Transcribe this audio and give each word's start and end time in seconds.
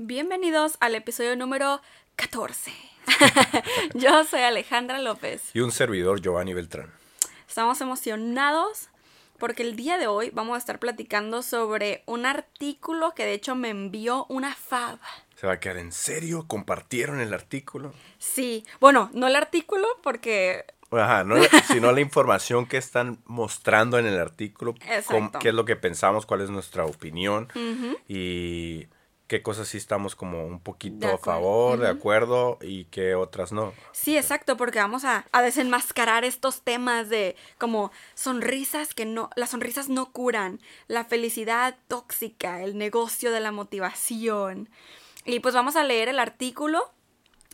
Bienvenidos 0.00 0.76
al 0.78 0.94
episodio 0.94 1.34
número 1.34 1.80
14. 2.14 2.72
Yo 3.94 4.22
soy 4.22 4.42
Alejandra 4.42 5.00
López. 5.00 5.50
Y 5.54 5.58
un 5.58 5.72
servidor, 5.72 6.20
Giovanni 6.20 6.54
Beltrán. 6.54 6.92
Estamos 7.48 7.80
emocionados 7.80 8.90
porque 9.40 9.64
el 9.64 9.74
día 9.74 9.98
de 9.98 10.06
hoy 10.06 10.30
vamos 10.30 10.54
a 10.54 10.58
estar 10.58 10.78
platicando 10.78 11.42
sobre 11.42 12.04
un 12.06 12.26
artículo 12.26 13.12
que 13.16 13.24
de 13.24 13.32
hecho 13.32 13.56
me 13.56 13.70
envió 13.70 14.24
una 14.28 14.54
fab. 14.54 15.00
¿Se 15.34 15.48
va 15.48 15.54
a 15.54 15.60
quedar 15.60 15.78
en 15.78 15.90
serio? 15.90 16.46
¿Compartieron 16.46 17.18
el 17.18 17.34
artículo? 17.34 17.92
Sí, 18.18 18.64
bueno, 18.78 19.10
no 19.14 19.26
el 19.26 19.34
artículo 19.34 19.88
porque 20.04 20.64
Ajá, 20.92 21.24
no, 21.24 21.34
sino 21.72 21.90
la 21.90 22.00
información 22.00 22.66
que 22.66 22.76
están 22.76 23.18
mostrando 23.24 23.98
en 23.98 24.06
el 24.06 24.20
artículo, 24.20 24.76
Exacto. 24.88 25.40
qué 25.40 25.48
es 25.48 25.54
lo 25.54 25.64
que 25.64 25.74
pensamos, 25.74 26.24
cuál 26.24 26.42
es 26.42 26.50
nuestra 26.50 26.84
opinión 26.84 27.48
y 28.06 28.86
qué 29.28 29.42
cosas 29.42 29.68
sí 29.68 29.76
estamos 29.76 30.16
como 30.16 30.46
un 30.46 30.58
poquito 30.58 31.06
a 31.06 31.18
favor, 31.18 31.78
de 31.78 31.88
acuerdo 31.88 32.58
y 32.62 32.86
qué 32.86 33.14
otras 33.14 33.52
no. 33.52 33.74
Sí, 33.92 34.16
exacto, 34.16 34.56
porque 34.56 34.78
vamos 34.78 35.04
a, 35.04 35.26
a 35.32 35.42
desenmascarar 35.42 36.24
estos 36.24 36.62
temas 36.62 37.10
de 37.10 37.36
como 37.58 37.92
sonrisas 38.14 38.94
que 38.94 39.04
no, 39.04 39.28
las 39.36 39.50
sonrisas 39.50 39.90
no 39.90 40.12
curan, 40.12 40.60
la 40.88 41.04
felicidad 41.04 41.76
tóxica, 41.88 42.62
el 42.62 42.78
negocio 42.78 43.30
de 43.30 43.40
la 43.40 43.52
motivación. 43.52 44.70
Y 45.26 45.40
pues 45.40 45.54
vamos 45.54 45.76
a 45.76 45.84
leer 45.84 46.08
el 46.08 46.18
artículo 46.18 46.90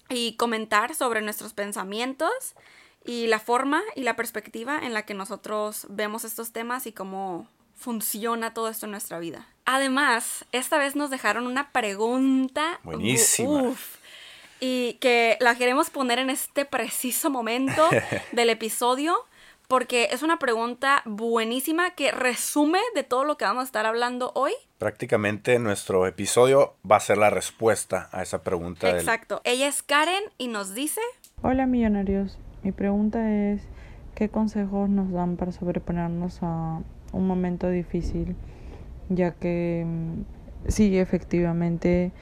y 0.09 0.37
comentar 0.37 0.95
sobre 0.95 1.23
nuestros 1.23 1.55
pensamientos 1.55 2.55
y 3.05 3.27
la 3.27 3.41
forma 3.41 3.83
y 3.97 4.05
la 4.05 4.15
perspectiva 4.15 4.79
en 4.79 4.95
la 4.95 5.03
que 5.03 5.15
nosotros 5.15 5.87
vemos 5.91 6.25
estos 6.25 6.53
temas 6.53 6.87
y 6.87 6.93
cómo 6.93 7.49
funciona 7.77 8.55
todo 8.55 8.69
esto 8.69 8.87
en 8.87 8.93
nuestra 8.93 9.19
vida. 9.19 9.47
Además, 9.67 10.45
esta 10.53 10.79
vez 10.79 10.95
nos 10.97 11.11
dejaron 11.11 11.47
una 11.47 11.71
pregunta. 11.73 12.81
Buenísima. 12.83 13.63
Uf, 13.63 13.97
y 14.61 14.95
que 14.95 15.37
la 15.41 15.55
queremos 15.57 15.91
poner 15.91 16.19
en 16.19 16.31
este 16.31 16.65
preciso 16.65 17.31
momento 17.31 17.89
del 18.33 18.51
episodio 18.51 19.17
porque 19.69 20.09
es 20.13 20.23
una 20.23 20.39
pregunta 20.39 21.03
buenísima 21.07 21.91
que 21.93 22.11
resume 22.13 22.79
de 22.95 23.03
todo 23.03 23.25
lo 23.25 23.37
que 23.39 23.47
vamos 23.47 23.63
a 23.63 23.65
estar 23.65 23.87
hablando 23.87 24.31
hoy. 24.35 24.53
Prácticamente 24.79 25.59
nuestro 25.59 26.07
episodio 26.07 26.75
va 26.89 26.97
a 26.97 27.01
ser 27.01 27.17
la 27.17 27.31
respuesta 27.31 28.11
a 28.13 28.23
esa 28.23 28.43
pregunta. 28.43 28.87
del- 28.89 28.97
Exacto. 28.97 29.41
Ella 29.45 29.67
es 29.67 29.83
Karen 29.83 30.23
y 30.37 30.49
nos 30.49 30.75
dice, 30.75 31.01
Hola 31.43 31.67
millonarios, 31.67 32.39
mi 32.63 32.73
pregunta 32.73 33.31
es 33.31 33.63
¿qué 34.15 34.29
consejos 34.29 34.89
nos 34.91 35.11
dan 35.11 35.37
para 35.37 35.51
sobreponernos 35.53 36.39
a 36.43 36.81
un 37.15 37.27
momento 37.27 37.69
difícil? 37.69 38.37
Ya 39.09 39.33
que 39.33 39.85
mm, 39.87 40.71
sí, 40.71 40.99
efectivamente 40.99 42.13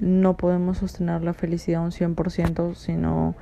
no 0.00 0.36
podemos 0.36 0.78
sostener 0.78 1.22
la 1.22 1.34
felicidad 1.34 1.82
un 1.82 1.90
100%, 1.90 2.74
sino 2.74 3.34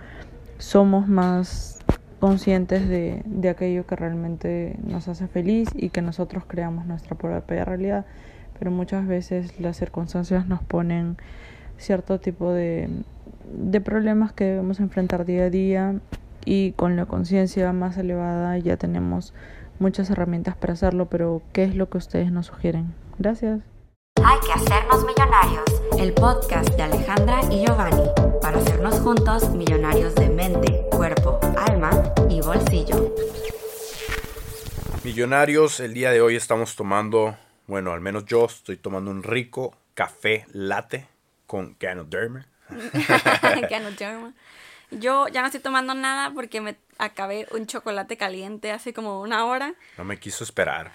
somos 0.58 1.06
más 1.08 1.78
conscientes 2.20 2.88
de, 2.88 3.22
de 3.26 3.48
aquello 3.50 3.86
que 3.86 3.94
realmente 3.96 4.76
nos 4.82 5.06
hace 5.08 5.28
feliz 5.28 5.68
y 5.74 5.90
que 5.90 6.00
nosotros 6.00 6.44
creamos 6.46 6.86
nuestra 6.86 7.16
propia 7.16 7.64
realidad, 7.64 8.06
pero 8.58 8.70
muchas 8.70 9.06
veces 9.06 9.60
las 9.60 9.76
circunstancias 9.76 10.46
nos 10.46 10.62
ponen 10.62 11.18
cierto 11.76 12.18
tipo 12.18 12.52
de, 12.52 12.88
de 13.52 13.80
problemas 13.80 14.32
que 14.32 14.44
debemos 14.44 14.80
enfrentar 14.80 15.24
día 15.26 15.44
a 15.44 15.50
día 15.50 15.94
y 16.44 16.72
con 16.72 16.96
la 16.96 17.06
conciencia 17.06 17.72
más 17.72 17.98
elevada 17.98 18.56
ya 18.58 18.76
tenemos 18.76 19.34
muchas 19.78 20.10
herramientas 20.10 20.56
para 20.56 20.72
hacerlo, 20.72 21.06
pero 21.06 21.42
¿qué 21.52 21.64
es 21.64 21.74
lo 21.74 21.88
que 21.88 21.98
ustedes 21.98 22.32
nos 22.32 22.46
sugieren? 22.46 22.94
Gracias. 23.18 23.60
Hay 24.24 24.38
que 24.40 24.52
hacernos 24.52 25.04
millonarios, 25.04 25.64
el 25.98 26.12
podcast 26.12 26.70
de 26.70 26.82
Alejandra 26.82 27.40
y 27.50 27.64
Giovanni, 27.64 28.08
para 28.40 28.58
hacernos 28.58 28.98
juntos 29.00 29.50
millonarios 29.50 30.14
de 30.14 30.30
mente, 30.30 30.86
cuerpo, 30.90 31.38
alma 31.56 31.90
y 32.28 32.40
bolsillo. 32.40 33.14
Millonarios, 35.04 35.80
el 35.80 35.94
día 35.94 36.10
de 36.10 36.20
hoy 36.20 36.34
estamos 36.34 36.74
tomando, 36.74 37.36
bueno, 37.66 37.92
al 37.92 38.00
menos 38.00 38.24
yo 38.24 38.46
estoy 38.46 38.76
tomando 38.76 39.10
un 39.10 39.22
rico 39.22 39.76
café 39.94 40.46
latte 40.52 41.06
con 41.46 41.76
Ganoderma. 41.78 42.46
Ganoderma. 43.70 44.32
Yo 44.90 45.28
ya 45.28 45.40
no 45.40 45.46
estoy 45.46 45.60
tomando 45.60 45.94
nada 45.94 46.32
porque 46.32 46.60
me 46.60 46.76
acabé 46.98 47.46
un 47.52 47.66
chocolate 47.66 48.16
caliente 48.16 48.72
hace 48.72 48.92
como 48.92 49.20
una 49.20 49.46
hora. 49.46 49.74
No 49.98 50.04
me 50.04 50.18
quiso 50.18 50.44
esperar. 50.44 50.92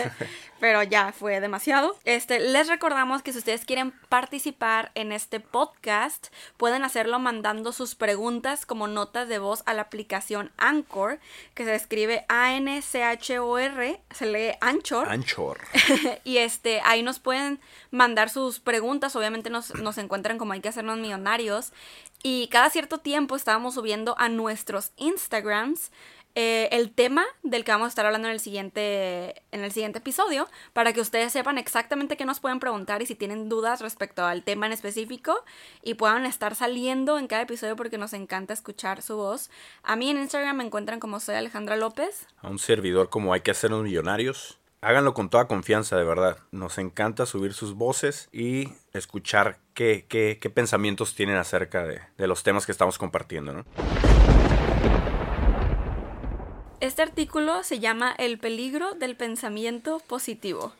pero 0.64 0.82
ya 0.82 1.12
fue 1.12 1.40
demasiado. 1.40 1.94
Este, 2.04 2.38
les 2.40 2.68
recordamos 2.68 3.20
que 3.20 3.34
si 3.34 3.38
ustedes 3.38 3.66
quieren 3.66 3.92
participar 4.08 4.92
en 4.94 5.12
este 5.12 5.38
podcast, 5.38 6.28
pueden 6.56 6.84
hacerlo 6.84 7.18
mandando 7.18 7.70
sus 7.70 7.94
preguntas 7.94 8.64
como 8.64 8.86
notas 8.86 9.28
de 9.28 9.38
voz 9.38 9.62
a 9.66 9.74
la 9.74 9.82
aplicación 9.82 10.52
Anchor, 10.56 11.20
que 11.52 11.66
se 11.66 11.74
escribe 11.74 12.24
A-N-C-H-O-R, 12.30 14.00
se 14.10 14.24
lee 14.24 14.56
Anchor. 14.62 15.06
Anchor. 15.10 15.58
y 16.24 16.38
este, 16.38 16.80
ahí 16.82 17.02
nos 17.02 17.18
pueden 17.18 17.60
mandar 17.90 18.30
sus 18.30 18.58
preguntas. 18.58 19.14
Obviamente 19.16 19.50
nos, 19.50 19.74
nos 19.74 19.98
encuentran 19.98 20.38
como 20.38 20.54
hay 20.54 20.62
que 20.62 20.70
hacernos 20.70 20.96
millonarios. 20.96 21.74
Y 22.22 22.48
cada 22.48 22.70
cierto 22.70 22.96
tiempo 22.96 23.36
estábamos 23.36 23.74
subiendo 23.74 24.14
a 24.16 24.30
nuestros 24.30 24.92
Instagrams 24.96 25.90
eh, 26.36 26.68
el 26.72 26.92
tema 26.92 27.24
del 27.42 27.64
que 27.64 27.70
vamos 27.70 27.86
a 27.86 27.88
estar 27.88 28.06
hablando 28.06 28.26
en 28.26 28.34
el 28.34 28.40
siguiente 28.40 29.42
en 29.52 29.62
el 29.62 29.70
siguiente 29.70 29.98
episodio 29.98 30.48
para 30.72 30.92
que 30.92 31.00
ustedes 31.00 31.32
sepan 31.32 31.58
exactamente 31.58 32.16
qué 32.16 32.24
nos 32.24 32.40
pueden 32.40 32.58
preguntar 32.58 33.02
y 33.02 33.06
si 33.06 33.14
tienen 33.14 33.48
dudas 33.48 33.80
respecto 33.80 34.24
al 34.24 34.42
tema 34.42 34.66
en 34.66 34.72
específico 34.72 35.44
y 35.82 35.94
puedan 35.94 36.26
estar 36.26 36.56
saliendo 36.56 37.18
en 37.18 37.28
cada 37.28 37.42
episodio 37.42 37.76
porque 37.76 37.98
nos 37.98 38.12
encanta 38.14 38.52
escuchar 38.52 39.02
su 39.02 39.16
voz. 39.16 39.50
A 39.84 39.94
mí 39.94 40.10
en 40.10 40.18
Instagram 40.18 40.56
me 40.56 40.64
encuentran 40.64 40.98
como 40.98 41.20
soy 41.20 41.36
Alejandra 41.36 41.76
López. 41.76 42.26
a 42.38 42.48
un 42.48 42.58
servidor 42.58 43.10
como 43.10 43.32
hay 43.32 43.42
que 43.42 43.52
hacernos 43.52 43.82
millonarios. 43.82 44.58
Háganlo 44.80 45.14
con 45.14 45.30
toda 45.30 45.48
confianza, 45.48 45.96
de 45.96 46.04
verdad. 46.04 46.38
Nos 46.50 46.76
encanta 46.76 47.24
subir 47.24 47.54
sus 47.54 47.74
voces 47.74 48.28
y 48.32 48.74
escuchar 48.92 49.58
qué, 49.72 50.04
qué, 50.08 50.38
qué 50.38 50.50
pensamientos 50.50 51.14
tienen 51.14 51.36
acerca 51.36 51.84
de, 51.84 52.02
de 52.18 52.26
los 52.26 52.42
temas 52.42 52.66
que 52.66 52.72
estamos 52.72 52.98
compartiendo, 52.98 53.54
¿no? 53.54 53.64
Este 56.84 57.00
artículo 57.00 57.62
se 57.62 57.78
llama 57.78 58.14
El 58.18 58.38
peligro 58.38 58.92
del 58.92 59.16
pensamiento 59.16 60.00
positivo. 60.00 60.74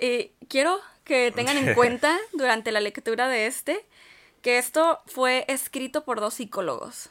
Eh, 0.00 0.32
quiero 0.48 0.80
que 1.04 1.30
tengan 1.30 1.56
en 1.56 1.74
cuenta 1.76 2.18
durante 2.32 2.72
la 2.72 2.80
lectura 2.80 3.28
de 3.28 3.46
este 3.46 3.86
que 4.42 4.58
esto 4.58 5.00
fue 5.06 5.44
escrito 5.46 6.04
por 6.04 6.18
dos 6.18 6.34
psicólogos. 6.34 7.08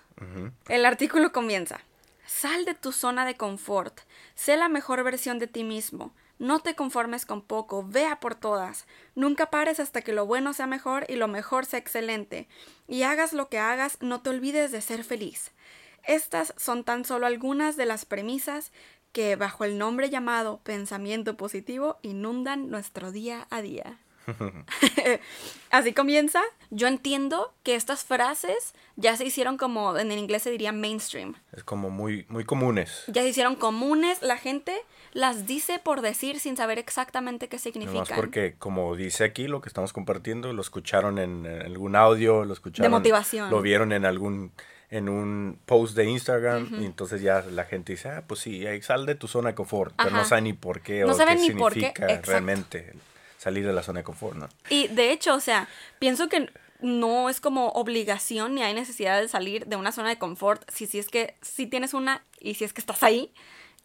El 0.67 0.85
artículo 0.85 1.31
comienza. 1.31 1.79
Sal 2.25 2.65
de 2.65 2.73
tu 2.73 2.91
zona 2.91 3.25
de 3.25 3.35
confort. 3.35 4.01
Sé 4.35 4.57
la 4.57 4.67
mejor 4.67 5.05
versión 5.05 5.39
de 5.39 5.47
ti 5.47 5.63
mismo. 5.63 6.13
No 6.37 6.59
te 6.59 6.75
conformes 6.75 7.25
con 7.25 7.43
poco. 7.43 7.85
Vea 7.87 8.19
por 8.19 8.35
todas. 8.35 8.87
Nunca 9.15 9.51
pares 9.51 9.79
hasta 9.79 10.01
que 10.01 10.11
lo 10.11 10.25
bueno 10.25 10.51
sea 10.51 10.67
mejor 10.67 11.05
y 11.07 11.15
lo 11.15 11.29
mejor 11.29 11.65
sea 11.65 11.79
excelente. 11.79 12.49
Y 12.89 13.03
hagas 13.03 13.31
lo 13.31 13.47
que 13.47 13.59
hagas, 13.59 13.99
no 14.01 14.21
te 14.21 14.31
olvides 14.31 14.73
de 14.73 14.81
ser 14.81 15.05
feliz. 15.05 15.52
Estas 16.05 16.53
son 16.57 16.83
tan 16.83 17.05
solo 17.05 17.25
algunas 17.25 17.77
de 17.77 17.85
las 17.85 18.05
premisas 18.05 18.71
que, 19.11 19.35
bajo 19.35 19.63
el 19.63 19.77
nombre 19.77 20.09
llamado 20.09 20.59
pensamiento 20.63 21.37
positivo, 21.37 21.97
inundan 22.01 22.69
nuestro 22.69 23.11
día 23.11 23.47
a 23.49 23.61
día. 23.61 23.99
Así 25.69 25.93
comienza. 25.93 26.41
Yo 26.69 26.87
entiendo 26.87 27.53
que 27.63 27.75
estas 27.75 28.03
frases 28.03 28.73
ya 28.95 29.15
se 29.17 29.25
hicieron 29.25 29.57
como, 29.57 29.97
en 29.97 30.11
inglés 30.11 30.43
se 30.43 30.51
diría 30.51 30.71
mainstream. 30.71 31.35
Es 31.51 31.63
como 31.63 31.89
muy, 31.89 32.25
muy 32.29 32.45
comunes. 32.45 33.03
Ya 33.07 33.21
se 33.21 33.29
hicieron 33.29 33.55
comunes. 33.55 34.21
La 34.21 34.37
gente 34.37 34.75
las 35.13 35.45
dice 35.45 35.79
por 35.79 36.01
decir 36.01 36.39
sin 36.39 36.57
saber 36.57 36.79
exactamente 36.79 37.47
qué 37.47 37.57
Nomás 37.57 37.63
significan. 37.63 38.15
porque, 38.15 38.55
como 38.57 38.95
dice 38.95 39.23
aquí, 39.23 39.47
lo 39.47 39.61
que 39.61 39.69
estamos 39.69 39.93
compartiendo, 39.93 40.53
lo 40.53 40.61
escucharon 40.61 41.19
en, 41.19 41.45
en 41.45 41.61
algún 41.61 41.95
audio, 41.95 42.45
lo 42.45 42.53
escucharon. 42.53 42.91
motivación. 42.91 43.49
Lo 43.49 43.61
vieron 43.61 43.91
en 43.91 44.05
algún 44.05 44.51
en 44.93 45.09
un 45.09 45.59
post 45.65 45.95
de 45.95 46.05
Instagram 46.05 46.69
y 46.79 46.85
entonces 46.85 47.19
ya 47.21 47.41
la 47.41 47.65
gente 47.65 47.93
dice, 47.93 48.09
ah, 48.09 48.23
pues 48.27 48.41
sí, 48.41 48.67
ahí 48.67 48.79
sal 48.83 49.07
de 49.07 49.15
tu 49.15 49.27
zona 49.27 49.49
de 49.49 49.55
confort, 49.55 49.95
pero 49.97 50.11
no 50.11 50.23
saben 50.23 50.43
ni 50.43 50.53
por 50.53 50.81
qué 50.81 51.01
No 51.01 51.13
o 51.13 51.17
qué 51.17 51.35
ni 51.35 51.49
por 51.51 51.73
qué, 51.73 51.79
significa 51.79 52.05
exacto. 52.05 52.29
realmente 52.31 52.93
salir 53.39 53.65
de 53.65 53.73
la 53.73 53.81
zona 53.81 54.01
de 54.01 54.03
confort, 54.03 54.37
¿no? 54.37 54.49
Y 54.69 54.87
de 54.89 55.11
hecho, 55.11 55.33
o 55.33 55.39
sea, 55.39 55.67
pienso 55.97 56.29
que 56.29 56.47
no 56.79 57.27
es 57.27 57.41
como 57.41 57.69
obligación 57.69 58.53
ni 58.53 58.61
hay 58.61 58.75
necesidad 58.75 59.19
de 59.19 59.27
salir 59.27 59.65
de 59.65 59.77
una 59.77 59.91
zona 59.91 60.09
de 60.09 60.19
confort 60.19 60.61
si, 60.69 60.85
si 60.85 60.99
es 60.99 61.07
que 61.07 61.35
si 61.41 61.65
tienes 61.65 61.95
una 61.95 62.23
y 62.39 62.53
si 62.53 62.63
es 62.63 62.71
que 62.71 62.81
estás 62.81 63.01
ahí. 63.01 63.33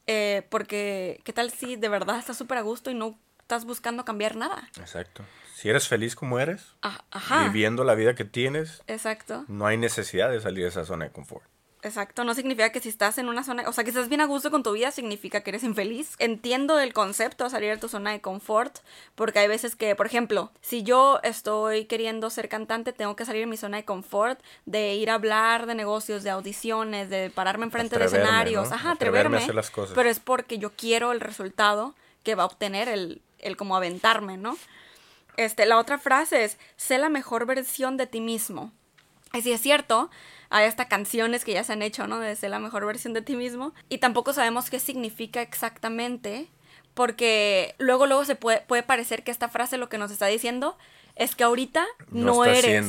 eh, 0.06 0.42
porque, 0.50 1.20
¿qué 1.24 1.32
tal 1.32 1.50
si 1.50 1.76
de 1.76 1.88
verdad 1.88 2.18
estás 2.18 2.36
súper 2.36 2.58
a 2.58 2.62
gusto 2.62 2.90
y 2.90 2.94
no 2.94 3.18
estás 3.48 3.64
buscando 3.64 4.04
cambiar 4.04 4.36
nada? 4.36 4.68
Exacto. 4.78 5.24
Si 5.54 5.70
eres 5.70 5.88
feliz 5.88 6.14
como 6.14 6.38
eres, 6.38 6.74
Ah, 6.82 7.00
ajá. 7.10 7.44
viviendo 7.44 7.82
la 7.82 7.94
vida 7.94 8.14
que 8.14 8.26
tienes, 8.26 8.82
Exacto, 8.86 9.46
no 9.48 9.66
hay 9.66 9.78
necesidad 9.78 10.30
de 10.30 10.38
salir 10.42 10.64
de 10.64 10.68
esa 10.68 10.84
zona 10.84 11.06
de 11.06 11.12
confort. 11.12 11.46
Exacto, 11.82 12.24
no 12.24 12.34
significa 12.34 12.70
que 12.72 12.80
si 12.80 12.90
estás 12.90 13.16
en 13.18 13.28
una 13.28 13.44
zona, 13.44 13.66
o 13.66 13.72
sea, 13.72 13.84
que 13.84 13.90
estás 13.90 14.08
bien 14.10 14.20
a 14.20 14.26
gusto 14.26 14.50
con 14.50 14.62
tu 14.62 14.72
vida, 14.72 14.90
significa 14.90 15.40
que 15.42 15.48
eres 15.50 15.62
infeliz. 15.62 16.14
Entiendo 16.18 16.78
el 16.78 16.92
concepto 16.92 17.44
de 17.44 17.50
salir 17.50 17.70
de 17.70 17.78
tu 17.78 17.88
zona 17.88 18.10
de 18.10 18.20
confort, 18.20 18.80
porque 19.14 19.38
hay 19.38 19.48
veces 19.48 19.76
que, 19.76 19.94
por 19.96 20.04
ejemplo, 20.04 20.52
si 20.60 20.82
yo 20.82 21.18
estoy 21.22 21.86
queriendo 21.86 22.28
ser 22.30 22.48
cantante, 22.50 22.92
tengo 22.92 23.16
que 23.16 23.24
salir 23.24 23.42
de 23.42 23.46
mi 23.46 23.56
zona 23.56 23.78
de 23.78 23.84
confort, 23.86 24.40
de 24.66 24.94
ir 24.96 25.08
a 25.08 25.14
hablar 25.14 25.64
de 25.66 25.74
negocios, 25.74 26.22
de 26.22 26.30
audiciones, 26.30 27.08
de 27.08 27.30
pararme 27.30 27.64
enfrente 27.64 27.98
de 27.98 28.04
escenarios, 28.04 28.72
ajá, 28.72 28.90
atreverme, 28.90 29.38
hacer 29.38 29.54
las 29.54 29.70
cosas. 29.70 29.94
pero 29.94 30.10
es 30.10 30.20
porque 30.20 30.58
yo 30.58 30.72
quiero 30.72 31.12
el 31.12 31.20
resultado 31.20 31.94
que 32.24 32.34
va 32.34 32.42
a 32.42 32.46
obtener 32.46 32.88
el, 32.88 33.22
el 33.38 33.56
como 33.56 33.76
aventarme, 33.76 34.36
¿no? 34.36 34.56
Este, 35.36 35.66
la 35.66 35.78
otra 35.78 35.98
frase 35.98 36.44
es, 36.44 36.58
sé 36.76 36.98
la 36.98 37.08
mejor 37.08 37.46
versión 37.46 37.96
de 37.96 38.06
ti 38.06 38.20
mismo. 38.20 38.72
Y 39.32 39.42
si 39.42 39.52
es 39.52 39.60
cierto, 39.60 40.10
hay 40.50 40.66
hasta 40.66 40.88
canciones 40.88 41.44
que 41.44 41.52
ya 41.52 41.64
se 41.64 41.72
han 41.72 41.82
hecho, 41.82 42.06
¿no? 42.06 42.18
De 42.18 42.34
ser 42.34 42.50
la 42.50 42.58
mejor 42.58 42.86
versión 42.86 43.12
de 43.12 43.22
ti 43.22 43.36
mismo. 43.36 43.72
Y 43.88 43.98
tampoco 43.98 44.32
sabemos 44.32 44.70
qué 44.70 44.80
significa 44.80 45.42
exactamente, 45.42 46.48
porque 46.94 47.74
luego, 47.78 48.06
luego 48.06 48.24
se 48.24 48.34
puede, 48.34 48.62
puede 48.62 48.82
parecer 48.82 49.22
que 49.22 49.30
esta 49.30 49.48
frase 49.48 49.78
lo 49.78 49.88
que 49.88 49.98
nos 49.98 50.10
está 50.10 50.26
diciendo 50.26 50.76
es 51.14 51.36
que 51.36 51.44
ahorita 51.44 51.86
no, 52.10 52.44
eres. 52.44 52.86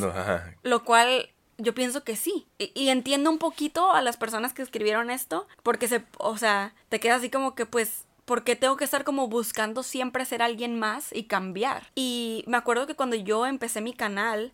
Lo 0.64 0.84
cual 0.84 1.30
yo 1.58 1.76
pienso 1.76 2.04
que 2.04 2.16
sí. 2.16 2.48
Y, 2.58 2.72
y, 2.74 2.90
entiendo 2.90 3.30
un 3.30 3.38
poquito 3.38 3.92
a 3.92 4.02
las 4.02 4.18
personas 4.18 4.54
que 4.54 4.62
escribieron 4.62 5.12
esto, 5.12 5.48
porque 5.62 5.88
se, 5.88 6.04
o 6.18 6.38
sea, 6.38 6.74
te 6.90 7.00
queda 7.00 7.16
así 7.16 7.30
como 7.30 7.54
que 7.54 7.66
pues 7.66 8.06
porque 8.30 8.56
tengo 8.56 8.78
que 8.78 8.84
estar 8.84 9.04
como 9.04 9.28
buscando 9.28 9.82
siempre 9.82 10.24
ser 10.24 10.44
alguien 10.44 10.78
más 10.78 11.10
y 11.12 11.24
cambiar. 11.24 11.88
Y 11.96 12.44
me 12.46 12.58
acuerdo 12.58 12.86
que 12.86 12.94
cuando 12.94 13.16
yo 13.16 13.48
empecé 13.48 13.82
mi 13.82 13.92
canal, 13.92 14.52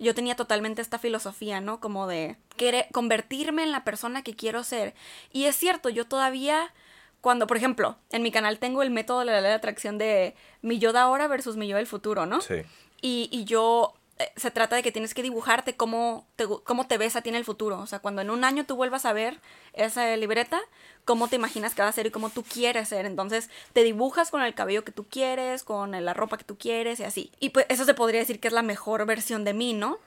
yo 0.00 0.12
tenía 0.12 0.34
totalmente 0.34 0.82
esta 0.82 0.98
filosofía, 0.98 1.60
¿no? 1.60 1.78
Como 1.78 2.08
de 2.08 2.36
querer 2.56 2.88
convertirme 2.90 3.62
en 3.62 3.70
la 3.70 3.84
persona 3.84 4.24
que 4.24 4.34
quiero 4.34 4.64
ser. 4.64 4.94
Y 5.30 5.44
es 5.44 5.54
cierto, 5.54 5.88
yo 5.88 6.04
todavía 6.04 6.74
cuando, 7.20 7.46
por 7.46 7.56
ejemplo, 7.56 7.96
en 8.10 8.24
mi 8.24 8.32
canal 8.32 8.58
tengo 8.58 8.82
el 8.82 8.90
método 8.90 9.20
de 9.20 9.26
la 9.26 9.40
ley 9.40 9.50
de 9.50 9.54
atracción 9.54 9.98
de 9.98 10.34
mi 10.60 10.80
yo 10.80 10.92
de 10.92 10.98
ahora 10.98 11.28
versus 11.28 11.56
mi 11.56 11.68
yo 11.68 11.76
del 11.76 11.86
futuro, 11.86 12.26
¿no? 12.26 12.40
Sí. 12.40 12.62
Y, 13.02 13.28
y 13.30 13.44
yo 13.44 13.94
eh, 14.18 14.32
se 14.36 14.50
trata 14.50 14.76
de 14.76 14.82
que 14.82 14.92
tienes 14.92 15.14
que 15.14 15.22
dibujarte 15.22 15.74
cómo 15.74 16.26
te, 16.36 16.46
cómo 16.64 16.86
te 16.86 16.98
ves 16.98 17.16
a 17.16 17.22
ti 17.22 17.30
en 17.30 17.34
el 17.34 17.44
futuro. 17.44 17.78
O 17.78 17.86
sea, 17.86 18.00
cuando 18.00 18.20
en 18.20 18.30
un 18.30 18.44
año 18.44 18.64
tú 18.64 18.76
vuelvas 18.76 19.06
a 19.06 19.12
ver 19.12 19.40
esa 19.72 20.16
libreta, 20.16 20.60
cómo 21.04 21.28
te 21.28 21.36
imaginas 21.36 21.74
que 21.74 21.82
va 21.82 21.88
a 21.88 21.92
ser 21.92 22.06
y 22.06 22.10
cómo 22.10 22.30
tú 22.30 22.42
quieres 22.42 22.88
ser. 22.88 23.06
Entonces, 23.06 23.50
te 23.72 23.82
dibujas 23.82 24.30
con 24.30 24.42
el 24.42 24.54
cabello 24.54 24.84
que 24.84 24.92
tú 24.92 25.06
quieres, 25.08 25.62
con 25.64 25.92
la 25.92 26.14
ropa 26.14 26.38
que 26.38 26.44
tú 26.44 26.56
quieres 26.56 27.00
y 27.00 27.04
así. 27.04 27.32
Y 27.40 27.50
pues 27.50 27.66
eso 27.68 27.84
se 27.84 27.94
podría 27.94 28.20
decir 28.20 28.40
que 28.40 28.48
es 28.48 28.54
la 28.54 28.62
mejor 28.62 29.04
versión 29.06 29.44
de 29.44 29.54
mí, 29.54 29.74
¿no? 29.74 29.98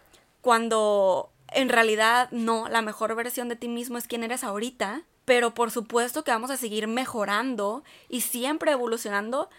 Cuando 0.42 1.32
en 1.50 1.70
realidad 1.70 2.30
no, 2.32 2.68
la 2.70 2.82
mejor 2.82 3.16
versión 3.16 3.50
de 3.50 3.56
ti 3.56 3.68
mismo 3.68 3.98
es 3.98 4.08
quien 4.08 4.24
eres 4.24 4.44
ahorita. 4.44 5.04
Pero 5.26 5.56
por 5.56 5.72
supuesto 5.72 6.24
que 6.24 6.32
vamos 6.32 6.52
a 6.52 6.58
seguir 6.58 6.88
mejorando 6.88 7.84
y 8.10 8.22
siempre 8.22 8.72
evolucionando 8.72 9.50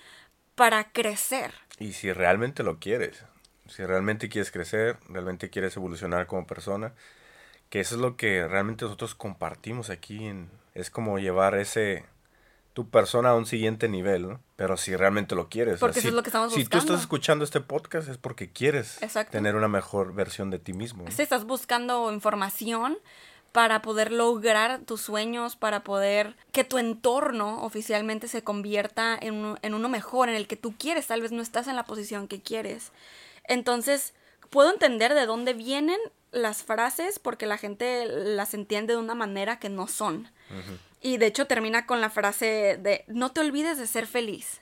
para 0.55 0.93
crecer. 0.93 1.53
Y 1.81 1.93
si 1.93 2.13
realmente 2.13 2.63
lo 2.63 2.79
quieres 2.79 3.25
si 3.69 3.85
realmente 3.85 4.29
quieres 4.29 4.51
crecer, 4.51 4.99
realmente 5.09 5.51
quieres 5.51 5.77
evolucionar 5.77 6.27
como 6.27 6.47
persona, 6.47 6.93
que 7.71 7.81
eso 7.81 7.97
es 7.97 8.01
lo 8.01 8.17
que 8.17 8.47
realmente 8.47 8.85
nosotros 8.85 9.15
compartimos 9.15 9.91
aquí, 9.91 10.27
en, 10.27 10.51
es 10.77 10.91
como 10.91 11.19
llevar 11.19 11.55
ese 11.55 12.05
tu 12.77 12.91
persona 12.91 13.31
a 13.31 13.35
un 13.35 13.47
siguiente 13.47 13.89
nivel, 13.89 14.29
¿no? 14.29 14.41
Pero 14.55 14.77
si 14.77 14.95
realmente 14.95 15.35
lo 15.35 15.49
quieres. 15.49 15.81
Porque 15.81 16.01
eso 16.01 16.09
es 16.09 16.15
lo 16.15 16.23
que 16.23 16.29
estamos 16.29 16.49
buscando. 16.49 16.63
Si 16.63 16.69
tú 16.69 16.77
estás 16.77 17.01
escuchando 17.01 17.43
este 17.43 17.63
podcast 17.63 18.07
es 18.11 18.19
porque 18.19 18.53
quieres 18.53 18.99
tener 19.31 19.57
una 19.57 19.67
mejor 19.67 20.13
versión 20.13 20.51
de 20.51 20.59
ti 20.59 20.75
mismo. 20.75 21.11
Si 21.11 21.23
estás 21.23 21.45
buscando 21.45 22.13
información 22.13 22.99
para 23.53 23.81
poder 23.81 24.13
lograr 24.13 24.81
tus 24.81 25.01
sueños, 25.01 25.57
para 25.57 25.85
poder 25.85 26.37
que 26.53 26.65
tu 26.65 26.77
entorno 26.77 27.63
oficialmente 27.65 28.29
se 28.29 28.43
convierta 28.43 29.17
en, 29.19 29.57
en 29.63 29.73
uno 29.73 29.89
mejor, 29.89 30.29
en 30.29 30.35
el 30.35 30.47
que 30.47 30.57
tú 30.57 30.75
quieres. 30.77 31.07
Tal 31.07 31.23
vez 31.23 31.33
no 31.33 31.41
estás 31.41 31.69
en 31.69 31.77
la 31.77 31.87
posición 31.87 32.29
que 32.29 32.43
quieres. 32.43 32.93
Entonces, 33.45 34.13
puedo 34.51 34.71
entender 34.71 35.15
de 35.15 35.25
dónde 35.25 35.55
vienen 35.55 35.99
las 36.33 36.63
frases 36.63 37.19
porque 37.19 37.47
la 37.47 37.59
gente 37.59 38.07
las 38.07 38.55
entiende 38.55 38.95
de 38.95 39.01
una 39.01 39.15
manera 39.15 39.59
que 39.59 39.69
no 39.69 39.87
son. 39.87 40.31
Y 41.01 41.19
de 41.19 41.27
hecho 41.27 41.47
termina 41.47 41.87
con 41.87 42.01
la 42.01 42.11
frase 42.11 42.79
de 42.81 43.05
no 43.07 43.33
te 43.33 43.41
olvides 43.41 43.79
de 43.79 43.87
ser 43.87 44.07
feliz. 44.07 44.61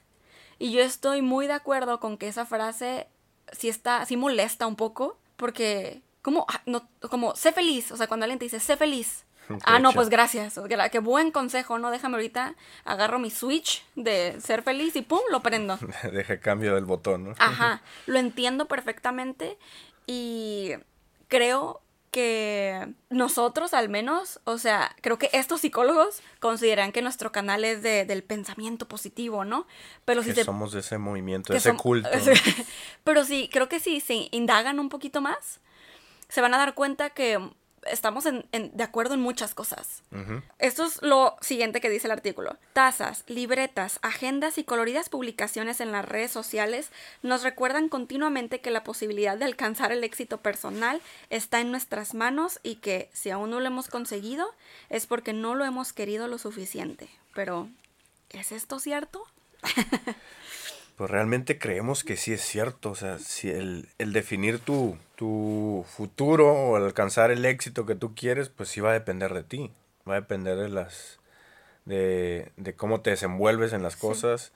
Y 0.58 0.72
yo 0.72 0.82
estoy 0.82 1.22
muy 1.22 1.46
de 1.46 1.54
acuerdo 1.54 2.00
con 2.00 2.16
que 2.16 2.28
esa 2.28 2.46
frase 2.46 3.08
sí 3.52 3.68
está, 3.68 4.04
sí 4.06 4.16
molesta 4.16 4.66
un 4.66 4.76
poco 4.76 5.18
porque 5.36 6.02
como, 6.22 6.46
ah, 6.48 6.62
no, 6.64 6.88
como 7.10 7.36
sé 7.36 7.52
feliz, 7.52 7.92
o 7.92 7.96
sea, 7.96 8.06
cuando 8.06 8.24
alguien 8.24 8.38
te 8.38 8.46
dice 8.46 8.60
sé 8.60 8.76
feliz, 8.76 9.24
Ah, 9.64 9.78
no, 9.78 9.92
pues 9.92 10.08
gracias. 10.08 10.60
Qué 10.90 10.98
buen 10.98 11.30
consejo, 11.30 11.78
¿no? 11.78 11.90
Déjame 11.90 12.16
ahorita, 12.16 12.54
agarro 12.84 13.18
mi 13.18 13.30
switch 13.30 13.84
de 13.94 14.40
ser 14.40 14.62
feliz 14.62 14.96
y 14.96 15.02
pum, 15.02 15.20
lo 15.30 15.40
prendo. 15.40 15.78
Deja 16.12 16.38
cambio 16.40 16.74
del 16.74 16.84
botón, 16.84 17.24
¿no? 17.24 17.34
Ajá, 17.38 17.82
lo 18.06 18.18
entiendo 18.18 18.66
perfectamente 18.66 19.58
y 20.06 20.72
creo 21.28 21.80
que 22.10 22.94
nosotros 23.10 23.74
al 23.74 23.88
menos, 23.88 24.40
o 24.44 24.56
sea, 24.56 24.94
creo 25.00 25.18
que 25.18 25.30
estos 25.32 25.62
psicólogos 25.62 26.22
consideran 26.38 26.92
que 26.92 27.02
nuestro 27.02 27.32
canal 27.32 27.64
es 27.64 27.82
de, 27.82 28.04
del 28.04 28.22
pensamiento 28.22 28.86
positivo, 28.86 29.44
¿no? 29.44 29.66
Pero 30.04 30.22
si 30.22 30.32
somos 30.32 30.70
de 30.70 30.78
ese 30.78 30.96
movimiento, 30.98 31.52
de 31.52 31.58
ese 31.58 31.74
culto. 31.74 32.08
Pero 33.04 33.24
sí, 33.24 33.50
creo 33.52 33.68
que 33.68 33.80
si 33.80 34.00
se 34.00 34.28
indagan 34.30 34.78
un 34.78 34.90
poquito 34.90 35.20
más, 35.20 35.60
se 36.28 36.40
van 36.40 36.54
a 36.54 36.58
dar 36.58 36.74
cuenta 36.74 37.10
que 37.10 37.50
estamos 37.90 38.26
en, 38.26 38.44
de 38.52 38.82
acuerdo 38.82 39.14
en 39.14 39.20
muchas 39.20 39.54
cosas. 39.54 40.02
Esto 40.58 40.84
es 40.84 41.02
lo 41.02 41.36
siguiente 41.40 41.80
que 41.80 41.90
dice 41.90 42.06
el 42.06 42.12
artículo. 42.12 42.56
Tazas, 42.72 43.24
libretas, 43.26 43.98
agendas 44.02 44.58
y 44.58 44.64
coloridas 44.64 45.08
publicaciones 45.08 45.80
en 45.80 45.92
las 45.92 46.04
redes 46.04 46.30
sociales 46.30 46.90
nos 47.22 47.42
recuerdan 47.42 47.88
continuamente 47.88 48.60
que 48.60 48.70
la 48.70 48.84
posibilidad 48.84 49.36
de 49.36 49.44
alcanzar 49.44 49.92
el 49.92 50.04
éxito 50.04 50.38
personal 50.38 51.00
está 51.30 51.60
en 51.60 51.70
nuestras 51.70 52.14
manos 52.14 52.60
y 52.62 52.76
que 52.76 53.10
si 53.12 53.30
aún 53.30 53.50
no 53.50 53.60
lo 53.60 53.66
hemos 53.66 53.88
conseguido 53.88 54.46
es 54.90 55.06
porque 55.06 55.32
no 55.32 55.54
lo 55.54 55.64
hemos 55.64 55.92
querido 55.92 56.28
lo 56.28 56.38
suficiente. 56.38 57.08
Pero, 57.34 57.68
¿es 58.30 58.52
esto 58.52 58.78
cierto? 58.78 59.24
pues 60.96 61.10
realmente 61.10 61.58
creemos 61.58 62.04
que 62.04 62.16
sí 62.16 62.32
es 62.32 62.42
cierto. 62.42 62.90
O 62.90 62.94
sea, 62.94 63.18
si 63.18 63.50
el, 63.50 63.88
el 63.98 64.12
definir 64.12 64.58
tu, 64.58 64.96
tu 65.16 65.84
futuro 65.88 66.52
o 66.52 66.76
alcanzar 66.76 67.30
el 67.30 67.44
éxito 67.44 67.86
que 67.86 67.94
tú 67.94 68.14
quieres, 68.14 68.48
pues 68.48 68.68
sí 68.68 68.80
va 68.80 68.90
a 68.90 68.94
depender 68.94 69.32
de 69.34 69.44
ti. 69.44 69.70
Va 70.08 70.14
a 70.14 70.20
depender 70.20 70.56
de 70.56 70.68
las. 70.68 71.18
de, 71.84 72.52
de 72.56 72.74
cómo 72.74 73.00
te 73.00 73.10
desenvuelves 73.10 73.72
en 73.72 73.82
las 73.82 73.96
cosas, 73.96 74.52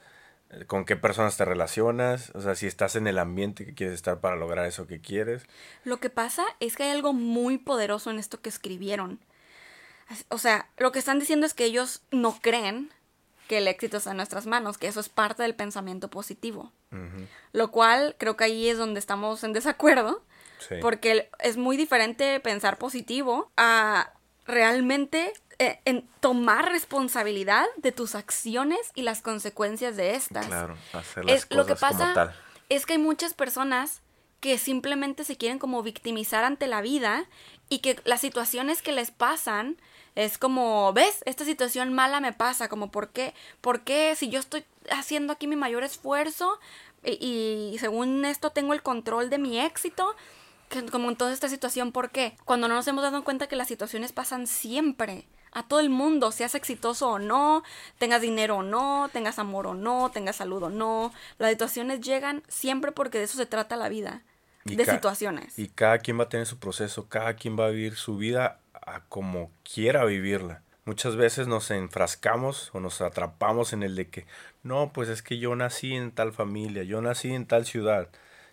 eh, 0.50 0.64
con 0.66 0.84
qué 0.84 0.96
personas 0.96 1.36
te 1.36 1.44
relacionas, 1.44 2.32
o 2.34 2.40
sea, 2.40 2.54
si 2.54 2.66
estás 2.66 2.96
en 2.96 3.06
el 3.06 3.18
ambiente 3.18 3.66
que 3.66 3.74
quieres 3.74 3.94
estar 3.94 4.20
para 4.20 4.36
lograr 4.36 4.66
eso 4.66 4.86
que 4.86 5.00
quieres. 5.00 5.44
Lo 5.84 5.98
que 5.98 6.10
pasa 6.10 6.44
es 6.60 6.76
que 6.76 6.84
hay 6.84 6.90
algo 6.90 7.12
muy 7.12 7.58
poderoso 7.58 8.10
en 8.10 8.18
esto 8.18 8.40
que 8.40 8.48
escribieron. 8.48 9.20
O 10.30 10.38
sea, 10.38 10.70
lo 10.78 10.90
que 10.90 10.98
están 10.98 11.18
diciendo 11.18 11.44
es 11.44 11.52
que 11.52 11.66
ellos 11.66 12.00
no 12.10 12.38
creen 12.40 12.90
que 13.46 13.58
el 13.58 13.68
éxito 13.68 13.98
está 13.98 14.12
en 14.12 14.16
nuestras 14.18 14.46
manos, 14.46 14.78
que 14.78 14.88
eso 14.88 15.00
es 15.00 15.10
parte 15.10 15.42
del 15.42 15.54
pensamiento 15.54 16.08
positivo. 16.08 16.72
Lo 17.52 17.70
cual 17.70 18.16
creo 18.18 18.36
que 18.36 18.44
ahí 18.44 18.68
es 18.68 18.78
donde 18.78 19.00
estamos 19.00 19.44
en 19.44 19.52
desacuerdo, 19.52 20.22
porque 20.80 21.30
es 21.40 21.56
muy 21.56 21.76
diferente 21.76 22.40
pensar 22.40 22.78
positivo 22.78 23.50
a 23.56 24.12
realmente 24.46 25.32
eh, 25.58 25.80
en 25.84 26.08
tomar 26.20 26.70
responsabilidad 26.70 27.66
de 27.76 27.92
tus 27.92 28.14
acciones 28.14 28.78
y 28.94 29.02
las 29.02 29.22
consecuencias 29.22 29.96
de 29.96 30.14
estas. 30.14 30.46
Claro, 30.46 30.76
hacer 30.92 31.24
las 31.24 31.44
es, 31.44 31.46
Lo 31.50 31.66
que 31.66 31.76
pasa 31.76 32.34
es 32.68 32.86
que 32.86 32.94
hay 32.94 32.98
muchas 32.98 33.34
personas 33.34 34.02
que 34.40 34.56
simplemente 34.58 35.24
se 35.24 35.36
quieren 35.36 35.58
como 35.58 35.82
victimizar 35.82 36.44
ante 36.44 36.66
la 36.66 36.80
vida 36.80 37.26
y 37.68 37.80
que 37.80 38.00
las 38.04 38.20
situaciones 38.20 38.82
que 38.82 38.92
les 38.92 39.10
pasan 39.10 39.76
es 40.14 40.38
como, 40.38 40.92
¿ves? 40.92 41.22
Esta 41.26 41.44
situación 41.44 41.92
mala 41.92 42.20
me 42.20 42.32
pasa, 42.32 42.68
como, 42.68 42.90
¿por 42.90 43.10
qué? 43.10 43.34
¿Por 43.60 43.82
qué 43.82 44.14
si 44.16 44.28
yo 44.28 44.40
estoy 44.40 44.64
haciendo 44.90 45.32
aquí 45.32 45.46
mi 45.46 45.56
mayor 45.56 45.84
esfuerzo 45.84 46.58
y, 47.04 47.76
según 47.78 48.24
esto 48.24 48.50
tengo 48.50 48.74
el 48.74 48.82
control 48.82 49.30
de 49.30 49.38
mi 49.38 49.60
éxito? 49.60 50.16
Como 50.90 51.10
en 51.10 51.16
toda 51.16 51.32
esta 51.32 51.48
situación, 51.48 51.92
¿por 51.92 52.10
qué? 52.10 52.36
Cuando 52.44 52.68
no 52.68 52.74
nos 52.74 52.86
hemos 52.88 53.02
dado 53.02 53.24
cuenta 53.24 53.46
que 53.46 53.56
las 53.56 53.68
situaciones 53.68 54.12
pasan 54.12 54.46
siempre 54.46 55.26
a 55.52 55.66
todo 55.66 55.80
el 55.80 55.90
mundo, 55.90 56.30
seas 56.30 56.54
exitoso 56.54 57.08
o 57.08 57.18
no, 57.18 57.62
tengas 57.98 58.20
dinero 58.20 58.58
o 58.58 58.62
no, 58.62 59.08
tengas 59.12 59.38
amor 59.38 59.66
o 59.66 59.74
no, 59.74 60.10
tengas 60.10 60.36
salud 60.36 60.62
o 60.62 60.70
no, 60.70 61.12
las 61.38 61.50
situaciones 61.50 62.00
llegan 62.00 62.42
siempre 62.48 62.92
porque 62.92 63.18
de 63.18 63.24
eso 63.24 63.36
se 63.36 63.46
trata 63.46 63.76
la 63.76 63.88
vida, 63.88 64.22
de 64.64 64.84
situaciones. 64.84 65.58
Y 65.58 65.68
cada 65.68 65.98
quien 65.98 66.18
va 66.18 66.24
a 66.24 66.28
tener 66.28 66.46
su 66.46 66.58
proceso, 66.58 67.08
cada 67.08 67.34
quien 67.34 67.58
va 67.58 67.66
a 67.66 67.70
vivir 67.70 67.96
su 67.96 68.16
vida 68.16 68.60
a 68.74 69.00
como 69.08 69.50
quiera 69.62 70.04
vivirla. 70.04 70.62
Muchas 70.84 71.16
veces 71.16 71.48
nos 71.48 71.70
enfrascamos 71.70 72.70
o 72.72 72.80
nos 72.80 73.00
atrapamos 73.02 73.72
en 73.72 73.82
el 73.82 73.94
de 73.94 74.08
que, 74.08 74.26
no, 74.62 74.90
pues 74.92 75.08
es 75.10 75.22
que 75.22 75.38
yo 75.38 75.54
nací 75.54 75.94
en 75.94 76.12
tal 76.12 76.32
familia, 76.32 76.82
yo 76.82 77.02
nací 77.02 77.34
en 77.34 77.46
tal 77.46 77.66
ciudad, 77.66 78.08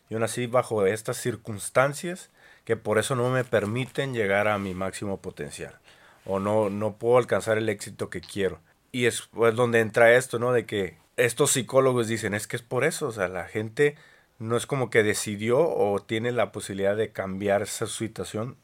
yo 0.09 0.19
nací 0.19 0.47
bajo 0.47 0.85
estas 0.85 1.17
circunstancias 1.17 2.29
que 2.63 2.75
por 2.75 2.97
eso 2.97 3.15
no 3.15 3.29
me 3.29 3.43
permiten 3.43 4.13
llegar 4.13 4.47
a 4.47 4.57
mi 4.57 4.73
máximo 4.73 5.21
potencial. 5.21 5.77
o 6.25 6.39
no, 6.39 6.69
no 6.71 6.97
puedo 6.97 7.17
alcanzar 7.17 7.57
el 7.59 7.69
éxito 7.69 8.09
que 8.09 8.21
quiero. 8.21 8.59
Y 8.91 9.05
es 9.05 9.23
pues, 9.31 9.55
donde 9.55 9.79
entra 9.79 10.15
esto, 10.15 10.39
¿no? 10.39 10.51
De 10.53 10.65
que 10.65 10.97
estos 11.17 11.51
psicólogos 11.51 12.07
dicen, 12.07 12.33
es 12.33 12.47
que 12.47 12.55
es 12.55 12.63
por 12.63 12.83
eso, 12.83 13.07
o 13.07 13.11
sea, 13.11 13.27
la 13.27 13.45
gente 13.45 13.95
no 14.39 14.57
es 14.57 14.65
como 14.65 14.89
que 14.89 15.03
decidió 15.03 15.59
o 15.59 15.99
tiene 16.01 16.31
la 16.31 16.51
posibilidad 16.51 16.95
de 16.95 17.11
cambiar 17.11 17.61
esa 17.61 17.87
situación 17.87 18.57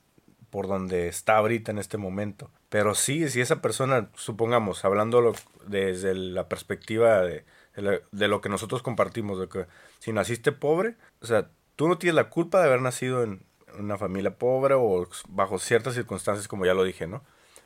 por 0.50 0.67
donde 0.67 1.07
está 1.07 1.38
ahorita 1.38 1.71
en 1.71 1.77
este 1.77 1.98
momento. 1.98 2.50
Pero 2.69 2.95
sí, 2.95 3.29
si 3.29 3.41
esa 3.41 3.62
persona, 3.62 4.10
supongamos, 4.15 4.83
hablándolo 4.86 5.33
desde 5.67 6.13
la 6.15 6.50
perspectiva 6.50 7.21
de, 7.21 7.45
de, 7.81 8.27
lo 8.27 8.41
que 8.41 8.50
nosotros 8.50 8.81
compartimos, 8.81 9.39
de 9.39 9.47
que 9.47 9.65
si 10.00 10.13
naciste 10.13 10.51
pobre, 10.51 10.95
o 11.21 11.25
sea, 11.25 11.50
tú 11.75 11.88
no 11.88 11.97
tienes 11.97 12.15
la 12.15 12.29
culpa 12.29 12.59
de 12.59 12.67
haber 12.67 12.81
nacido 12.81 13.23
en 13.23 13.43
una 13.77 13.97
familia 13.97 14.38
pobre 14.38 14.75
o 14.75 15.07
bajo 15.29 15.59
ciertas 15.59 15.93
circunstancias, 15.95 16.47
como 16.47 16.65
ya 16.65 16.73
lo 16.73 16.83
dije, 16.83 17.07
¿no? 17.07 17.23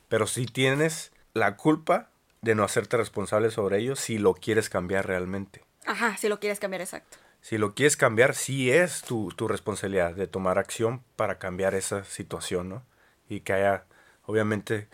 Pero 0.08 0.26
sí 0.26 0.46
tienes 0.46 1.12
la 1.34 1.56
culpa 1.56 2.10
de 2.42 2.54
no 2.54 2.64
hacerte 2.64 2.96
responsable 2.96 3.50
sobre 3.50 3.78
ello 3.78 3.96
si 3.96 4.18
lo 4.18 4.34
quieres 4.34 4.70
cambiar 4.70 5.06
realmente. 5.06 5.64
Ajá, 5.84 6.16
si 6.16 6.28
lo 6.28 6.40
quieres 6.40 6.60
cambiar, 6.60 6.80
exacto. 6.80 7.18
Si 7.40 7.58
lo 7.58 7.74
quieres 7.74 7.96
cambiar, 7.96 8.34
sí 8.34 8.72
es 8.72 9.02
tu, 9.02 9.30
tu 9.36 9.46
responsabilidad 9.48 10.14
de 10.14 10.26
tomar 10.26 10.58
acción 10.58 11.02
para 11.16 11.38
cambiar 11.38 11.74
esa 11.74 12.04
situación, 12.04 12.68
¿no? 12.68 12.84
Y 13.28 13.40
que 13.40 13.52
haya, 13.52 13.84
obviamente, 14.24 14.88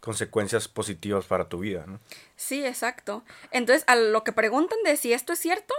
consecuencias 0.00 0.68
positivas 0.68 1.26
para 1.26 1.48
tu 1.48 1.60
vida, 1.60 1.84
¿no? 1.86 2.00
Sí, 2.36 2.64
exacto. 2.64 3.24
Entonces, 3.50 3.84
a 3.86 3.96
lo 3.96 4.24
que 4.24 4.32
preguntan 4.32 4.78
de 4.84 4.96
si 4.96 5.12
esto 5.12 5.32
es 5.32 5.38
cierto, 5.38 5.74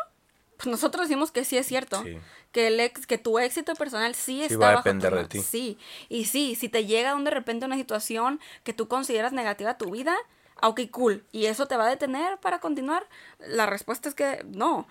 pues 0.58 0.68
nosotros 0.68 1.08
decimos 1.08 1.32
que 1.32 1.46
sí 1.46 1.58
es 1.58 1.66
cierto. 1.66 2.04
Que 2.52 2.68
el 2.68 2.80
ex, 2.82 3.08
que 3.08 3.18
tu 3.18 3.40
éxito 3.40 3.74
personal 3.76 4.14
sí, 4.14 4.44
está 4.44 4.58
va 4.58 4.70
a 4.72 4.76
depender 4.78 5.16
de 5.16 5.26
ti. 5.26 5.42
Sí. 5.42 5.78
Y 6.10 6.26
sí, 6.26 6.56
si 6.56 6.68
te 6.68 6.86
llega 6.86 7.16
de 7.16 7.32
repente 7.32 7.66
una 7.66 7.78
situación 7.78 8.42
que 8.64 8.74
tú 8.74 8.90
consideras 8.90 9.32
negativa 9.32 9.72
a 9.72 9.78
tu 9.78 9.92
vida, 9.92 10.18
ok, 10.62 10.82
cool. 10.92 11.24
¿Y 11.32 11.46
eso 11.46 11.68
te 11.68 11.78
va 11.78 11.86
a 11.86 11.90
detener 11.90 12.40
para 12.40 12.60
continuar? 12.60 13.08
La 13.40 13.68
respuesta 13.68 14.10
es 14.10 14.16
que 14.16 14.44
no. 14.50 14.86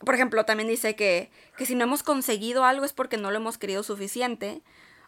Por 0.00 0.14
ejemplo, 0.14 0.44
también 0.44 0.68
dice 0.68 0.94
que, 0.94 1.30
que 1.56 1.64
si 1.64 1.74
no 1.74 1.84
hemos 1.84 2.02
conseguido 2.02 2.64
algo 2.64 2.84
es 2.84 2.92
porque 2.92 3.16
no 3.16 3.30
lo 3.30 3.38
hemos 3.38 3.56
querido 3.56 3.82
suficiente. 3.82 4.60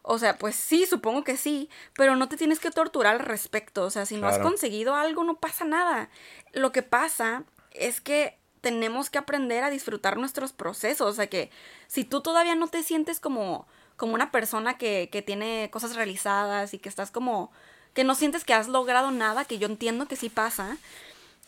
O 0.03 0.19
sea, 0.19 0.39
pues 0.39 0.57
sí, 0.57 0.87
supongo 0.87 1.25
que 1.25 1.37
sí, 1.37 1.69
pero 1.95 2.17
no 2.17 2.29
te 2.29 2.37
tienes 2.37 2.59
que 2.59 2.71
torturar 2.71 3.17
al 3.17 3.21
respecto. 3.21 3.85
O 3.85 3.91
sea, 3.91 4.07
si 4.07 4.17
no 4.17 4.29
has 4.29 4.39
conseguido 4.39 4.95
algo, 4.95 5.25
no 5.25 5.37
pasa 5.37 5.65
nada. 5.65 6.09
Lo 6.53 6.73
que 6.73 6.83
pasa 6.83 7.45
es 7.73 8.01
que 8.01 8.39
tenemos 8.61 9.11
que 9.11 9.19
aprender 9.19 9.63
a 9.63 9.71
disfrutar 9.71 10.17
nuestros 10.17 10.53
procesos. 10.53 11.07
O 11.07 11.13
sea, 11.13 11.27
que 11.27 11.51
si 11.87 12.05
tú 12.05 12.23
todavía 12.23 12.55
no 12.55 12.69
te 12.69 12.83
sientes 12.83 13.21
como, 13.21 13.67
como 13.97 14.15
una 14.15 14.31
persona 14.31 14.79
que, 14.79 15.11
que 15.13 15.23
tiene 15.23 15.69
cosas 15.71 15.95
realizadas 15.97 16.73
y 16.73 16.79
que 16.79 16.89
estás 16.89 17.11
como, 17.11 17.53
que 17.95 18.05
no 18.05 18.15
sientes 18.15 18.45
que 18.45 18.55
has 18.55 18.69
logrado 18.69 19.11
nada, 19.11 19.45
que 19.45 19.59
yo 19.59 19.67
entiendo 19.67 20.07
que 20.07 20.17
sí 20.17 20.31
pasa, 20.31 20.79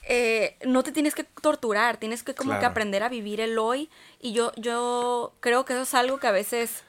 eh, 0.05 0.57
no 0.65 0.83
te 0.83 0.93
tienes 0.93 1.15
que 1.15 1.25
torturar, 1.25 1.97
tienes 1.97 2.23
que 2.23 2.35
como 2.35 2.59
que 2.59 2.67
aprender 2.67 3.03
a 3.03 3.09
vivir 3.09 3.41
el 3.41 3.59
hoy. 3.59 3.89
Y 4.21 4.33
yo, 4.33 4.53
yo 4.57 5.35
creo 5.41 5.65
que 5.65 5.75
eso 5.75 5.83
es 5.83 5.95
algo 5.95 6.19
que 6.19 6.27
a 6.27 6.33
veces 6.33 6.85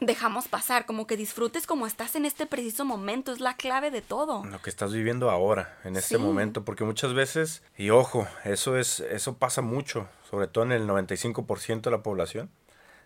dejamos 0.00 0.48
pasar, 0.48 0.86
como 0.86 1.06
que 1.06 1.16
disfrutes 1.16 1.66
como 1.66 1.86
estás 1.86 2.16
en 2.16 2.24
este 2.24 2.46
preciso 2.46 2.84
momento, 2.84 3.32
es 3.32 3.40
la 3.40 3.56
clave 3.56 3.90
de 3.90 4.02
todo. 4.02 4.44
Lo 4.44 4.60
que 4.60 4.70
estás 4.70 4.92
viviendo 4.92 5.30
ahora, 5.30 5.78
en 5.84 5.96
este 5.96 6.18
momento, 6.18 6.64
porque 6.64 6.84
muchas 6.84 7.14
veces, 7.14 7.62
y 7.76 7.90
ojo, 7.90 8.26
eso 8.44 8.76
es 8.76 9.00
eso 9.00 9.36
pasa 9.36 9.62
mucho, 9.62 10.08
sobre 10.30 10.46
todo 10.46 10.64
en 10.64 10.72
el 10.72 10.86
95% 10.86 11.82
de 11.82 11.90
la 11.90 12.02
población, 12.02 12.50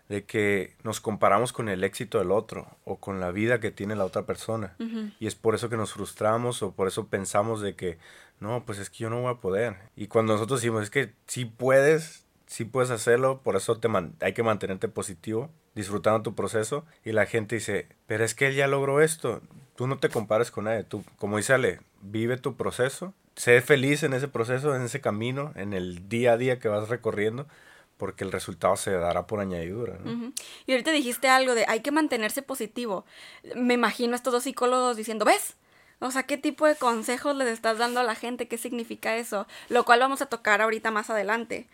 de 0.09 0.25
que 0.25 0.75
nos 0.83 0.99
comparamos 0.99 1.53
con 1.53 1.69
el 1.69 1.83
éxito 1.83 2.17
del 2.17 2.31
otro 2.31 2.67
o 2.83 2.97
con 2.97 3.19
la 3.19 3.29
vida 3.29 3.59
que 3.59 3.69
tiene 3.69 3.95
la 3.95 4.05
otra 4.05 4.23
persona. 4.25 4.75
Y 5.19 5.27
es 5.27 5.35
por 5.35 5.53
eso 5.53 5.69
que 5.69 5.77
nos 5.77 5.93
frustramos 5.93 6.63
o 6.63 6.71
por 6.71 6.87
eso 6.87 7.07
pensamos 7.07 7.61
de 7.61 7.75
que, 7.75 7.99
no, 8.39 8.65
pues 8.65 8.79
es 8.79 8.89
que 8.89 8.97
yo 8.97 9.11
no 9.11 9.21
voy 9.21 9.31
a 9.31 9.37
poder. 9.37 9.77
Y 9.95 10.07
cuando 10.07 10.33
nosotros 10.33 10.61
decimos, 10.61 10.81
es 10.81 10.89
que 10.89 11.13
si 11.27 11.45
puedes, 11.45 12.25
sí 12.49 12.65
puedes 12.65 12.89
hacerlo, 12.89 13.41
por 13.43 13.55
eso 13.55 13.79
te 13.79 13.87
hay 14.21 14.33
que 14.33 14.43
mantenerte 14.43 14.87
positivo, 14.87 15.51
disfrutando 15.75 16.23
tu 16.23 16.33
proceso. 16.35 16.83
Y 17.05 17.11
la 17.11 17.27
gente 17.27 17.55
dice, 17.55 17.87
pero 18.07 18.25
es 18.25 18.33
que 18.33 18.47
él 18.47 18.55
ya 18.55 18.67
logró 18.67 19.01
esto. 19.01 19.41
Tú 19.75 19.87
no 19.87 19.99
te 19.99 20.09
compares 20.09 20.49
con 20.49 20.65
nadie. 20.65 20.83
Tú, 20.83 21.05
como 21.17 21.37
dice 21.37 21.53
Ale, 21.53 21.79
vive 22.01 22.37
tu 22.37 22.55
proceso. 22.57 23.13
Sé 23.35 23.61
feliz 23.61 24.01
en 24.01 24.13
ese 24.13 24.27
proceso, 24.27 24.75
en 24.75 24.81
ese 24.81 24.99
camino, 24.99 25.53
en 25.55 25.73
el 25.73 26.09
día 26.09 26.33
a 26.33 26.37
día 26.37 26.59
que 26.59 26.67
vas 26.67 26.89
recorriendo, 26.89 27.47
porque 27.97 28.23
el 28.23 28.31
resultado 28.31 28.75
se 28.75 28.91
dará 28.91 29.27
por 29.27 29.39
añadidura. 29.39 29.99
Y 30.65 30.71
ahorita 30.71 30.91
dijiste 30.91 31.29
algo 31.29 31.53
de 31.53 31.65
hay 31.67 31.81
que 31.81 31.91
mantenerse 31.91 32.41
positivo. 32.41 33.05
Me 33.55 33.75
imagino 33.75 34.13
a 34.13 34.15
estos 34.15 34.33
dos 34.33 34.43
psicólogos 34.43 34.97
diciendo, 34.97 35.23
¿ves? 35.23 35.55
O 35.99 36.09
sea, 36.09 36.23
¿qué 36.23 36.37
tipo 36.37 36.65
de 36.65 36.75
consejos 36.75 37.35
les 37.35 37.49
estás 37.49 37.77
dando 37.77 37.99
a 37.99 38.03
la 38.03 38.15
gente? 38.15 38.47
¿Qué 38.47 38.57
significa 38.57 39.17
eso? 39.17 39.47
Lo 39.69 39.85
cual 39.85 39.99
vamos 39.99 40.21
a 40.21 40.25
tocar 40.25 40.61
ahorita 40.61 40.91
más 40.91 41.09
adelante. 41.09 41.67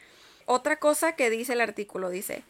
Otra 0.46 0.78
cosa 0.78 1.16
que 1.16 1.30
dice 1.30 1.54
el 1.54 1.62
artículo 1.62 2.10
dice, 2.10 2.44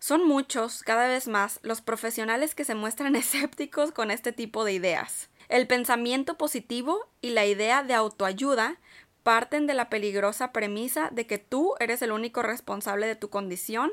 son 0.00 0.26
muchos, 0.26 0.82
cada 0.82 1.08
vez 1.08 1.26
más, 1.26 1.58
los 1.62 1.80
profesionales 1.80 2.54
que 2.54 2.64
se 2.64 2.74
muestran 2.74 3.16
escépticos 3.16 3.92
con 3.92 4.10
este 4.10 4.32
tipo 4.32 4.64
de 4.64 4.72
ideas. 4.72 5.28
El 5.48 5.66
pensamiento 5.66 6.36
positivo 6.36 7.08
y 7.20 7.30
la 7.30 7.46
idea 7.46 7.82
de 7.82 7.94
autoayuda 7.94 8.76
parten 9.22 9.66
de 9.66 9.74
la 9.74 9.88
peligrosa 9.88 10.52
premisa 10.52 11.08
de 11.10 11.26
que 11.26 11.38
tú 11.38 11.74
eres 11.80 12.02
el 12.02 12.12
único 12.12 12.42
responsable 12.42 13.06
de 13.06 13.16
tu 13.16 13.28
condición 13.30 13.90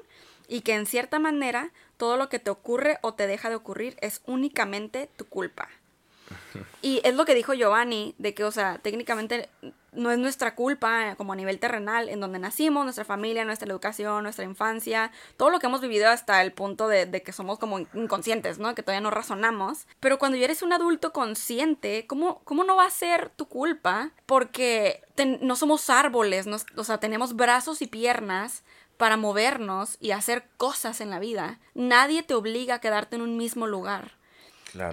y 0.48 0.62
que 0.62 0.76
en 0.76 0.86
cierta 0.86 1.18
manera 1.18 1.72
todo 1.98 2.18
lo 2.18 2.30
que 2.30 2.40
te 2.40 2.50
ocurre 2.50 3.00
o 3.02 3.14
te 3.14 3.26
deja 3.26 3.50
de 3.50 3.56
ocurrir 3.56 3.98
es 4.02 4.22
únicamente 4.26 5.10
tu 5.16 5.26
culpa. 5.26 5.70
Y 6.82 7.02
es 7.04 7.16
lo 7.16 7.26
que 7.26 7.36
dijo 7.36 7.54
Giovanni, 7.54 8.16
de 8.18 8.34
que, 8.34 8.44
o 8.44 8.52
sea, 8.52 8.78
técnicamente 8.80 9.50
no 9.96 10.12
es 10.12 10.20
nuestra 10.20 10.56
culpa 10.56 11.16
como 11.16 11.34
a 11.34 11.36
nivel 11.36 11.60
terrenal, 11.60 12.10
en 12.10 12.20
donde 12.20 12.40
nacimos, 12.40 12.84
nuestra 12.84 13.06
familia, 13.06 13.46
nuestra 13.46 13.70
educación, 13.70 14.24
nuestra 14.24 14.46
infancia, 14.46 15.12
todo 15.38 15.50
lo 15.50 15.60
que 15.60 15.68
hemos 15.68 15.82
vivido 15.82 16.10
hasta 16.10 16.42
el 16.42 16.52
punto 16.52 16.88
de, 16.88 17.10
que 17.24 17.32
somos 17.32 17.60
como 17.60 17.80
inconscientes, 17.80 18.60
¿no? 18.60 18.76
Que 18.76 18.84
todavía 18.84 19.02
no 19.02 19.12
razonamos. 19.12 19.88
Pero 20.00 20.20
cuando 20.20 20.38
ya 20.38 20.46
eres 20.46 20.62
un 20.62 20.74
adulto 20.74 21.14
consciente, 21.14 22.06
¿cómo, 22.08 22.42
cómo 22.44 22.64
no 22.64 22.76
va 22.76 22.86
a 22.86 22.92
ser 22.92 23.30
tu 23.30 23.48
culpa? 23.48 24.12
Porque 24.26 25.02
no 25.42 25.56
somos 25.56 25.90
árboles, 25.90 26.48
o 26.76 26.84
sea, 26.84 27.00
tenemos 27.00 27.36
brazos 27.36 27.82
y 27.82 27.88
piernas 27.88 28.64
para 28.98 29.18
movernos 29.18 29.98
y 30.00 30.12
hacer 30.12 30.46
cosas 30.58 31.02
en 31.02 31.10
la 31.10 31.20
vida. 31.20 31.60
Nadie 31.74 32.24
te 32.24 32.34
obliga 32.34 32.76
a 32.76 32.80
quedarte 32.80 33.16
en 33.16 33.22
un 33.22 33.38
mismo 33.38 33.68
lugar. 33.68 34.14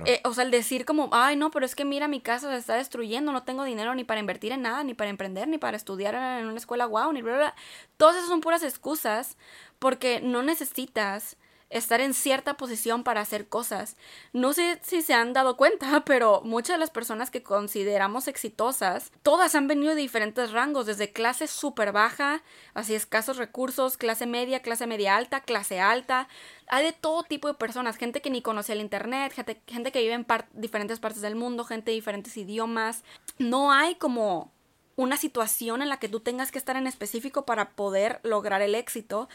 Eh, 0.07 0.21
o 0.25 0.33
sea, 0.33 0.45
el 0.45 0.51
decir 0.51 0.85
como, 0.85 1.09
ay, 1.13 1.37
no, 1.37 1.51
pero 1.51 1.67
es 1.67 1.75
que 1.75 1.85
mira, 1.85 2.09
mi 2.09 2.21
casa 2.21 2.51
se 2.51 2.57
está 2.57 2.75
destruyendo, 2.75 3.33
no 3.33 3.43
tengo 3.43 3.65
dinero 3.65 3.95
ni 3.95 4.05
para 4.05 4.21
invertir 4.21 4.53
en 4.53 4.63
nada, 4.63 4.85
ni 4.85 4.95
para 4.95 5.11
emprender, 5.11 5.49
ni 5.49 5.59
para 5.59 5.77
estudiar 5.77 6.15
en 6.15 6.47
una 6.47 6.57
escuela 6.57 6.87
wow, 6.87 7.13
ni 7.13 7.23
bla, 7.23 7.37
bla. 7.37 7.55
Todas 7.97 8.17
esas 8.17 8.29
son 8.29 8.41
puras 8.41 8.63
excusas 8.63 9.37
porque 9.79 10.21
no 10.21 10.43
necesitas 10.43 11.37
estar 11.73 12.01
en 12.01 12.15
cierta 12.15 12.55
posición 12.55 13.03
para 13.03 13.21
hacer 13.21 13.49
cosas. 13.49 13.97
No 14.33 14.53
sé 14.53 14.79
si 14.83 15.03
se 15.03 15.15
han 15.15 15.33
dado 15.33 15.57
cuenta, 15.57 16.03
pero 16.07 16.43
muchas 16.45 16.75
de 16.75 16.81
las 16.81 16.91
personas 16.91 17.31
que 17.31 17.43
consideramos 17.43 18.29
exitosas, 18.29 19.11
todas 19.23 19.55
han 19.55 19.67
venido 19.67 19.95
de 19.95 20.03
diferentes 20.03 20.53
rangos, 20.53 20.87
desde 20.87 21.13
clase 21.13 21.47
súper 21.47 21.93
baja, 21.93 22.43
así 22.75 22.95
escasos 22.95 23.39
recursos, 23.39 23.97
clase 23.97 24.27
media, 24.27 24.61
clase 24.61 24.87
media 24.87 25.17
alta, 25.17 25.41
clase 25.41 25.81
alta. 25.81 26.29
Hay 26.69 26.85
de 26.85 26.93
todo 26.93 27.23
tipo 27.25 27.49
de 27.49 27.55
personas, 27.55 27.97
gente 27.97 28.21
que 28.21 28.31
ni 28.31 28.43
conoce 28.43 28.73
el 28.73 28.81
internet, 28.81 29.33
gente, 29.33 29.61
gente 29.67 29.93
que 29.93 30.01
vive 30.01 30.15
en 30.15 30.27
diferentes 30.53 31.01
partes 31.01 31.23
del 31.23 31.37
mundo, 31.37 31.65
gente 31.65 31.91
de 31.91 31.97
diferentes 31.97 32.37
idiomas. 32.37 33.03
No 33.39 33.73
hay 33.73 33.95
como 33.97 34.52
una 34.97 35.17
situación 35.17 35.83
en 35.83 35.89
la 35.89 35.99
que 35.99 36.09
tú 36.09 36.21
tengas 36.21 36.53
que 36.53 36.59
estar 36.59 36.77
en 36.77 36.87
específico 36.87 37.45
para 37.45 37.71
poder 37.71 38.21
lograr 38.23 38.63
el 38.63 38.75
éxito, 38.75 39.29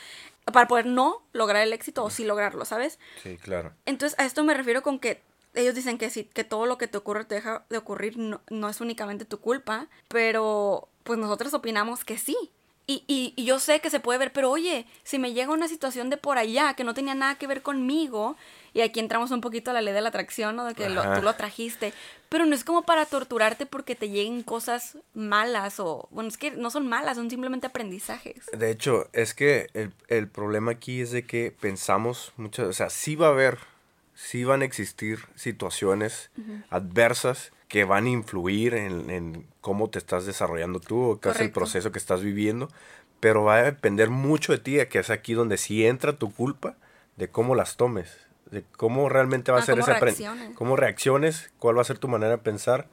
para 0.46 0.68
poder 0.68 0.86
no 0.86 1.24
lograr 1.34 1.64
el 1.64 1.74
éxito 1.74 2.04
o 2.04 2.10
sí 2.10 2.26
lograrlo, 2.26 2.66
¿sabes? 2.66 3.00
Sí, 3.24 3.38
claro. 3.38 3.74
Entonces 3.86 4.18
a 4.20 4.26
esto 4.26 4.44
me 4.44 4.54
refiero 4.54 4.84
con 4.84 5.00
que 5.00 5.22
ellos 5.54 5.76
dicen 5.76 5.98
que 5.98 6.10
sí, 6.10 6.26
que 6.26 6.44
todo 6.44 6.66
lo 6.66 6.78
que 6.78 6.88
te 6.88 6.98
ocurre 6.98 7.26
te 7.26 7.36
deja 7.36 7.66
de 7.70 7.78
ocurrir 7.78 8.18
no, 8.18 8.42
no 8.50 8.70
es 8.70 8.80
únicamente 8.80 9.26
tu 9.26 9.40
culpa, 9.40 9.88
pero 10.08 10.90
pues 11.04 11.18
nosotros 11.18 11.54
opinamos 11.54 12.06
que 12.06 12.18
sí, 12.18 12.52
y, 12.90 13.04
y, 13.06 13.34
y, 13.36 13.44
yo 13.44 13.60
sé 13.60 13.82
que 13.82 13.90
se 13.90 14.00
puede 14.00 14.18
ver, 14.18 14.32
pero 14.32 14.50
oye, 14.50 14.86
si 15.04 15.20
me 15.20 15.34
llega 15.34 15.52
una 15.52 15.68
situación 15.68 16.10
de 16.10 16.16
por 16.16 16.38
allá 16.38 16.74
que 16.74 16.86
no 16.86 16.94
tenía 16.94 17.16
nada 17.16 17.36
que 17.36 17.46
ver 17.46 17.62
conmigo, 17.62 18.38
y 18.74 18.80
aquí 18.80 19.02
entramos 19.02 19.32
un 19.32 19.42
poquito 19.42 19.72
a 19.72 19.74
la 19.74 19.82
ley 19.82 19.94
de 19.94 20.00
la 20.00 20.08
atracción, 20.08 20.56
¿no? 20.56 20.64
De 20.64 20.74
que 20.74 20.88
lo, 20.88 21.02
tú 21.14 21.22
lo 21.22 21.34
trajiste, 21.36 21.94
pero 22.30 22.46
no 22.46 22.56
es 22.56 22.64
como 22.64 22.84
para 22.84 23.06
torturarte 23.06 23.66
porque 23.66 23.96
te 23.96 24.10
lleguen 24.10 24.42
cosas 24.42 24.98
malas 25.14 25.82
o, 25.82 26.08
bueno, 26.12 26.30
es 26.30 26.38
que 26.38 26.52
no 26.52 26.70
son 26.70 26.88
malas, 26.88 27.18
son 27.18 27.30
simplemente 27.30 27.68
aprendizajes. 27.68 28.46
De 28.54 28.72
hecho, 28.72 29.10
es 29.12 29.34
que 29.34 29.68
el, 29.74 29.92
el 30.08 30.30
problema 30.30 30.72
aquí 30.72 31.02
es 31.02 31.12
de 31.12 31.26
que 31.26 31.54
pensamos 31.60 32.32
mucho, 32.38 32.70
o 32.70 32.74
sea, 32.74 32.90
sí 32.90 33.18
va 33.18 33.28
a 33.28 33.32
haber, 33.32 33.58
sí 34.16 34.46
van 34.46 34.62
a 34.62 34.66
existir 34.66 35.20
situaciones 35.36 36.30
adversas 36.70 37.52
que 37.68 37.84
van 37.84 38.06
a 38.06 38.10
influir 38.10 38.74
en, 38.74 39.48
cómo 39.62 39.90
te 39.90 40.00
estás 40.00 40.26
desarrollando 40.26 40.80
tú 40.80 41.20
qué 41.22 41.30
es 41.30 41.40
el 41.42 41.52
proceso 41.52 41.92
que 41.92 42.00
estás 42.00 42.22
viviendo, 42.22 42.70
pero 43.20 43.44
va 43.44 43.56
a 43.56 43.64
depender 43.64 44.10
mucho 44.10 44.54
de 44.54 44.60
ti, 44.60 44.78
que 44.90 45.00
es 45.00 45.10
aquí 45.10 45.34
donde 45.34 45.58
sí 45.58 45.86
entra 45.86 46.14
tu 46.14 46.32
culpa, 46.34 46.76
de 47.18 47.30
cómo 47.30 47.56
las 47.56 47.76
tomes, 47.76 48.18
de 48.52 48.64
cómo 48.78 49.10
realmente 49.10 49.52
va 49.52 49.58
a 49.58 49.62
ah, 49.62 49.66
ser 49.66 49.80
esa 49.80 50.00
reacciones. 50.00 50.56
cómo 50.56 50.76
reacciones, 50.76 51.52
cuál 51.60 51.78
va 51.78 51.82
a 51.82 51.86
ser 51.86 51.98
tu 51.98 52.08
manera 52.08 52.32
de 52.34 52.38
pensar, 52.38 52.88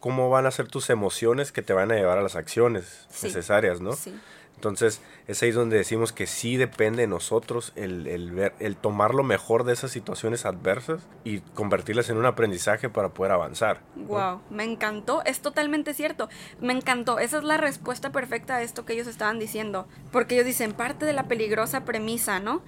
cómo 0.00 0.30
van 0.30 0.46
a 0.46 0.50
ser 0.50 0.68
tus 0.68 0.90
emociones 0.90 1.52
que 1.52 1.62
te 1.62 1.72
van 1.72 1.92
a 1.92 1.94
llevar 1.94 2.18
a 2.18 2.22
las 2.22 2.36
acciones 2.36 3.06
Sí. 3.10 3.26
necesarias, 3.26 3.80
¿no? 3.80 3.92
Sí. 3.92 4.18
Entonces, 4.56 5.02
es 5.26 5.42
ahí 5.42 5.50
donde 5.50 5.76
decimos 5.76 6.12
que 6.12 6.26
sí 6.26 6.56
depende 6.56 7.02
de 7.02 7.08
nosotros 7.08 7.72
el, 7.76 8.06
el 8.06 8.32
ver, 8.32 8.54
el 8.58 8.76
tomar 8.76 9.14
lo 9.14 9.22
mejor 9.22 9.64
de 9.64 9.74
esas 9.74 9.90
situaciones 9.90 10.46
adversas 10.46 11.06
y 11.24 11.40
convertirlas 11.40 12.08
en 12.08 12.16
un 12.16 12.26
aprendizaje 12.26 12.88
para 12.88 13.10
poder 13.10 13.32
avanzar. 13.32 13.82
Wow, 13.94 14.40
me 14.50 14.64
encantó, 14.64 15.22
es 15.24 15.40
totalmente 15.40 15.92
cierto. 15.92 16.28
Me 16.60 16.72
encantó, 16.72 17.18
esa 17.18 17.38
es 17.38 17.44
la 17.44 17.58
respuesta 17.58 18.12
perfecta 18.12 18.56
a 18.56 18.62
esto 18.62 18.86
que 18.86 18.94
ellos 18.94 19.06
estaban 19.06 19.38
diciendo. 19.38 19.86
Porque 20.10 20.34
ellos 20.34 20.46
dicen, 20.46 20.72
parte 20.72 21.04
de 21.04 21.12
la 21.12 21.24
peligrosa 21.24 21.84
premisa, 21.84 22.40
¿no? 22.40 22.62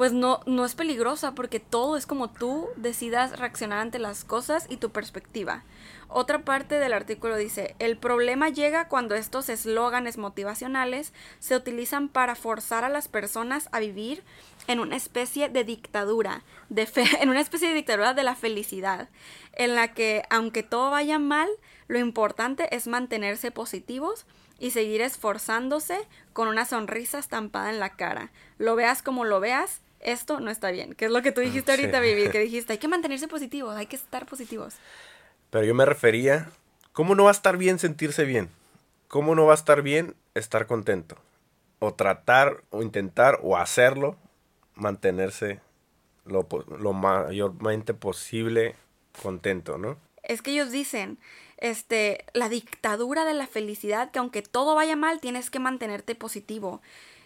Pues 0.00 0.14
no, 0.14 0.40
no 0.46 0.64
es 0.64 0.74
peligrosa 0.74 1.34
porque 1.34 1.60
todo 1.60 1.98
es 1.98 2.06
como 2.06 2.30
tú 2.30 2.70
decidas 2.76 3.38
reaccionar 3.38 3.80
ante 3.80 3.98
las 3.98 4.24
cosas 4.24 4.64
y 4.70 4.78
tu 4.78 4.88
perspectiva. 4.88 5.62
Otra 6.08 6.38
parte 6.42 6.78
del 6.78 6.94
artículo 6.94 7.36
dice, 7.36 7.76
el 7.78 7.98
problema 7.98 8.48
llega 8.48 8.88
cuando 8.88 9.14
estos 9.14 9.50
eslóganes 9.50 10.16
motivacionales 10.16 11.12
se 11.38 11.54
utilizan 11.54 12.08
para 12.08 12.34
forzar 12.34 12.82
a 12.82 12.88
las 12.88 13.08
personas 13.08 13.68
a 13.72 13.80
vivir 13.80 14.22
en 14.68 14.80
una 14.80 14.96
especie 14.96 15.50
de 15.50 15.64
dictadura, 15.64 16.44
de 16.70 16.88
en 17.20 17.28
una 17.28 17.42
especie 17.42 17.68
de 17.68 17.74
dictadura 17.74 18.14
de 18.14 18.22
la 18.22 18.36
felicidad, 18.36 19.10
en 19.52 19.74
la 19.74 19.92
que 19.92 20.22
aunque 20.30 20.62
todo 20.62 20.90
vaya 20.90 21.18
mal, 21.18 21.50
lo 21.88 21.98
importante 21.98 22.74
es 22.74 22.86
mantenerse 22.86 23.50
positivos 23.50 24.24
y 24.58 24.70
seguir 24.70 25.02
esforzándose 25.02 25.98
con 26.32 26.48
una 26.48 26.64
sonrisa 26.64 27.18
estampada 27.18 27.68
en 27.68 27.80
la 27.80 27.90
cara. 27.90 28.30
Lo 28.56 28.76
veas 28.76 29.02
como 29.02 29.24
lo 29.24 29.40
veas, 29.40 29.82
esto 30.00 30.40
no 30.40 30.50
está 30.50 30.70
bien, 30.70 30.94
que 30.94 31.06
es 31.06 31.10
lo 31.10 31.22
que 31.22 31.32
tú 31.32 31.40
dijiste 31.40 31.74
Sí. 31.74 31.80
ahorita, 31.82 32.00
Vivi, 32.00 32.30
que 32.30 32.38
dijiste, 32.40 32.72
hay 32.72 32.78
que 32.78 32.88
mantenerse 32.88 33.28
positivos, 33.28 33.76
hay 33.76 33.86
que 33.86 33.96
estar 33.96 34.26
positivos. 34.26 34.74
Pero 35.50 35.64
yo 35.64 35.74
me 35.74 35.84
refería, 35.84 36.50
¿cómo 36.92 37.14
no 37.14 37.24
va 37.24 37.30
a 37.30 37.32
estar 37.32 37.56
bien 37.56 37.78
sentirse 37.78 38.24
bien? 38.24 38.48
¿Cómo 39.08 39.34
no 39.34 39.46
va 39.46 39.52
a 39.52 39.56
estar 39.56 39.82
bien 39.82 40.14
estar 40.34 40.66
contento? 40.66 41.16
O 41.80 41.94
tratar, 41.94 42.62
o 42.70 42.82
intentar, 42.82 43.38
o 43.42 43.56
hacerlo, 43.56 44.16
mantenerse 44.74 45.60
lo, 46.24 46.46
lo 46.78 46.92
mayormente 46.92 47.94
posible 47.94 48.76
contento, 49.22 49.78
¿no? 49.78 49.96
Es 50.22 50.42
que 50.42 50.52
ellos 50.52 50.70
dicen, 50.70 51.18
este, 51.56 52.24
la 52.32 52.48
dictadura 52.48 53.24
de 53.24 53.34
la 53.34 53.46
felicidad, 53.46 54.10
que 54.10 54.18
aunque 54.18 54.42
todo 54.42 54.74
vaya 54.74 54.96
mal, 54.96 55.20
tienes 55.20 55.50
que 55.50 55.58
mantenerte 55.58 56.14
positivo. 56.14 56.80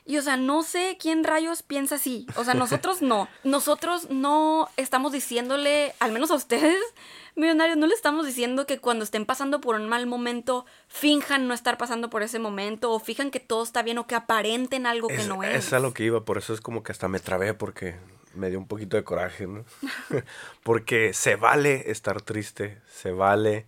Y 0.07 0.19
o 0.19 0.23
sea, 0.23 0.37
no 0.37 0.63
sé 0.63 0.99
quién 1.01 1.25
rayos 1.25 1.63
piensa 1.63 1.95
así. 1.95 2.27
O 2.37 2.45
sea, 2.45 2.53
nosotros 2.53 3.01
no. 3.01 3.29
Nosotros 3.45 4.11
no 4.11 4.69
estamos 4.77 5.13
diciéndole, 5.13 5.95
al 5.99 6.13
menos 6.13 6.31
a 6.31 6.35
ustedes, 6.35 6.77
millonarios, 7.37 7.79
no 7.79 7.87
le 7.87 7.95
estamos 7.95 8.27
diciendo 8.27 8.67
que 8.67 8.79
cuando 8.79 9.05
estén 9.05 9.25
pasando 9.25 9.61
por 9.61 9.77
un 9.77 9.89
mal 9.89 10.07
momento, 10.07 10.67
finjan 10.89 11.49
no 11.49 11.55
estar 11.55 11.79
pasando 11.79 12.11
por 12.11 12.23
ese 12.23 12.39
momento, 12.39 12.93
o 12.93 13.01
fijan 13.01 13.31
que 13.31 13.41
todo 13.41 13.63
está 13.63 13.83
bien, 13.83 13.97
o 13.99 14.07
que 14.07 14.15
aparenten 14.15 14.87
algo 14.87 15.09
que 15.09 15.25
no 15.25 15.43
es. 15.43 15.67
es 15.67 15.73
a 15.73 15.79
lo 15.79 15.95
que 15.95 16.05
iba, 16.05 16.25
por 16.25 16.37
eso 16.37 16.53
es 16.53 16.61
como 16.61 16.83
que 16.83 16.93
hasta 16.93 17.09
me 17.09 17.19
trabé 17.21 17.55
porque 17.55 17.97
me 18.35 18.51
dio 18.51 18.59
un 18.59 18.67
poquito 18.67 18.97
de 18.97 19.05
coraje, 19.05 19.47
¿no? 19.47 19.65
porque 20.63 21.15
se 21.15 21.37
vale 21.37 21.91
estar 21.91 22.21
triste, 22.21 22.79
se 22.93 23.11
vale 23.11 23.67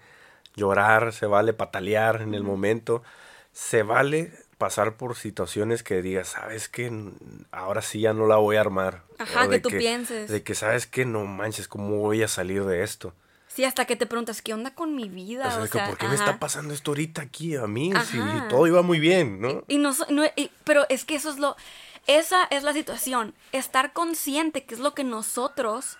llorar, 0.55 1.13
se 1.13 1.27
vale 1.27 1.53
patalear 1.53 2.21
en 2.23 2.35
el 2.35 2.43
momento, 2.43 3.03
se 3.53 3.83
vale 3.83 4.33
pasar 4.59 4.97
por 4.97 5.17
situaciones 5.17 5.83
que 5.83 6.03
digas, 6.03 6.29
sabes 6.29 6.69
que 6.69 6.91
ahora 7.51 7.83
sí 7.83 8.01
ya 8.01 8.13
no 8.13 8.27
la 8.27 8.37
voy 8.37 8.57
a 8.57 8.61
armar. 8.61 9.03
Ajá, 9.19 9.49
que 9.49 9.61
tú 9.61 9.69
pienses. 9.71 10.31
De 10.31 10.43
que 10.43 10.55
sabes 10.55 10.87
que 10.87 11.05
no 11.05 11.25
manches, 11.25 11.69
¿cómo 11.69 11.99
voy 11.99 12.23
a 12.23 12.29
salir 12.29 12.65
de 12.65 12.83
esto? 12.83 13.13
Sí, 13.49 13.65
hasta 13.65 13.87
que 13.87 13.97
te 13.97 14.07
preguntas, 14.07 14.43
¿qué 14.43 14.53
onda 14.53 14.75
con 14.75 14.95
mi 14.95 15.09
vida? 15.09 15.49
O 15.49 15.67
sea, 15.67 15.85
O 15.85 15.89
¿por 15.89 15.97
qué 15.99 16.07
me 16.09 16.15
está 16.15 16.39
pasando 16.39 16.75
esto 16.75 16.91
ahorita 16.91 17.23
aquí 17.23 17.57
a 17.57 17.67
mí? 17.67 17.91
Si 18.11 18.19
todo 18.51 18.67
iba 18.67 18.83
muy 18.83 19.01
bien, 19.01 19.41
¿no? 19.41 19.65
Y 19.69 19.79
no, 19.79 19.95
so- 19.95 20.07
no- 20.11 20.27
y- 20.37 20.51
pero 20.65 20.85
es 20.91 21.05
que 21.07 21.15
eso 21.15 21.31
es 21.31 21.39
lo, 21.39 21.57
esa 22.07 22.45
es 22.51 22.63
la 22.65 22.75
situación, 22.75 23.35
estar 23.53 23.93
consciente 23.95 24.65
que 24.65 24.75
es 24.75 24.81
lo 24.81 24.93
que 24.95 25.05
nosotros, 25.05 25.97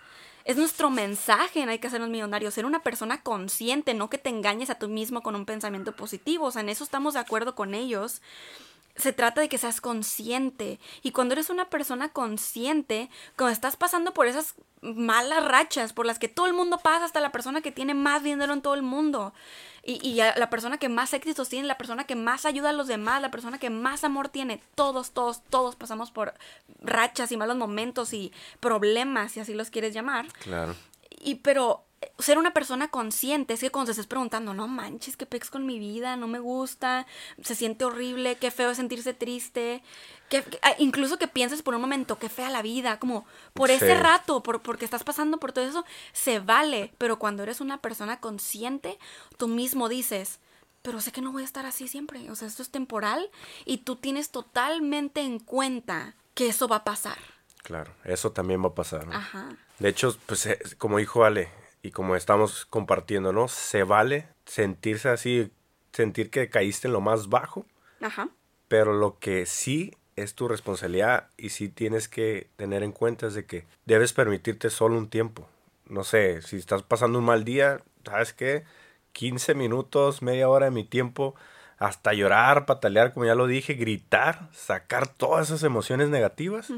es 0.47 0.57
nuestro 0.57 0.91
mensaje 0.91 1.61
en 1.61 1.69
Hay 1.69 1.81
que 1.81 1.89
hacernos 1.89 2.09
millonarios, 2.09 2.55
ser 2.55 2.67
una 2.67 2.83
persona 2.83 3.21
consciente, 3.21 3.95
no 3.95 4.09
que 4.09 4.17
te 4.17 4.31
engañes 4.31 4.71
a 4.71 4.79
tú 4.79 4.89
mismo 4.89 5.23
con 5.23 5.35
un 5.35 5.45
pensamiento 5.45 5.91
positivo, 5.91 6.47
o 6.47 6.51
sea, 6.53 6.63
en 6.63 6.69
eso 6.69 6.85
estamos 6.85 7.15
de 7.15 7.21
acuerdo 7.21 7.57
con 7.57 7.75
ellos. 7.75 8.23
Se 8.97 9.13
trata 9.13 9.41
de 9.41 9.49
que 9.49 9.59
seas 9.59 9.81
consciente. 9.81 10.79
Y 11.03 11.13
cuando 11.13 11.35
eres 11.35 11.51
una 11.51 11.69
persona 11.69 12.09
consciente, 12.09 13.11
cuando 13.37 13.53
estás 13.53 13.77
pasando 13.77 14.15
por 14.15 14.27
esas 14.27 14.55
malas 14.81 15.45
rachas 15.45 15.93
por 15.93 16.07
las 16.07 16.19
que 16.19 16.29
todo 16.29 16.47
el 16.47 16.53
mundo 16.53 16.79
pasa, 16.79 17.05
hasta 17.05 17.21
la 17.21 17.33
persona 17.33 17.61
que 17.61 17.73
tiene 17.73 17.95
más 17.95 18.23
dinero 18.23 18.53
en 18.53 18.63
todo 18.63 18.75
el 18.75 18.83
mundo, 18.83 19.33
y, 19.83 20.07
y 20.07 20.17
la 20.17 20.51
persona 20.51 20.79
que 20.79 20.89
más 20.89 21.15
éxitos 21.15 21.49
tiene, 21.49 21.67
la 21.67 21.79
persona 21.79 22.05
que 22.05 22.17
más 22.17 22.45
ayuda 22.45 22.71
a 22.71 22.73
los 22.73 22.87
demás, 22.87 23.23
la 23.23 23.31
persona 23.31 23.59
que 23.59 23.71
más 23.71 24.05
amor 24.05 24.29
tiene, 24.29 24.61
todos, 24.75 25.13
todos, 25.13 25.43
todos 25.49 25.77
pasamos 25.77 26.11
por 26.11 26.35
rachas 26.81 27.33
y 27.33 27.37
malos 27.37 27.57
momentos 27.57 28.13
y 28.13 28.33
problemas, 28.61 29.33
si 29.33 29.41
así 29.41 29.55
los 29.55 29.71
quieres 29.71 29.95
llamar. 29.95 30.27
Claro. 30.43 30.75
Y 31.11 31.37
pero 31.37 31.86
ser 32.19 32.39
una 32.39 32.53
persona 32.53 32.89
consciente 32.89 33.55
es 33.55 33.61
que 33.61 33.71
cuando 33.71 33.87
te 33.87 33.93
estés 33.93 34.07
preguntando, 34.07 34.55
no 34.55 34.69
manches, 34.69 35.17
qué 35.17 35.27
pex 35.27 35.51
con 35.51 35.67
mi 35.67 35.79
vida, 35.79 36.17
no 36.17 36.29
me 36.29 36.39
gusta, 36.39 37.07
se 37.43 37.55
siente 37.55 37.85
horrible, 37.85 38.37
qué 38.37 38.51
feo 38.51 38.71
es 38.71 38.77
sentirse 38.77 39.15
triste, 39.15 39.83
que, 40.29 40.45
ah, 40.63 40.75
incluso 40.79 41.19
que 41.19 41.29
pienses 41.29 41.63
por 41.63 41.75
un 41.75 41.81
momento, 41.81 42.19
qué 42.19 42.29
fea 42.29 42.51
la 42.51 42.63
vida, 42.63 42.99
como 42.99 43.27
por 43.55 43.71
ese 43.71 43.95
rato, 43.95 44.43
por, 44.43 44.63
porque 44.63 44.85
estás 44.85 45.05
pasando 45.05 45.39
por 45.39 45.53
todo 45.53 45.65
eso, 45.65 45.85
se 46.13 46.39
vale, 46.39 46.93
pero 46.99 47.19
cuando 47.19 47.43
eres 47.43 47.61
una 47.61 47.81
persona 47.81 48.21
consciente, 48.21 48.99
tú 49.37 49.49
mismo 49.49 49.89
dices, 49.89 50.41
pero 50.83 51.01
sé 51.01 51.13
que 51.13 51.21
no 51.21 51.33
voy 51.33 51.43
a 51.43 51.47
estar 51.47 51.67
así 51.67 51.89
siempre, 51.89 52.31
o 52.31 52.37
sea, 52.37 52.49
esto 52.49 52.63
es 52.63 52.71
temporal 52.71 53.31
y 53.65 53.79
tú 53.79 53.97
tienes 53.97 54.31
totalmente 54.31 55.21
en 55.21 55.39
cuenta 55.39 56.15
que 56.35 56.49
eso 56.49 56.69
va 56.69 56.77
a 56.77 56.85
pasar. 56.85 57.19
Claro, 57.63 57.93
eso 58.05 58.31
también 58.33 58.63
va 58.63 58.69
a 58.69 58.75
pasar. 58.75 59.07
¿no? 59.07 59.13
Ajá. 59.13 59.49
De 59.79 59.89
hecho, 59.89 60.17
pues 60.27 60.47
eh, 60.47 60.59
como 60.79 60.99
dijo 60.99 61.25
Ale, 61.25 61.51
y 61.87 61.93
como 61.93 62.17
estamos 62.17 62.67
compartiendo, 62.67 63.33
¿no? 63.33 63.47
Se 63.47 63.85
vale 63.85 64.27
sentirse 64.45 65.09
así, 65.09 65.53
sentir 65.93 66.31
que 66.31 66.51
caíste 66.51 66.89
en 66.89 66.93
lo 66.93 67.01
más 67.01 67.29
bajo, 67.29 67.65
Ajá. 68.01 68.29
pero 68.67 68.93
lo 68.93 69.19
que 69.21 69.47
sí 69.47 69.95
es 70.17 70.35
tu 70.35 70.49
responsabilidad 70.49 71.29
y 71.37 71.51
sí 71.51 71.69
tienes 71.69 72.09
que 72.09 72.49
tener 72.57 72.83
en 72.83 72.91
cuenta 72.91 73.29
es 73.29 73.35
de 73.35 73.47
que 73.47 73.67
debes 73.85 74.13
permitirte 74.13 74.69
solo 74.69 74.99
un 74.99 75.09
tiempo. 75.09 75.49
No 75.89 76.03
sé, 76.03 76.43
si 76.43 76.57
estás 76.57 76.83
pasando 76.83 77.21
un 77.21 77.25
mal 77.25 77.45
día, 77.45 77.81
¿sabes 78.05 78.33
qué? 78.33 78.65
15 79.13 79.55
minutos, 79.55 80.23
media 80.23 80.49
hora 80.49 80.67
de 80.67 80.73
mi 80.73 80.83
tiempo, 80.83 81.37
hasta 81.79 82.15
llorar, 82.15 82.67
patalear, 82.67 83.13
como 83.13 83.27
ya 83.27 83.37
lo 83.37 83.47
dije, 83.47 83.75
gritar, 83.75 84.49
sacar 84.53 85.07
todas 85.07 85.49
esas 85.49 85.63
emociones 85.63 86.09
negativas 86.09 86.73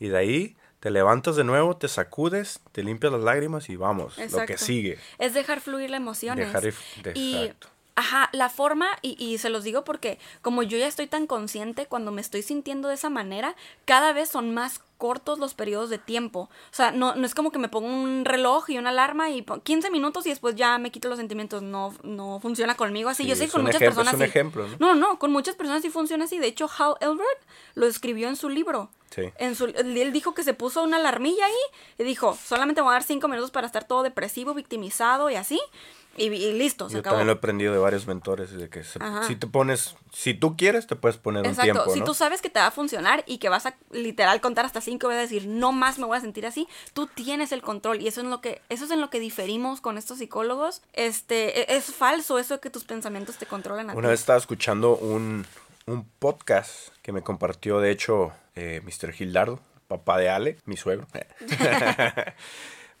y 0.00 0.08
de 0.08 0.16
ahí 0.16 0.56
te 0.84 0.90
levantas 0.90 1.34
de 1.34 1.44
nuevo, 1.44 1.78
te 1.78 1.88
sacudes, 1.88 2.60
te 2.72 2.82
limpias 2.82 3.10
las 3.10 3.22
lágrimas 3.22 3.70
y 3.70 3.76
vamos, 3.76 4.18
lo 4.18 4.44
que 4.44 4.58
sigue. 4.58 4.98
Es 5.18 5.32
dejar 5.32 5.62
fluir 5.62 5.88
las 5.88 5.96
emociones. 5.96 6.52
Dejar 6.52 7.16
y. 7.16 7.50
ajá, 7.96 8.28
la 8.32 8.48
forma, 8.48 8.88
y, 9.02 9.16
y 9.24 9.38
se 9.38 9.50
los 9.50 9.62
digo 9.64 9.84
porque 9.84 10.18
como 10.42 10.62
yo 10.62 10.76
ya 10.78 10.86
estoy 10.86 11.06
tan 11.06 11.26
consciente, 11.26 11.86
cuando 11.86 12.10
me 12.10 12.20
estoy 12.20 12.42
sintiendo 12.42 12.88
de 12.88 12.94
esa 12.94 13.10
manera, 13.10 13.54
cada 13.84 14.12
vez 14.12 14.28
son 14.28 14.52
más 14.52 14.80
cortos 14.98 15.38
los 15.38 15.54
periodos 15.54 15.90
de 15.90 15.98
tiempo. 15.98 16.40
O 16.70 16.74
sea, 16.74 16.90
no, 16.90 17.14
no 17.14 17.26
es 17.26 17.34
como 17.34 17.50
que 17.52 17.58
me 17.58 17.68
pongo 17.68 17.88
un 17.88 18.24
reloj 18.24 18.70
y 18.70 18.78
una 18.78 18.90
alarma 18.90 19.28
y 19.30 19.42
pon- 19.42 19.60
15 19.60 19.90
minutos 19.90 20.24
y 20.26 20.30
después 20.30 20.54
ya 20.54 20.78
me 20.78 20.90
quito 20.90 21.08
los 21.08 21.18
sentimientos. 21.18 21.62
No, 21.62 21.92
no 22.04 22.38
funciona 22.40 22.74
conmigo 22.74 23.10
así. 23.10 23.24
Sí, 23.24 23.28
yo 23.28 23.36
sé 23.36 23.46
que 23.46 23.52
con 23.52 23.62
muchas 23.62 23.82
ejemplo- 23.82 23.96
personas 24.02 24.14
es 24.14 24.20
un 24.20 24.24
sí. 24.24 24.30
ejemplo, 24.30 24.66
¿no? 24.68 24.76
No, 24.78 24.94
no, 24.94 25.18
con 25.18 25.30
muchas 25.32 25.56
personas 25.56 25.82
sí 25.82 25.90
funciona 25.90 26.24
así. 26.24 26.38
De 26.38 26.46
hecho, 26.46 26.70
Hal 26.78 26.94
Elrod 27.00 27.20
lo 27.74 27.86
escribió 27.86 28.28
en 28.28 28.36
su 28.36 28.48
libro. 28.48 28.88
Sí. 29.10 29.22
En 29.38 29.54
su, 29.54 29.66
él 29.66 30.12
dijo 30.12 30.32
que 30.34 30.42
se 30.42 30.54
puso 30.54 30.82
una 30.82 30.96
alarmilla 30.96 31.44
ahí 31.46 31.52
y 31.98 32.04
dijo, 32.04 32.36
solamente 32.42 32.80
voy 32.80 32.90
a 32.90 32.94
dar 32.94 33.02
cinco 33.04 33.28
minutos 33.28 33.50
para 33.50 33.66
estar 33.66 33.84
todo 33.84 34.02
depresivo, 34.02 34.54
victimizado 34.54 35.28
y 35.30 35.34
así. 35.36 35.60
Y, 36.16 36.24
y 36.26 36.52
listo, 36.52 36.88
se 36.88 36.94
Yo 36.94 37.00
acabó. 37.00 37.14
también 37.16 37.26
lo 37.26 37.32
he 37.32 37.36
aprendido 37.36 37.72
de 37.72 37.78
varios 37.78 38.06
mentores, 38.06 38.52
de 38.52 38.68
que 38.68 38.84
se- 38.84 38.98
si 39.26 39.36
te 39.36 39.46
pones, 39.46 39.96
si 40.12 40.34
tú 40.34 40.56
quieres, 40.56 40.86
te 40.86 40.94
puedes 40.96 41.16
poner 41.18 41.42
un 41.42 41.48
Exacto, 41.48 41.72
tiempo, 41.72 41.92
si 41.92 42.00
¿no? 42.00 42.06
tú 42.06 42.14
sabes 42.14 42.40
que 42.40 42.50
te 42.50 42.60
va 42.60 42.66
a 42.68 42.70
funcionar 42.70 43.24
y 43.26 43.38
que 43.38 43.48
vas 43.48 43.66
a 43.66 43.74
literal 43.90 44.40
contar 44.40 44.64
hasta 44.64 44.80
cinco 44.80 45.08
a 45.08 45.14
decir, 45.14 45.46
no 45.46 45.72
más 45.72 45.98
me 45.98 46.06
voy 46.06 46.16
a 46.16 46.20
sentir 46.20 46.46
así, 46.46 46.68
tú 46.92 47.06
tienes 47.08 47.50
el 47.52 47.62
control 47.62 48.00
y 48.00 48.06
eso 48.08 48.20
es 48.20 48.24
en 48.24 48.30
lo 48.30 48.40
que, 48.40 48.62
eso 48.68 48.84
es 48.84 48.90
en 48.90 49.00
lo 49.00 49.10
que 49.10 49.18
diferimos 49.20 49.80
con 49.80 49.98
estos 49.98 50.18
psicólogos. 50.18 50.82
Este, 50.92 51.60
e- 51.72 51.76
es 51.76 51.86
falso 51.86 52.38
eso 52.38 52.54
de 52.54 52.60
que 52.60 52.70
tus 52.70 52.84
pensamientos 52.84 53.36
te 53.36 53.46
controlan 53.46 53.90
a 53.90 53.94
Una 53.94 54.08
ti. 54.08 54.10
vez 54.10 54.20
estaba 54.20 54.38
escuchando 54.38 54.96
un, 54.96 55.44
un 55.86 56.04
podcast 56.18 56.88
que 57.02 57.12
me 57.12 57.22
compartió, 57.22 57.80
de 57.80 57.90
hecho, 57.90 58.32
eh, 58.54 58.80
Mr. 58.84 59.12
Gildardo, 59.12 59.58
papá 59.88 60.16
de 60.18 60.30
Ale, 60.30 60.58
mi 60.64 60.76
suegro. 60.76 61.06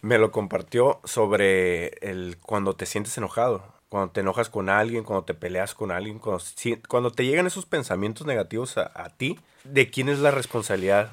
me 0.04 0.18
lo 0.18 0.30
compartió 0.32 1.00
sobre 1.04 1.88
el 2.02 2.36
cuando 2.36 2.76
te 2.76 2.84
sientes 2.84 3.16
enojado, 3.16 3.64
cuando 3.88 4.12
te 4.12 4.20
enojas 4.20 4.50
con 4.50 4.68
alguien, 4.68 5.02
cuando 5.02 5.24
te 5.24 5.32
peleas 5.32 5.74
con 5.74 5.90
alguien, 5.90 6.18
cuando, 6.18 7.10
te 7.10 7.24
llegan 7.24 7.46
esos 7.46 7.64
pensamientos 7.64 8.26
negativos 8.26 8.76
a, 8.76 8.92
a 8.94 9.08
ti, 9.08 9.40
¿de 9.64 9.88
quién 9.90 10.10
es 10.10 10.18
la 10.18 10.30
responsabilidad 10.30 11.10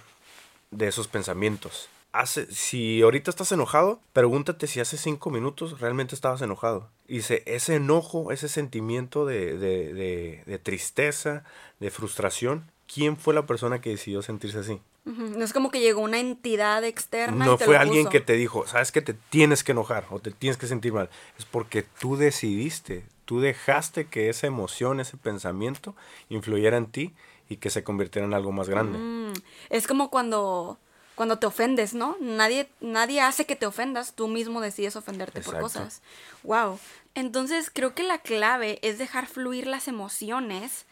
de 0.71 0.89
esos 0.89 1.08
pensamientos? 1.08 1.88
hace, 2.12 2.51
si 2.51 3.01
ahorita 3.01 3.32
estás 3.32 3.54
enojado, 3.54 4.01
pregúntate 4.12 4.67
si 4.67 4.82
hace 4.82 4.97
cinco 4.97 5.30
minutos 5.30 5.80
realmente 5.80 6.13
estabas 6.13 6.41
enojado. 6.41 6.89
Y 7.08 7.15
dice, 7.15 7.43
ese 7.45 7.75
enojo, 7.75 8.34
ese 8.34 8.49
sentimiento 8.49 9.25
de, 9.25 9.58
de, 9.58 9.93
de, 9.93 10.43
de 10.45 10.60
tristeza, 10.60 11.45
de 11.80 11.91
frustración, 11.91 12.69
¿quién 12.93 13.15
fue 13.15 13.34
la 13.34 13.45
persona 13.45 13.80
que 13.80 13.91
decidió 13.91 14.21
sentirse 14.21 14.60
así? 14.60 14.82
No 15.03 15.43
es 15.43 15.51
como 15.51 15.71
que 15.71 15.79
llegó 15.79 16.01
una 16.01 16.19
entidad 16.19 16.83
externa. 16.83 17.45
No 17.45 17.55
y 17.55 17.57
te 17.57 17.65
fue 17.65 17.73
lo 17.75 17.79
alguien 17.81 18.03
puso. 18.03 18.11
que 18.11 18.19
te 18.21 18.33
dijo, 18.33 18.67
sabes 18.67 18.91
que 18.91 19.01
te 19.01 19.13
tienes 19.13 19.63
que 19.63 19.71
enojar 19.71 20.05
o 20.11 20.19
te 20.19 20.31
tienes 20.31 20.57
que 20.57 20.67
sentir 20.67 20.93
mal. 20.93 21.09
Es 21.39 21.45
porque 21.45 21.81
tú 21.81 22.17
decidiste, 22.17 23.03
tú 23.25 23.39
dejaste 23.41 24.05
que 24.05 24.29
esa 24.29 24.45
emoción, 24.47 24.99
ese 24.99 25.17
pensamiento 25.17 25.95
influyera 26.29 26.77
en 26.77 26.85
ti 26.85 27.13
y 27.49 27.57
que 27.57 27.69
se 27.71 27.83
convirtiera 27.83 28.27
en 28.27 28.33
algo 28.35 28.51
más 28.51 28.69
grande. 28.69 28.99
Mm, 28.99 29.33
Es 29.71 29.87
como 29.87 30.11
cuando, 30.11 30.77
cuando 31.15 31.39
te 31.39 31.47
ofendes, 31.47 31.93
¿no? 31.95 32.15
Nadie, 32.19 32.69
nadie 32.79 33.21
hace 33.21 33.45
que 33.45 33.55
te 33.55 33.65
ofendas, 33.65 34.13
tú 34.13 34.27
mismo 34.27 34.61
decides 34.61 34.95
ofenderte 34.95 35.41
por 35.41 35.59
cosas. 35.59 36.01
Wow. 36.43 36.79
Entonces 37.15 37.69
creo 37.73 37.93
que 37.95 38.03
la 38.03 38.19
clave 38.19 38.79
es 38.83 38.97
dejar 38.99 39.25
fluir 39.27 39.65
las 39.67 39.87
emociones 39.87 40.85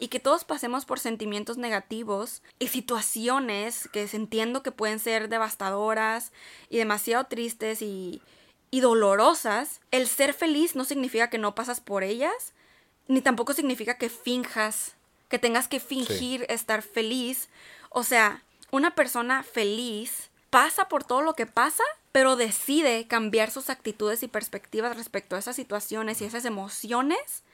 y 0.00 0.08
que 0.08 0.18
todos 0.18 0.44
pasemos 0.44 0.86
por 0.86 0.98
sentimientos 0.98 1.58
negativos 1.58 2.42
y 2.58 2.68
situaciones 2.68 3.88
que 3.92 4.08
entiendo 4.12 4.62
que 4.62 4.72
pueden 4.72 4.98
ser 4.98 5.28
devastadoras 5.28 6.32
y 6.70 6.78
demasiado 6.78 7.24
tristes 7.24 7.82
y, 7.82 8.22
y 8.70 8.80
dolorosas. 8.80 9.80
El 9.90 10.08
ser 10.08 10.32
feliz 10.32 10.74
no 10.74 10.84
significa 10.84 11.28
que 11.28 11.36
no 11.36 11.54
pasas 11.54 11.80
por 11.80 12.02
ellas, 12.02 12.54
ni 13.08 13.20
tampoco 13.20 13.52
significa 13.52 13.98
que 13.98 14.08
finjas, 14.08 14.94
que 15.28 15.38
tengas 15.38 15.68
que 15.68 15.80
fingir 15.80 16.46
estar 16.48 16.80
feliz. 16.80 17.50
O 17.90 18.02
sea, 18.02 18.42
una 18.70 18.94
persona 18.94 19.42
feliz 19.42 20.30
pasa 20.48 20.88
por 20.88 21.04
todo 21.04 21.20
lo 21.20 21.34
que 21.34 21.44
pasa, 21.44 21.84
pero 22.10 22.36
decide 22.36 23.06
cambiar 23.06 23.50
sus 23.50 23.68
actitudes 23.68 24.22
y 24.22 24.28
perspectivas 24.28 24.96
respecto 24.96 25.36
a 25.36 25.40
esas 25.40 25.56
situaciones 25.56 26.22
y 26.22 26.24
esas 26.24 26.46
emociones 26.46 27.44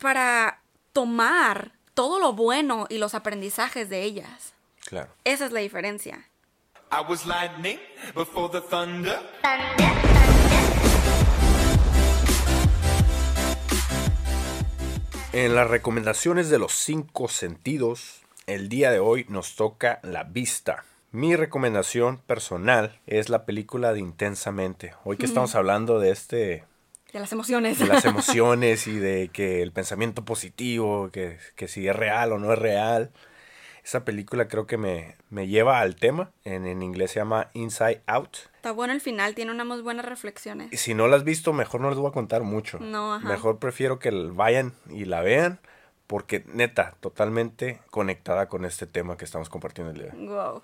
para 0.00 0.60
tomar 0.92 1.75
todo 1.96 2.20
lo 2.20 2.34
bueno 2.34 2.86
y 2.90 2.98
los 2.98 3.14
aprendizajes 3.14 3.88
de 3.88 4.02
ellas. 4.02 4.52
Claro. 4.84 5.08
Esa 5.24 5.46
es 5.46 5.52
la 5.52 5.60
diferencia. 5.60 6.28
I 6.92 7.02
was 7.08 7.24
lightning 7.24 7.78
before 8.14 8.50
the 8.52 8.60
thunder. 8.60 9.18
En 15.32 15.54
las 15.54 15.68
recomendaciones 15.70 16.50
de 16.50 16.58
los 16.58 16.72
cinco 16.72 17.28
sentidos, 17.28 18.20
el 18.46 18.68
día 18.68 18.90
de 18.90 18.98
hoy 18.98 19.24
nos 19.30 19.56
toca 19.56 19.98
la 20.02 20.24
vista. 20.24 20.84
Mi 21.12 21.34
recomendación 21.34 22.18
personal 22.18 23.00
es 23.06 23.30
la 23.30 23.46
película 23.46 23.94
de 23.94 24.00
Intensamente. 24.00 24.92
Hoy 25.04 25.16
que 25.16 25.24
estamos 25.24 25.54
hablando 25.54 25.98
de 25.98 26.10
este 26.10 26.64
De 27.12 27.20
las 27.20 27.32
emociones. 27.32 27.78
de 27.78 27.86
las 27.86 28.04
emociones 28.06 28.86
y 28.86 28.98
de 28.98 29.28
que 29.32 29.62
el 29.62 29.72
pensamiento 29.72 30.24
positivo, 30.24 31.10
que, 31.10 31.38
que 31.54 31.68
si 31.68 31.86
es 31.88 31.96
real 31.96 32.32
o 32.32 32.38
no 32.38 32.52
es 32.52 32.58
real. 32.58 33.10
Esa 33.84 34.04
película 34.04 34.48
creo 34.48 34.66
que 34.66 34.76
me, 34.76 35.14
me 35.30 35.46
lleva 35.46 35.78
al 35.80 35.94
tema. 35.94 36.32
En, 36.44 36.66
en 36.66 36.82
inglés 36.82 37.12
se 37.12 37.20
llama 37.20 37.50
Inside 37.54 38.02
Out. 38.06 38.36
Está 38.56 38.72
bueno 38.72 38.92
el 38.92 39.00
final, 39.00 39.36
tiene 39.36 39.52
unas 39.52 39.66
muy 39.66 39.80
buenas 39.80 40.04
reflexiones. 40.04 40.72
Y 40.72 40.76
si 40.76 40.92
no 40.94 41.06
la 41.06 41.16
has 41.16 41.22
visto, 41.22 41.52
mejor 41.52 41.80
no 41.80 41.88
les 41.90 41.98
voy 41.98 42.08
a 42.08 42.12
contar 42.12 42.42
mucho. 42.42 42.80
No, 42.80 43.14
ajá. 43.14 43.28
Mejor 43.28 43.60
prefiero 43.60 44.00
que 44.00 44.10
vayan 44.10 44.72
y 44.90 45.04
la 45.04 45.22
vean. 45.22 45.60
Porque 46.08 46.44
neta, 46.52 46.94
totalmente 47.00 47.80
conectada 47.90 48.48
con 48.48 48.64
este 48.64 48.86
tema 48.86 49.16
que 49.16 49.24
estamos 49.24 49.48
compartiendo 49.48 49.92
el 49.92 49.98
día. 49.98 50.12
Wow. 50.14 50.62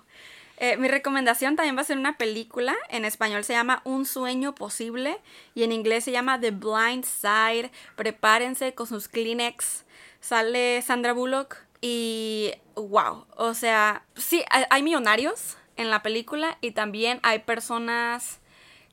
Eh, 0.57 0.77
mi 0.77 0.87
recomendación 0.87 1.55
también 1.55 1.75
va 1.75 1.81
a 1.81 1.85
ser 1.85 1.97
una 1.97 2.17
película. 2.17 2.75
En 2.89 3.05
español 3.05 3.43
se 3.43 3.53
llama 3.53 3.81
Un 3.83 4.05
sueño 4.05 4.55
posible 4.55 5.19
y 5.55 5.63
en 5.63 5.71
inglés 5.71 6.03
se 6.03 6.11
llama 6.11 6.39
The 6.39 6.51
Blind 6.51 7.05
Side. 7.05 7.71
Prepárense 7.95 8.73
con 8.73 8.87
sus 8.87 9.07
Kleenex. 9.07 9.85
Sale 10.19 10.81
Sandra 10.81 11.13
Bullock 11.13 11.57
y 11.81 12.53
wow. 12.75 13.25
O 13.35 13.53
sea, 13.53 14.05
sí, 14.15 14.43
hay, 14.49 14.83
millonarios 14.83 15.57
en 15.75 15.89
la 15.89 16.01
película 16.01 16.57
y 16.61 16.71
también 16.71 17.19
hay 17.23 17.39
personas 17.39 18.39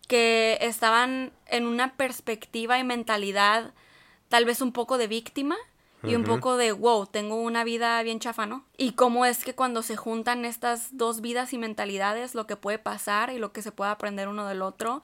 que 0.08 0.58
estaban 0.60 1.32
en 1.46 1.66
una 1.66 1.94
perspectiva 1.94 2.80
y 2.80 2.84
mentalidad 2.84 3.72
tal 4.28 4.44
vez 4.44 4.60
un 4.60 4.72
poco 4.72 4.98
de 4.98 5.06
víctima 5.06 5.56
y 6.02 6.14
un 6.14 6.24
poco 6.24 6.56
de, 6.56 6.72
wow, 6.72 7.06
tengo 7.06 7.36
una 7.36 7.64
vida 7.64 8.02
bien 8.02 8.20
chafa, 8.20 8.46
¿no? 8.46 8.64
Y 8.76 8.92
cómo 8.92 9.26
es 9.26 9.44
que 9.44 9.54
cuando 9.54 9.82
se 9.82 9.96
juntan 9.96 10.44
estas 10.44 10.96
dos 10.96 11.20
vidas 11.20 11.52
y 11.52 11.58
mentalidades, 11.58 12.34
lo 12.34 12.46
que 12.46 12.56
puede 12.56 12.78
pasar 12.78 13.30
y 13.30 13.38
lo 13.38 13.52
que 13.52 13.62
se 13.62 13.72
puede 13.72 13.90
aprender 13.90 14.28
uno 14.28 14.46
del 14.46 14.62
otro, 14.62 15.02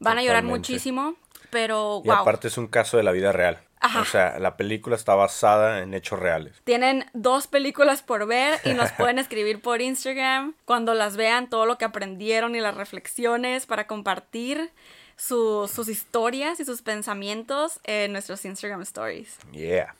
van 0.00 0.18
a 0.18 0.22
llorar 0.22 0.44
muchísimo, 0.44 1.14
pero 1.50 2.00
Y 2.04 2.08
wow. 2.08 2.18
aparte 2.18 2.48
es 2.48 2.58
un 2.58 2.66
caso 2.66 2.96
de 2.96 3.02
la 3.02 3.12
vida 3.12 3.32
real. 3.32 3.60
Ajá. 3.80 4.00
O 4.00 4.04
sea, 4.06 4.38
la 4.38 4.56
película 4.56 4.96
está 4.96 5.14
basada 5.14 5.82
en 5.82 5.92
hechos 5.92 6.18
reales. 6.18 6.62
Tienen 6.64 7.04
dos 7.12 7.46
películas 7.46 8.02
por 8.02 8.26
ver 8.26 8.58
y 8.64 8.72
nos 8.72 8.90
pueden 8.98 9.18
escribir 9.18 9.60
por 9.60 9.82
Instagram 9.82 10.54
cuando 10.64 10.94
las 10.94 11.16
vean 11.16 11.50
todo 11.50 11.66
lo 11.66 11.76
que 11.76 11.84
aprendieron 11.84 12.56
y 12.56 12.60
las 12.60 12.74
reflexiones 12.74 13.66
para 13.66 13.86
compartir 13.86 14.72
su- 15.16 15.68
sus 15.72 15.88
historias 15.88 16.60
y 16.60 16.64
sus 16.64 16.82
pensamientos 16.82 17.80
en 17.84 18.12
nuestros 18.12 18.44
Instagram 18.44 18.82
stories. 18.82 19.36
Yeah. 19.52 19.94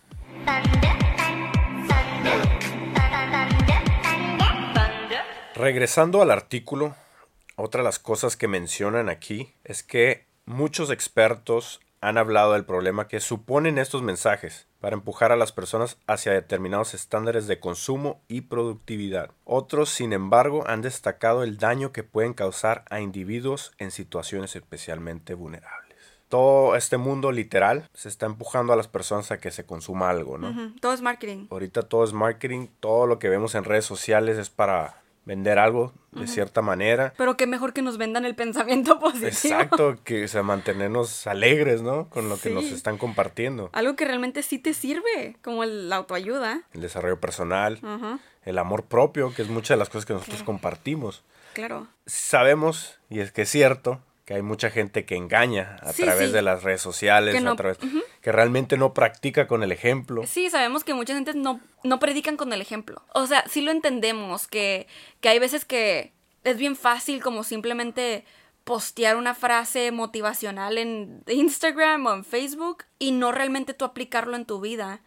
Regresando 5.54 6.20
al 6.20 6.30
artículo, 6.30 6.94
otra 7.56 7.80
de 7.80 7.84
las 7.84 7.98
cosas 7.98 8.36
que 8.36 8.48
mencionan 8.48 9.08
aquí 9.08 9.54
es 9.64 9.82
que 9.82 10.26
muchos 10.46 10.90
expertos 10.90 11.80
han 12.00 12.18
hablado 12.18 12.52
del 12.52 12.64
problema 12.64 13.06
que 13.08 13.20
suponen 13.20 13.78
estos 13.78 14.02
mensajes 14.02 14.66
para 14.84 14.96
empujar 14.96 15.32
a 15.32 15.36
las 15.36 15.50
personas 15.50 15.96
hacia 16.06 16.32
determinados 16.32 16.92
estándares 16.92 17.46
de 17.46 17.58
consumo 17.58 18.20
y 18.28 18.42
productividad. 18.42 19.30
Otros, 19.44 19.88
sin 19.88 20.12
embargo, 20.12 20.62
han 20.66 20.82
destacado 20.82 21.42
el 21.42 21.56
daño 21.56 21.90
que 21.90 22.02
pueden 22.02 22.34
causar 22.34 22.84
a 22.90 23.00
individuos 23.00 23.72
en 23.78 23.90
situaciones 23.90 24.54
especialmente 24.56 25.32
vulnerables. 25.32 25.96
Todo 26.28 26.76
este 26.76 26.98
mundo 26.98 27.32
literal 27.32 27.88
se 27.94 28.10
está 28.10 28.26
empujando 28.26 28.74
a 28.74 28.76
las 28.76 28.86
personas 28.86 29.30
a 29.30 29.38
que 29.38 29.50
se 29.50 29.64
consuma 29.64 30.10
algo, 30.10 30.36
¿no? 30.36 30.74
Todo 30.82 30.92
es 30.92 31.00
marketing. 31.00 31.46
Ahorita 31.50 31.84
todo 31.84 32.04
es 32.04 32.12
marketing, 32.12 32.66
todo 32.80 33.06
lo 33.06 33.18
que 33.18 33.30
vemos 33.30 33.54
en 33.54 33.64
redes 33.64 33.86
sociales 33.86 34.36
es 34.36 34.50
para 34.50 35.02
vender 35.24 35.58
algo 35.58 35.92
de 36.12 36.26
cierta 36.28 36.62
manera. 36.62 37.12
Pero 37.16 37.36
qué 37.36 37.46
mejor 37.46 37.72
que 37.72 37.82
nos 37.82 37.96
vendan 37.98 38.24
el 38.24 38.34
pensamiento 38.34 38.98
positivo. 39.00 39.26
Exacto, 39.28 39.96
que 40.04 40.24
o 40.24 40.28
sea, 40.28 40.42
mantenernos 40.42 41.26
alegres, 41.26 41.82
¿no? 41.82 42.08
Con 42.08 42.28
lo 42.28 42.38
que 42.38 42.50
nos 42.50 42.64
están 42.66 42.98
compartiendo. 42.98 43.70
Algo 43.72 43.96
que 43.96 44.04
realmente 44.04 44.42
sí 44.42 44.58
te 44.58 44.74
sirve, 44.74 45.36
como 45.42 45.64
el- 45.64 45.88
la 45.88 45.96
autoayuda. 45.96 46.62
El 46.72 46.80
desarrollo 46.82 47.18
personal, 47.20 47.80
el 48.44 48.58
amor 48.58 48.84
propio, 48.84 49.34
que 49.34 49.42
es 49.42 49.48
muchas 49.48 49.70
de 49.70 49.78
las 49.78 49.88
cosas 49.88 50.06
que 50.06 50.12
nosotros 50.12 50.42
compartimos. 50.42 51.24
claro. 51.54 51.86
Sabemos, 52.06 52.98
y 53.10 53.20
es 53.20 53.32
que 53.32 53.42
es 53.42 53.48
cierto, 53.50 54.00
que 54.24 54.34
hay 54.34 54.42
mucha 54.42 54.70
gente 54.70 55.04
que 55.04 55.16
engaña 55.16 55.76
a 55.82 55.92
Sí, 55.92 56.02
través 56.02 56.28
sí. 56.28 56.32
de 56.34 56.42
las 56.42 56.62
redes 56.62 56.80
sociales, 56.80 57.42
no- 57.42 57.50
a 57.52 57.56
través, 57.56 57.78
que 58.24 58.32
realmente 58.32 58.78
no 58.78 58.94
practica 58.94 59.46
con 59.46 59.62
el 59.62 59.70
ejemplo. 59.70 60.22
Sí, 60.26 60.48
sabemos 60.48 60.82
que 60.82 60.94
mucha 60.94 61.12
gente 61.12 61.34
no, 61.34 61.60
no 61.82 61.98
predican 61.98 62.38
con 62.38 62.54
el 62.54 62.62
ejemplo. 62.62 63.02
O 63.12 63.26
sea, 63.26 63.44
sí 63.46 63.60
lo 63.60 63.70
entendemos, 63.70 64.46
que, 64.46 64.86
que 65.20 65.28
hay 65.28 65.38
veces 65.38 65.66
que 65.66 66.14
es 66.42 66.56
bien 66.56 66.74
fácil 66.74 67.22
como 67.22 67.44
simplemente 67.44 68.24
postear 68.64 69.18
una 69.18 69.34
frase 69.34 69.92
motivacional 69.92 70.78
en 70.78 71.22
Instagram 71.26 72.06
o 72.06 72.14
en 72.14 72.24
Facebook 72.24 72.84
y 72.98 73.12
no 73.12 73.30
realmente 73.30 73.74
tú 73.74 73.84
aplicarlo 73.84 74.36
en 74.36 74.46
tu 74.46 74.58
vida. 74.58 75.02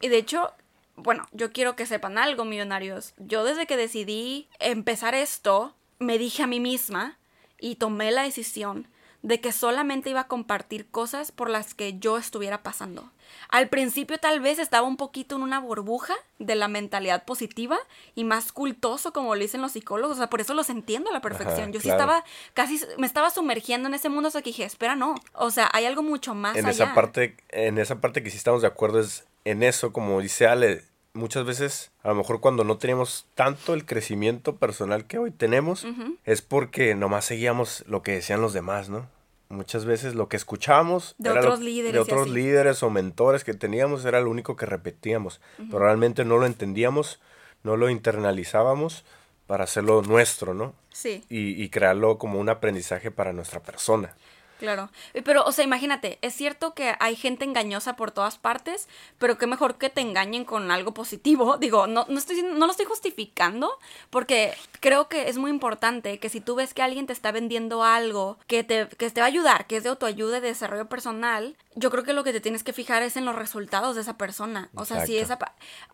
Y 0.00 0.06
de 0.06 0.18
hecho, 0.18 0.52
bueno, 0.94 1.26
yo 1.32 1.50
quiero 1.50 1.74
que 1.74 1.86
sepan 1.86 2.18
algo, 2.18 2.44
millonarios. 2.44 3.14
Yo 3.18 3.42
desde 3.42 3.66
que 3.66 3.76
decidí 3.76 4.48
empezar 4.60 5.16
esto, 5.16 5.74
me 5.98 6.18
dije 6.18 6.44
a 6.44 6.46
mí 6.46 6.60
misma 6.60 7.18
y 7.58 7.74
tomé 7.74 8.12
la 8.12 8.22
decisión 8.22 8.86
de 9.22 9.40
que 9.40 9.52
solamente 9.52 10.10
iba 10.10 10.20
a 10.20 10.28
compartir 10.28 10.86
cosas 10.86 11.30
por 11.30 11.50
las 11.50 11.74
que 11.74 11.98
yo 11.98 12.16
estuviera 12.16 12.62
pasando. 12.62 13.10
Al 13.48 13.68
principio 13.68 14.18
tal 14.18 14.40
vez 14.40 14.58
estaba 14.58 14.86
un 14.86 14.96
poquito 14.96 15.36
en 15.36 15.42
una 15.42 15.60
burbuja 15.60 16.14
de 16.38 16.54
la 16.54 16.68
mentalidad 16.68 17.24
positiva 17.24 17.78
y 18.14 18.24
más 18.24 18.50
cultoso 18.52 19.12
como 19.12 19.34
lo 19.34 19.40
dicen 19.40 19.60
los 19.60 19.72
psicólogos, 19.72 20.16
o 20.16 20.18
sea, 20.18 20.30
por 20.30 20.40
eso 20.40 20.54
los 20.54 20.70
entiendo 20.70 21.10
a 21.10 21.12
la 21.12 21.20
perfección. 21.20 21.62
Ajá, 21.62 21.70
yo 21.70 21.80
sí 21.80 21.88
claro. 21.88 22.00
estaba 22.00 22.24
casi 22.54 22.80
me 22.98 23.06
estaba 23.06 23.30
sumergiendo 23.30 23.88
en 23.88 23.94
ese 23.94 24.08
mundo 24.08 24.28
hasta 24.28 24.42
que 24.42 24.50
dije, 24.50 24.64
espera, 24.64 24.96
no. 24.96 25.14
O 25.34 25.50
sea, 25.50 25.68
hay 25.72 25.84
algo 25.84 26.02
mucho 26.02 26.34
más 26.34 26.56
en 26.56 26.66
allá. 26.66 26.84
esa 26.84 26.94
parte 26.94 27.36
en 27.50 27.78
esa 27.78 28.00
parte 28.00 28.22
que 28.22 28.30
sí 28.30 28.36
estamos 28.36 28.62
de 28.62 28.68
acuerdo 28.68 29.00
es 29.00 29.26
en 29.44 29.62
eso 29.62 29.92
como 29.92 30.20
dice 30.20 30.46
Ale 30.46 30.84
muchas 31.12 31.44
veces 31.44 31.90
a 32.02 32.08
lo 32.08 32.14
mejor 32.14 32.40
cuando 32.40 32.64
no 32.64 32.78
teníamos 32.78 33.26
tanto 33.34 33.74
el 33.74 33.84
crecimiento 33.84 34.56
personal 34.56 35.06
que 35.06 35.18
hoy 35.18 35.30
tenemos 35.30 35.86
es 36.24 36.40
porque 36.42 36.94
nomás 36.94 37.24
seguíamos 37.24 37.84
lo 37.88 38.02
que 38.02 38.12
decían 38.12 38.40
los 38.40 38.52
demás 38.52 38.88
no 38.88 39.08
muchas 39.48 39.84
veces 39.84 40.14
lo 40.14 40.28
que 40.28 40.36
escuchábamos 40.36 41.16
De 41.18 41.30
lo- 41.34 41.40
otros 41.40 41.58
líderes 41.60 41.92
de 41.94 41.98
y 41.98 42.02
otros 42.02 42.22
así. 42.22 42.30
líderes 42.30 42.82
o 42.84 42.90
mentores 42.90 43.42
que 43.42 43.54
teníamos 43.54 44.04
era 44.04 44.20
lo 44.20 44.30
único 44.30 44.54
que 44.54 44.66
repetíamos 44.66 45.40
pero 45.56 45.80
realmente 45.80 46.24
no 46.24 46.38
lo 46.38 46.46
entendíamos 46.46 47.20
no 47.64 47.76
lo 47.76 47.90
internalizábamos 47.90 49.04
para 49.46 49.64
hacerlo 49.64 50.00
nuestro, 50.02 50.54
¿no? 50.54 50.74
Sí. 50.92 51.24
Y, 51.28 51.60
y 51.60 51.68
crearlo 51.70 52.18
como 52.18 52.38
un 52.38 52.48
aprendizaje 52.48 53.10
para 53.10 53.32
nuestra 53.32 53.58
persona. 53.60 54.14
Claro, 54.60 54.90
Eh, 55.14 55.22
pero, 55.22 55.42
o 55.46 55.52
sea, 55.52 55.64
imagínate, 55.64 56.18
es 56.20 56.34
cierto 56.34 56.74
que 56.74 56.94
hay 57.00 57.16
gente 57.16 57.46
engañosa 57.46 57.96
por 57.96 58.10
todas 58.10 58.36
partes, 58.36 58.88
pero 59.18 59.38
qué 59.38 59.46
mejor 59.46 59.78
que 59.78 59.88
te 59.88 60.02
engañen 60.02 60.44
con 60.44 60.70
algo 60.70 60.92
positivo. 60.92 61.56
Digo, 61.58 61.86
no, 61.86 62.04
no, 62.10 62.18
estoy, 62.18 62.42
no 62.42 62.66
lo 62.66 62.70
estoy 62.70 62.84
justificando, 62.84 63.78
porque 64.10 64.52
creo 64.80 65.08
que 65.08 65.28
es 65.28 65.36
muy 65.38 65.50
importante 65.50 66.18
que 66.18 66.28
si 66.28 66.40
tú 66.40 66.54
ves 66.54 66.74
que 66.74 66.82
alguien 66.82 67.06
te 67.06 67.12
está 67.12 67.32
vendiendo 67.32 67.84
algo 67.84 68.38
que 68.46 68.64
te, 68.64 68.88
que 68.88 69.10
te 69.10 69.20
va 69.20 69.26
a 69.26 69.28
ayudar, 69.28 69.66
que 69.66 69.76
es 69.76 69.82
de 69.82 69.90
autoayuda 69.90 70.38
y 70.38 70.40
de 70.40 70.48
desarrollo 70.48 70.88
personal, 70.88 71.56
yo 71.76 71.90
creo 71.90 72.02
que 72.02 72.12
lo 72.12 72.24
que 72.24 72.32
te 72.32 72.40
tienes 72.40 72.64
que 72.64 72.72
fijar 72.72 73.02
es 73.02 73.16
en 73.16 73.24
los 73.24 73.36
resultados 73.36 73.94
de 73.94 74.00
esa 74.02 74.16
persona. 74.18 74.70
O 74.74 74.84
sea, 74.84 75.06
si 75.06 75.16
esa... 75.18 75.38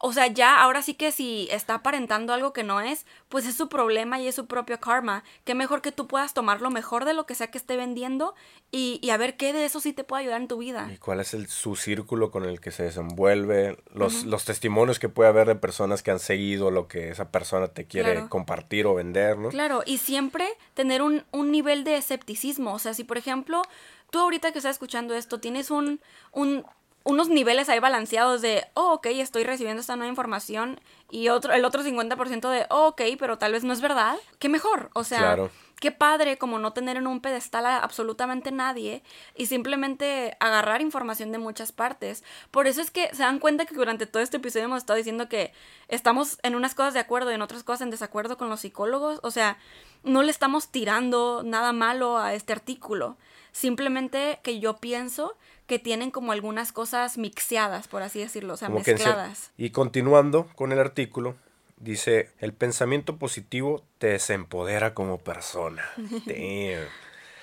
O 0.00 0.12
sea, 0.12 0.26
ya, 0.28 0.60
ahora 0.62 0.82
sí 0.82 0.94
que 0.94 1.12
si 1.12 1.48
está 1.50 1.74
aparentando 1.74 2.32
algo 2.32 2.52
que 2.52 2.62
no 2.64 2.80
es, 2.80 3.06
pues 3.28 3.46
es 3.46 3.56
su 3.56 3.68
problema 3.68 4.18
y 4.20 4.28
es 4.28 4.34
su 4.34 4.46
propio 4.46 4.80
karma. 4.80 5.22
Qué 5.44 5.54
mejor 5.54 5.82
que 5.82 5.92
tú 5.92 6.06
puedas 6.06 6.32
tomar 6.34 6.60
lo 6.60 6.70
mejor 6.70 7.04
de 7.04 7.12
lo 7.12 7.26
que 7.26 7.34
sea 7.34 7.50
que 7.50 7.58
esté 7.58 7.76
vendiendo 7.76 8.34
y, 8.70 8.98
y 9.02 9.10
a 9.10 9.16
ver 9.16 9.36
qué 9.36 9.52
de 9.52 9.64
eso 9.64 9.80
sí 9.80 9.92
te 9.92 10.04
puede 10.04 10.22
ayudar 10.22 10.40
en 10.40 10.48
tu 10.48 10.58
vida. 10.58 10.88
Y 10.92 10.96
cuál 10.98 11.20
es 11.20 11.34
el, 11.34 11.48
su 11.48 11.76
círculo 11.76 12.30
con 12.30 12.44
el 12.44 12.60
que 12.60 12.70
se 12.70 12.84
desenvuelve, 12.84 13.78
los, 13.92 14.24
los 14.24 14.44
testimonios 14.44 14.98
que 14.98 15.08
puede 15.08 15.28
haber 15.28 15.46
de 15.46 15.56
personas 15.56 16.02
que 16.02 16.10
han 16.10 16.18
seguido 16.20 16.70
lo 16.70 16.88
que 16.88 17.10
esa 17.10 17.30
persona 17.30 17.68
te 17.68 17.86
quiere 17.86 18.12
Claro. 18.12 18.28
compartir 18.28 18.75
o. 18.82 19.50
Claro, 19.50 19.82
y 19.86 19.98
siempre 19.98 20.48
tener 20.74 21.02
un, 21.02 21.24
un 21.32 21.50
nivel 21.50 21.84
de 21.84 21.96
escepticismo. 21.96 22.74
O 22.74 22.78
sea, 22.78 22.94
si 22.94 23.04
por 23.04 23.18
ejemplo, 23.18 23.62
tú 24.10 24.20
ahorita 24.20 24.52
que 24.52 24.58
estás 24.58 24.76
escuchando 24.76 25.14
esto, 25.14 25.40
tienes 25.40 25.70
un, 25.70 26.00
un, 26.32 26.64
unos 27.04 27.28
niveles 27.28 27.68
ahí 27.68 27.78
balanceados 27.78 28.42
de, 28.42 28.64
oh, 28.74 28.94
ok, 28.94 29.06
estoy 29.06 29.44
recibiendo 29.44 29.80
esta 29.80 29.96
nueva 29.96 30.10
información, 30.10 30.80
y 31.10 31.28
otro, 31.28 31.52
el 31.52 31.64
otro 31.64 31.82
50% 31.82 32.50
de, 32.50 32.66
oh, 32.70 32.88
ok, 32.88 33.02
pero 33.18 33.38
tal 33.38 33.52
vez 33.52 33.64
no 33.64 33.72
es 33.72 33.80
verdad, 33.80 34.16
qué 34.38 34.48
mejor. 34.48 34.90
O 34.94 35.04
sea, 35.04 35.18
Claro. 35.20 35.50
qué 35.80 35.92
padre 35.92 36.36
como 36.36 36.58
no 36.58 36.72
tener 36.72 36.96
en 36.96 37.06
un 37.06 37.20
pedestal 37.20 37.64
a 37.66 37.78
absolutamente 37.78 38.50
nadie 38.50 39.02
y 39.36 39.46
simplemente 39.46 40.36
agarrar 40.40 40.80
información 40.80 41.30
de 41.32 41.38
muchas 41.38 41.70
partes. 41.70 42.24
Por 42.50 42.66
eso 42.66 42.80
es 42.80 42.90
que 42.90 43.08
se 43.14 43.22
dan 43.22 43.38
cuenta 43.38 43.66
que 43.66 43.74
durante 43.74 44.06
todo 44.06 44.22
este 44.22 44.38
episodio 44.38 44.64
hemos 44.64 44.78
estado 44.78 44.96
diciendo 44.96 45.28
que 45.28 45.52
estamos 45.88 46.38
en 46.42 46.56
unas 46.56 46.74
cosas 46.74 46.94
de 46.94 47.00
acuerdo 47.00 47.30
y 47.30 47.34
en 47.34 47.42
otras 47.42 47.62
cosas 47.62 47.82
en 47.82 47.90
desacuerdo 47.90 48.36
con 48.36 48.48
los 48.48 48.60
psicólogos. 48.60 49.20
O 49.22 49.30
sea, 49.30 49.58
no 50.02 50.22
le 50.22 50.30
estamos 50.30 50.68
tirando 50.70 51.42
nada 51.44 51.72
malo 51.72 52.18
a 52.18 52.34
este 52.34 52.52
artículo. 52.52 53.16
Simplemente 53.52 54.40
que 54.42 54.60
yo 54.60 54.76
pienso 54.76 55.36
que 55.66 55.78
tienen 55.78 56.10
como 56.10 56.32
algunas 56.32 56.72
cosas 56.72 57.18
mixeadas, 57.18 57.88
por 57.88 58.02
así 58.02 58.20
decirlo, 58.20 58.54
o 58.54 58.56
sea, 58.56 58.68
Como 58.68 58.82
mezcladas. 58.84 59.50
Y 59.56 59.70
continuando 59.70 60.46
con 60.54 60.72
el 60.72 60.78
artículo, 60.78 61.36
dice, 61.76 62.30
el 62.38 62.52
pensamiento 62.52 63.16
positivo 63.16 63.84
te 63.98 64.08
desempodera 64.08 64.94
como 64.94 65.18
persona. 65.18 65.84
Damn. 66.26 66.86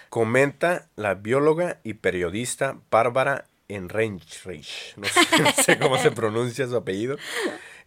Comenta 0.10 0.88
la 0.96 1.16
bióloga 1.16 1.80
y 1.84 1.96
periodista 1.96 2.78
Bárbara 2.92 3.46
no 3.80 3.90
sé, 3.90 5.42
no 5.42 5.52
sé 5.52 5.80
cómo 5.80 5.98
se 5.98 6.12
pronuncia 6.12 6.68
su 6.68 6.76
apellido, 6.76 7.18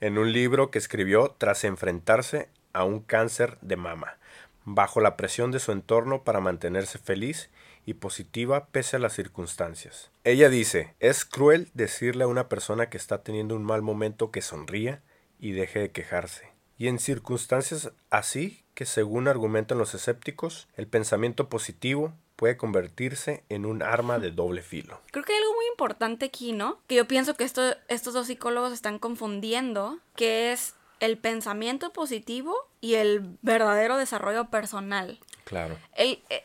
en 0.01 0.18
un 0.18 0.33
libro 0.33 0.70
que 0.70 0.79
escribió 0.79 1.35
tras 1.38 1.64
enfrentarse 1.64 2.49
a 2.72 2.85
un 2.85 3.01
cáncer 3.01 3.59
de 3.61 3.77
mama, 3.77 4.18
bajo 4.64 5.01
la 5.01 5.16
presión 5.16 5.51
de 5.53 5.61
su 5.61 5.72
entorno 5.72 6.22
para 6.22 6.40
mantenerse 6.40 6.99
feliz 6.99 7.51
y 7.87 7.94
positiva 7.94 8.66
pese 8.66 8.96
a 8.96 8.99
las 8.99 9.14
circunstancias. 9.14 10.11
Ella 10.25 10.51
dice, 10.51 10.94
es 11.01 11.25
cruel 11.25 11.70
decirle 11.72 12.25
a 12.25 12.29
una 12.29 12.49
persona 12.49 12.90
que 12.90 12.99
está 12.99 13.22
teniendo 13.22 13.55
un 13.55 13.64
mal 13.64 13.81
momento 13.81 14.31
que 14.31 14.42
sonría 14.42 15.03
y 15.38 15.53
deje 15.53 15.79
de 15.79 15.92
quejarse. 15.92 16.53
Y 16.77 16.88
en 16.88 16.99
circunstancias 16.99 17.92
así 18.11 18.64
que 18.75 18.85
según 18.85 19.29
argumentan 19.29 19.79
los 19.79 19.94
escépticos, 19.94 20.68
el 20.77 20.87
pensamiento 20.87 21.49
positivo 21.49 22.12
puede 22.35 22.59
convertirse 22.59 23.44
en 23.49 23.64
un 23.64 23.83
arma 23.83 24.18
de 24.18 24.31
doble 24.31 24.61
filo. 24.61 25.01
Creo 25.11 25.25
que 25.25 25.33
hay 25.33 25.38
algo 25.38 25.55
muy 25.55 25.66
importante 25.68 26.27
aquí, 26.27 26.53
¿no? 26.53 26.81
Que 26.87 26.96
yo 26.96 27.09
pienso 27.09 27.35
que 27.35 27.44
esto, 27.44 27.62
estos 27.88 28.12
dos 28.12 28.27
psicólogos 28.27 28.75
están 28.75 28.99
confundiendo, 28.99 29.99
que 30.16 30.53
es 30.53 30.75
el 31.01 31.16
pensamiento 31.16 31.92
positivo 31.92 32.55
y 32.83 32.94
el 32.94 33.38
verdadero 33.40 33.96
desarrollo 33.96 34.51
personal. 34.51 35.18
Claro. 35.44 35.79
El, 35.94 36.22
eh, 36.29 36.44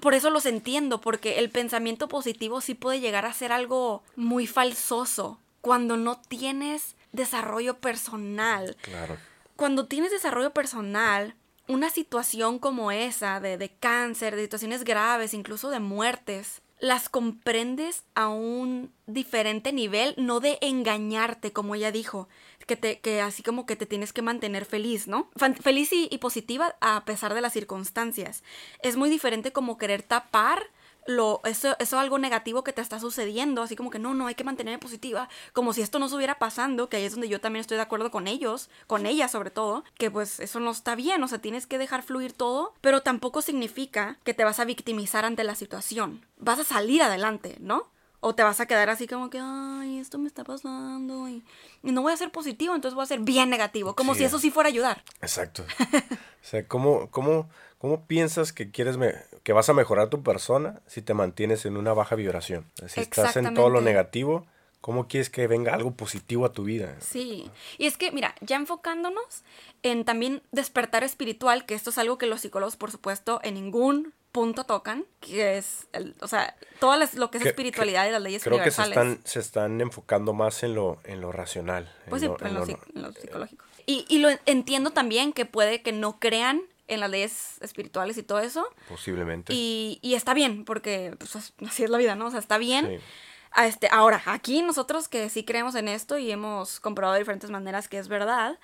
por 0.00 0.14
eso 0.14 0.30
los 0.30 0.46
entiendo, 0.46 1.00
porque 1.00 1.38
el 1.38 1.50
pensamiento 1.50 2.08
positivo 2.08 2.60
sí 2.60 2.74
puede 2.74 3.00
llegar 3.00 3.26
a 3.26 3.32
ser 3.32 3.52
algo 3.52 4.02
muy 4.16 4.46
falsoso 4.46 5.38
cuando 5.60 5.96
no 5.96 6.20
tienes 6.20 6.94
desarrollo 7.12 7.78
personal. 7.78 8.76
Claro. 8.82 9.16
Cuando 9.56 9.86
tienes 9.86 10.10
desarrollo 10.10 10.50
personal, 10.52 11.34
una 11.68 11.90
situación 11.90 12.58
como 12.58 12.90
esa 12.90 13.40
de, 13.40 13.56
de 13.56 13.70
cáncer, 13.70 14.36
de 14.36 14.42
situaciones 14.42 14.84
graves, 14.84 15.32
incluso 15.32 15.70
de 15.70 15.80
muertes, 15.80 16.60
las 16.80 17.08
comprendes 17.08 18.04
a 18.14 18.28
un 18.28 18.92
diferente 19.06 19.72
nivel, 19.72 20.14
no 20.18 20.40
de 20.40 20.58
engañarte, 20.60 21.52
como 21.52 21.74
ella 21.74 21.92
dijo, 21.92 22.28
que, 22.66 22.76
te, 22.76 23.00
que 23.00 23.20
así 23.20 23.42
como 23.42 23.66
que 23.66 23.76
te 23.76 23.86
tienes 23.86 24.12
que 24.12 24.22
mantener 24.22 24.64
feliz, 24.64 25.06
¿no? 25.08 25.28
Fan- 25.36 25.56
Feliz 25.56 25.92
y, 25.92 26.08
y 26.10 26.18
positiva 26.18 26.76
a 26.80 27.04
pesar 27.04 27.34
de 27.34 27.40
las 27.40 27.52
circunstancias. 27.52 28.42
Es 28.82 28.96
muy 28.96 29.10
diferente 29.10 29.52
como 29.52 29.78
querer 29.78 30.02
tapar 30.02 30.62
lo, 31.06 31.42
eso, 31.44 31.76
eso 31.80 31.98
algo 31.98 32.18
negativo 32.18 32.64
que 32.64 32.72
te 32.72 32.80
está 32.80 32.98
sucediendo, 32.98 33.60
así 33.62 33.76
como 33.76 33.90
que 33.90 33.98
no, 33.98 34.14
no, 34.14 34.26
hay 34.26 34.34
que 34.34 34.44
mantenerme 34.44 34.78
positiva, 34.78 35.28
como 35.52 35.74
si 35.74 35.82
esto 35.82 35.98
no 35.98 36.06
estuviera 36.06 36.38
pasando, 36.38 36.88
que 36.88 36.96
ahí 36.96 37.04
es 37.04 37.12
donde 37.12 37.28
yo 37.28 37.42
también 37.42 37.60
estoy 37.60 37.76
de 37.76 37.82
acuerdo 37.82 38.10
con 38.10 38.26
ellos, 38.26 38.70
con 38.86 39.04
ella 39.04 39.28
sobre 39.28 39.50
todo, 39.50 39.84
que 39.98 40.10
pues 40.10 40.40
eso 40.40 40.60
no 40.60 40.70
está 40.70 40.94
bien, 40.94 41.22
o 41.22 41.28
sea, 41.28 41.38
tienes 41.40 41.66
que 41.66 41.76
dejar 41.76 42.02
fluir 42.02 42.32
todo, 42.32 42.72
pero 42.80 43.02
tampoco 43.02 43.42
significa 43.42 44.16
que 44.24 44.32
te 44.32 44.44
vas 44.44 44.60
a 44.60 44.64
victimizar 44.64 45.26
ante 45.26 45.44
la 45.44 45.54
situación, 45.56 46.24
vas 46.38 46.58
a 46.60 46.64
salir 46.64 47.02
adelante, 47.02 47.56
¿no? 47.60 47.86
O 48.26 48.34
te 48.34 48.42
vas 48.42 48.58
a 48.60 48.66
quedar 48.66 48.88
así 48.88 49.06
como 49.06 49.28
que, 49.28 49.38
ay, 49.40 49.98
esto 49.98 50.18
me 50.18 50.28
está 50.28 50.44
pasando 50.44 51.28
y, 51.28 51.44
y 51.82 51.92
no 51.92 52.00
voy 52.00 52.12
a 52.12 52.16
ser 52.16 52.30
positivo, 52.30 52.74
entonces 52.74 52.94
voy 52.94 53.02
a 53.02 53.06
ser 53.06 53.20
bien 53.20 53.50
negativo, 53.50 53.94
como 53.94 54.14
Sí. 54.14 54.20
si 54.20 54.24
eso 54.24 54.38
sí 54.38 54.50
fuera 54.50 54.68
a 54.68 54.72
ayudar. 54.72 55.04
Exacto. 55.20 55.64
O 56.44 56.46
sea, 56.46 56.66
¿cómo, 56.68 57.08
cómo, 57.10 57.48
cómo 57.78 58.04
piensas 58.06 58.52
que 58.52 58.70
quieres 58.70 58.98
me- 58.98 59.14
que 59.44 59.54
vas 59.54 59.68
a 59.70 59.72
mejorar 59.74 60.10
tu 60.10 60.22
persona 60.22 60.80
si 60.86 61.00
te 61.00 61.14
mantienes 61.14 61.64
en 61.64 61.76
una 61.78 61.94
baja 61.94 62.16
vibración? 62.16 62.66
Si 62.86 63.00
estás 63.00 63.36
en 63.36 63.54
todo 63.54 63.70
lo 63.70 63.80
negativo, 63.80 64.46
¿cómo 64.82 65.08
quieres 65.08 65.30
que 65.30 65.46
venga 65.46 65.72
algo 65.74 65.92
positivo 65.92 66.44
a 66.44 66.52
tu 66.52 66.64
vida? 66.64 66.96
Sí, 67.00 67.50
y 67.78 67.86
es 67.86 67.96
que, 67.96 68.12
mira, 68.12 68.34
ya 68.42 68.56
enfocándonos 68.56 69.42
en 69.82 70.04
también 70.04 70.42
despertar 70.52 71.02
espiritual, 71.02 71.64
que 71.64 71.74
esto 71.74 71.88
es 71.90 71.96
algo 71.98 72.18
que 72.18 72.26
los 72.26 72.42
psicólogos, 72.42 72.76
por 72.76 72.90
supuesto, 72.90 73.40
en 73.42 73.54
ningún 73.54 74.12
punto 74.34 74.64
tocan, 74.64 75.06
que 75.20 75.56
es, 75.58 75.86
el- 75.92 76.16
o 76.20 76.26
sea, 76.26 76.56
todo 76.80 76.96
lo 77.14 77.30
que 77.30 77.38
es 77.38 77.42
Que- 77.44 77.50
espiritualidad 77.50 78.06
y 78.06 78.10
las 78.10 78.20
leyes 78.20 78.42
Creo 78.42 78.60
que 78.62 78.72
se 78.72 78.82
están, 78.82 79.20
se 79.24 79.38
están 79.38 79.80
enfocando 79.80 80.32
más 80.34 80.64
en 80.64 80.74
lo, 80.74 80.98
en 81.04 81.20
lo 81.20 81.30
racional. 81.30 81.90
Pues 82.10 82.22
en 82.24 82.32
sí, 82.32 82.36
lo- 82.40 82.46
en 82.48 82.54
lo, 82.54 82.60
lo- 82.60 82.66
psi- 82.66 82.78
en 82.96 83.02
lo 83.02 83.12
psicológico. 83.12 83.64
Y, 83.86 84.04
y 84.08 84.18
lo 84.18 84.28
entiendo 84.46 84.90
también 84.90 85.32
que 85.32 85.46
puede 85.46 85.82
que 85.82 85.92
no 85.92 86.18
crean 86.18 86.62
en 86.88 86.98
las 87.00 87.10
leyes 87.10 87.58
espirituales 87.62 88.18
y 88.18 88.24
todo 88.24 88.40
eso. 88.40 88.66
Posiblemente. 88.88 89.52
Y, 89.54 90.00
y 90.02 90.14
está 90.14 90.34
bien, 90.34 90.64
porque 90.64 91.14
pues, 91.16 91.36
as- 91.36 91.52
así 91.64 91.84
es 91.84 91.90
la 91.90 91.98
vida, 91.98 92.16
¿no? 92.16 92.26
O 92.26 92.30
sea, 92.32 92.40
está 92.40 92.58
bien. 92.58 92.88
Sí. 92.88 93.04
A 93.52 93.68
este, 93.68 93.88
ahora, 93.92 94.20
aquí 94.26 94.62
nosotros 94.62 95.06
que 95.06 95.28
sí 95.30 95.44
creemos 95.44 95.76
en 95.76 95.86
esto 95.86 96.18
y 96.18 96.32
hemos 96.32 96.80
comprobado 96.80 97.14
de 97.14 97.20
diferentes 97.20 97.50
maneras 97.50 97.86
que 97.88 97.98
es 97.98 98.08
verdad, 98.08 98.58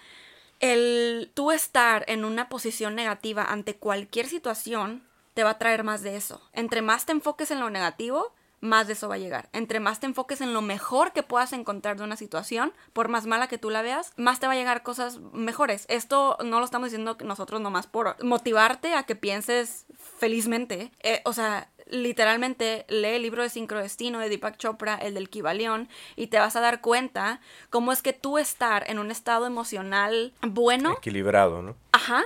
el 0.59 1.31
tú 1.33 1.53
estar 1.53 2.05
en 2.09 2.25
una 2.25 2.49
posición 2.49 2.97
negativa 2.97 3.45
ante 3.45 3.77
cualquier 3.77 4.27
situación 4.27 5.09
te 5.35 5.45
va 5.45 5.51
a 5.51 5.59
traer 5.59 5.85
más 5.85 6.03
de 6.03 6.17
eso. 6.17 6.41
Entre 6.53 6.83
más 6.83 7.07
te 7.07 7.13
enfoques 7.13 7.51
en 7.51 7.61
lo 7.61 7.71
negativo, 7.71 8.35
más 8.61 8.87
de 8.87 8.93
eso 8.93 9.09
va 9.09 9.15
a 9.15 9.19
llegar. 9.19 9.49
Entre 9.53 9.81
más 9.81 10.01
te 10.01 10.07
enfoques 10.07 10.41
en 10.41 10.53
lo 10.53 10.63
mejor 10.63 11.13
que 11.13 11.23
puedas 11.23 11.53
encontrar 11.53 11.97
de 11.97 12.05
una 12.05 12.17
situación, 12.17 12.73
por 12.93 13.09
más 13.09 13.27
mala 13.27 13.49
que 13.49 13.59
tú 13.59 13.71
la 13.71 13.83
veas, 13.83 14.13
más 14.17 14.39
te 14.39 14.47
va 14.47 14.53
a 14.53 14.57
llegar 14.57 14.83
cosas 14.83 15.19
mejores. 15.33 15.87
Esto 15.89 16.37
no 16.45 16.59
lo 16.59 16.65
estamos 16.65 16.91
diciendo 16.91 17.17
nosotros 17.25 17.61
nomás 17.61 17.87
por 17.87 18.23
motivarte 18.23 18.95
a 18.95 19.05
que 19.05 19.17
pienses 19.17 19.87
felizmente. 20.19 20.93
Eh, 21.01 21.23
o 21.25 21.33
sea, 21.33 21.71
literalmente 21.87 22.85
lee 22.89 23.17
el 23.17 23.23
libro 23.23 23.43
de 23.43 23.49
Sincrodestino 23.49 24.19
de 24.19 24.29
Deepak 24.29 24.57
Chopra, 24.59 24.95
el 24.95 25.15
del 25.15 25.31
Kibalión, 25.31 25.89
y 26.17 26.29
te 26.29 26.39
vas 26.39 26.55
a 26.57 26.61
dar 26.61 26.81
cuenta 26.81 27.41
cómo 27.71 27.93
es 27.93 28.03
que 28.03 28.13
tú 28.13 28.39
estar 28.39 28.89
en 28.89 28.99
un 28.99 29.11
estado 29.11 29.47
emocional 29.47 30.33
bueno, 30.43 30.93
Equilibrado, 30.99 31.63
¿no? 31.63 31.77
ajá, 31.93 32.25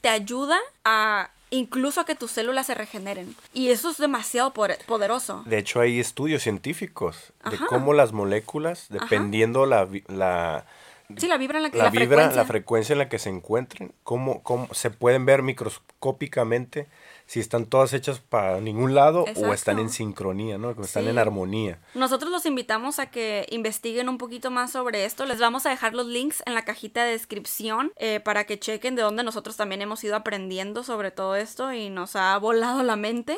te 0.00 0.08
ayuda 0.08 0.58
a 0.84 1.30
incluso 1.50 2.00
a 2.00 2.04
que 2.04 2.14
tus 2.14 2.30
células 2.32 2.66
se 2.66 2.74
regeneren. 2.74 3.34
Y 3.54 3.68
eso 3.68 3.90
es 3.90 3.98
demasiado 3.98 4.52
poder- 4.52 4.78
poderoso. 4.86 5.42
De 5.46 5.58
hecho, 5.58 5.80
hay 5.80 6.00
estudios 6.00 6.42
científicos 6.42 7.32
de 7.50 7.58
cómo 7.68 7.92
las 7.92 8.12
moléculas, 8.12 8.86
dependiendo 8.88 9.66
la, 9.66 9.88
la, 10.08 10.66
Sí, 11.16 11.28
la 11.28 11.36
vibra 11.38 11.58
en 11.58 11.62
la 11.62 11.70
que 11.70 11.78
la 11.78 11.84
la, 11.84 11.90
vibra, 11.90 12.06
frecuencia. 12.08 12.36
la 12.42 12.44
frecuencia 12.46 12.92
en 12.94 12.98
la 12.98 13.08
que 13.08 13.18
se 13.20 13.28
encuentren, 13.30 13.92
cómo, 14.02 14.42
cómo 14.42 14.66
se 14.74 14.90
pueden 14.90 15.24
ver 15.24 15.42
microscópicamente 15.42 16.88
si 17.26 17.40
están 17.40 17.66
todas 17.66 17.92
hechas 17.92 18.20
para 18.20 18.60
ningún 18.60 18.94
lado 18.94 19.24
o 19.36 19.52
están 19.52 19.78
en 19.78 19.90
sincronía, 19.90 20.58
¿no? 20.58 20.70
Están 20.70 21.04
Sí. 21.04 21.08
en 21.10 21.18
armonía. 21.18 21.80
Nosotros 21.94 22.30
los 22.30 22.46
invitamos 22.46 22.98
a 22.98 23.10
que 23.10 23.46
investiguen 23.50 24.08
un 24.08 24.16
poquito 24.16 24.50
más 24.50 24.70
sobre 24.72 25.04
esto. 25.04 25.26
Les 25.26 25.40
vamos 25.40 25.66
a 25.66 25.70
dejar 25.70 25.94
los 25.94 26.06
links 26.06 26.42
en 26.46 26.54
la 26.54 26.64
cajita 26.64 27.04
de 27.04 27.10
descripción 27.12 27.92
eh, 27.96 28.20
para 28.20 28.44
que 28.44 28.58
chequen 28.60 28.94
de 28.94 29.02
dónde 29.02 29.24
nosotros 29.24 29.56
también 29.56 29.82
hemos 29.82 30.02
ido 30.04 30.14
aprendiendo 30.16 30.84
sobre 30.84 31.10
todo 31.10 31.34
esto 31.36 31.72
y 31.72 31.90
nos 31.90 32.14
ha 32.16 32.38
volado 32.38 32.82
la 32.84 32.96
mente 32.96 33.36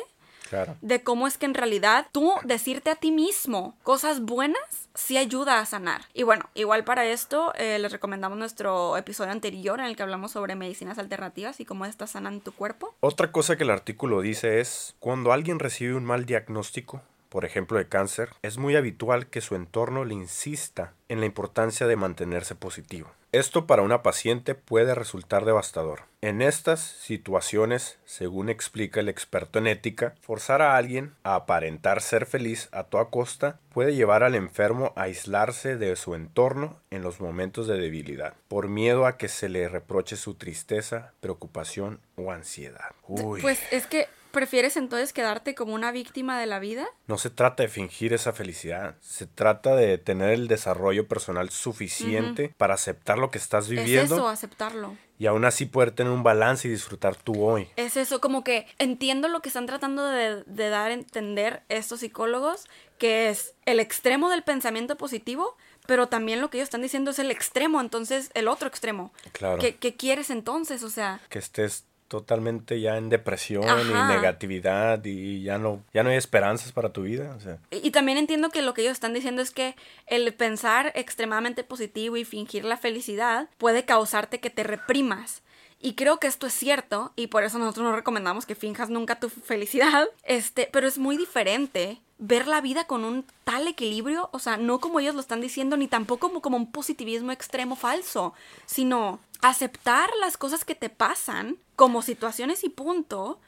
Claro. 0.49 0.75
de 0.81 1.03
cómo 1.03 1.27
es 1.27 1.37
que 1.37 1.45
en 1.45 1.53
realidad 1.53 2.07
tú 2.11 2.33
decirte 2.43 2.89
a 2.89 2.95
ti 2.95 3.11
mismo 3.11 3.75
cosas 3.83 4.21
buenas 4.21 4.89
sí 4.95 5.17
ayuda 5.17 5.59
a 5.59 5.65
sanar. 5.65 6.01
Y 6.13 6.23
bueno, 6.23 6.49
igual 6.55 6.83
para 6.83 7.05
esto 7.05 7.53
eh, 7.55 7.77
les 7.79 7.91
recomendamos 7.91 8.37
nuestro 8.37 8.97
episodio 8.97 9.31
anterior 9.31 9.79
en 9.79 9.85
el 9.85 9.95
que 9.95 10.03
hablamos 10.03 10.31
sobre 10.31 10.55
medicinas 10.55 10.97
alternativas 10.97 11.59
y 11.59 11.65
cómo 11.65 11.85
estas 11.85 12.11
sanan 12.11 12.41
tu 12.41 12.51
cuerpo. 12.51 12.95
Otra 12.99 13.31
cosa 13.31 13.55
que 13.57 13.63
el 13.63 13.69
artículo 13.69 14.21
dice 14.21 14.59
es, 14.59 14.95
cuando 14.99 15.31
alguien 15.31 15.59
recibe 15.59 15.95
un 15.95 16.05
mal 16.05 16.25
diagnóstico, 16.25 17.01
por 17.29 17.45
ejemplo 17.45 17.77
de 17.77 17.87
cáncer, 17.87 18.29
es 18.41 18.57
muy 18.57 18.75
habitual 18.75 19.27
que 19.27 19.41
su 19.41 19.55
entorno 19.55 20.03
le 20.03 20.15
insista 20.15 20.93
en 21.07 21.19
la 21.19 21.27
importancia 21.27 21.87
de 21.87 21.95
mantenerse 21.95 22.55
positivo. 22.55 23.11
Esto 23.31 23.67
para 23.67 23.83
una 23.83 24.01
paciente 24.01 24.55
puede 24.55 24.95
resultar 24.95 25.45
devastador. 25.45 26.01
En 26.21 26.41
estas 26.41 26.79
situaciones, 26.79 27.99
según 28.03 28.49
explica 28.49 29.01
el 29.01 29.07
experto 29.07 29.59
en 29.59 29.67
ética, 29.67 30.15
forzar 30.19 30.63
a 30.63 30.75
alguien 30.75 31.13
a 31.23 31.35
aparentar 31.35 32.01
ser 32.01 32.25
feliz 32.25 32.69
a 32.71 32.85
toda 32.85 33.05
costa 33.05 33.59
puede 33.71 33.93
llevar 33.93 34.23
al 34.23 34.33
enfermo 34.33 34.93
a 34.95 35.03
aislarse 35.03 35.77
de 35.77 35.95
su 35.95 36.15
entorno 36.15 36.79
en 36.89 37.03
los 37.03 37.21
momentos 37.21 37.67
de 37.67 37.77
debilidad, 37.77 38.33
por 38.47 38.67
miedo 38.67 39.05
a 39.05 39.17
que 39.17 39.27
se 39.27 39.47
le 39.47 39.69
reproche 39.69 40.15
su 40.15 40.33
tristeza, 40.33 41.13
preocupación 41.21 41.99
o 42.15 42.31
ansiedad. 42.31 42.91
Uy. 43.07 43.41
Pues 43.41 43.61
es 43.71 43.85
que 43.85 44.07
prefieres 44.31 44.77
entonces 44.77 45.13
quedarte 45.13 45.55
como 45.55 45.73
una 45.73 45.91
víctima 45.91 46.39
de 46.39 46.45
la 46.45 46.59
vida. 46.59 46.87
No 47.07 47.17
se 47.17 47.29
trata 47.29 47.63
de 47.63 47.69
fingir 47.69 48.13
esa 48.13 48.31
felicidad, 48.33 48.95
se 49.01 49.25
trata 49.25 49.75
de 49.75 49.97
tener 49.97 50.29
el 50.31 50.47
desarrollo 50.47 51.07
personal 51.07 51.49
suficiente 51.49 52.53
para 52.57 52.73
aceptar 52.75 53.17
lo 53.17 53.31
que 53.31 53.37
estás 53.37 53.65
Es 53.65 53.69
viviendo 53.71 54.15
eso, 54.15 54.27
aceptarlo. 54.27 54.95
y 55.17 55.25
aún 55.27 55.45
así 55.45 55.65
poder 55.65 55.91
tener 55.91 56.11
un 56.13 56.23
balance 56.23 56.67
y 56.67 56.71
disfrutar 56.71 57.15
tú 57.15 57.43
hoy. 57.43 57.67
Es 57.75 57.97
eso, 57.97 58.21
como 58.21 58.43
que 58.43 58.67
entiendo 58.77 59.27
lo 59.27 59.41
que 59.41 59.49
están 59.49 59.65
tratando 59.65 60.05
de, 60.07 60.43
de 60.45 60.69
dar 60.69 60.91
a 60.91 60.93
entender 60.93 61.63
estos 61.69 62.01
psicólogos, 62.01 62.67
que 62.97 63.29
es 63.29 63.55
el 63.65 63.79
extremo 63.79 64.29
del 64.29 64.43
pensamiento 64.43 64.97
positivo, 64.97 65.55
pero 65.87 66.07
también 66.07 66.39
lo 66.41 66.49
que 66.51 66.57
ellos 66.57 66.67
están 66.67 66.81
diciendo 66.83 67.11
es 67.11 67.19
el 67.19 67.31
extremo, 67.31 67.81
entonces 67.81 68.29
el 68.35 68.47
otro 68.47 68.67
extremo. 68.67 69.11
Claro. 69.31 69.57
¿Qué, 69.59 69.75
qué 69.77 69.95
quieres 69.95 70.29
entonces? 70.29 70.83
O 70.83 70.89
sea, 70.89 71.19
Que 71.29 71.39
estés 71.39 71.85
totalmente 72.09 72.81
ya 72.81 72.97
en 72.97 73.07
depresión 73.09 73.63
y 73.87 73.93
negatividad 74.13 75.03
y 75.05 75.43
ya 75.43 75.57
no, 75.57 75.81
ya 75.93 76.03
no 76.03 76.09
hay 76.09 76.17
esperanzas 76.17 76.73
para 76.73 76.91
tu 76.91 77.03
vida. 77.03 77.33
O 77.37 77.39
sea, 77.39 77.59
y 77.71 77.89
y 77.89 77.91
también 77.91 78.19
entiendo 78.19 78.51
que 78.51 78.61
lo 78.61 78.75
que 78.75 78.81
ellos 78.81 78.93
están 78.93 79.15
diciendo 79.15 79.41
es 79.41 79.49
que 79.49 79.75
el 80.05 80.31
pensar 80.35 80.91
extremadamente 80.93 81.63
positivo 81.63 82.17
y 82.17 82.23
fingir 82.23 82.63
la 82.63 82.77
felicidad 82.77 83.49
puede 83.57 83.83
causarte 83.83 84.39
que 84.39 84.51
te 84.51 84.63
reprimas. 84.63 85.41
Y 85.79 85.95
creo 85.95 86.19
que 86.19 86.27
esto 86.27 86.45
es 86.45 86.53
cierto, 86.53 87.13
y 87.15 87.27
por 87.27 87.43
eso 87.43 87.57
nosotros 87.57 87.85
no 87.85 87.95
recomendamos 87.95 88.45
que 88.45 88.53
finjas 88.53 88.91
nunca 88.91 89.19
tu 89.19 89.29
felicidad. 89.29 90.07
Este, 90.23 90.69
pero 90.71 90.87
es 90.87 90.99
muy 90.99 91.17
diferente 91.17 91.99
ver 92.19 92.47
la 92.47 92.61
vida 92.61 92.85
con 92.85 93.05
un 93.05 93.25
tal 93.45 93.67
equilibrio, 93.67 94.29
o 94.33 94.39
sea, 94.39 94.57
no 94.57 94.79
como 94.79 94.99
ellos 94.99 95.15
lo 95.15 95.21
están 95.21 95.41
diciendo, 95.41 95.77
ni 95.77 95.87
tampoco 95.87 96.41
como, 96.41 96.57
un 96.57 96.71
positivismo 96.71 97.31
extremo 97.31 97.75
falso, 97.75 98.33
sino 98.65 99.19
aceptar 99.41 100.09
las 100.19 100.37
cosas 100.37 100.65
que 100.65 100.75
te 100.75 100.89
pasan 100.89 101.57
como 101.77 102.01
situaciones 102.01 102.63
y 102.65 102.69
punto, 102.69 103.39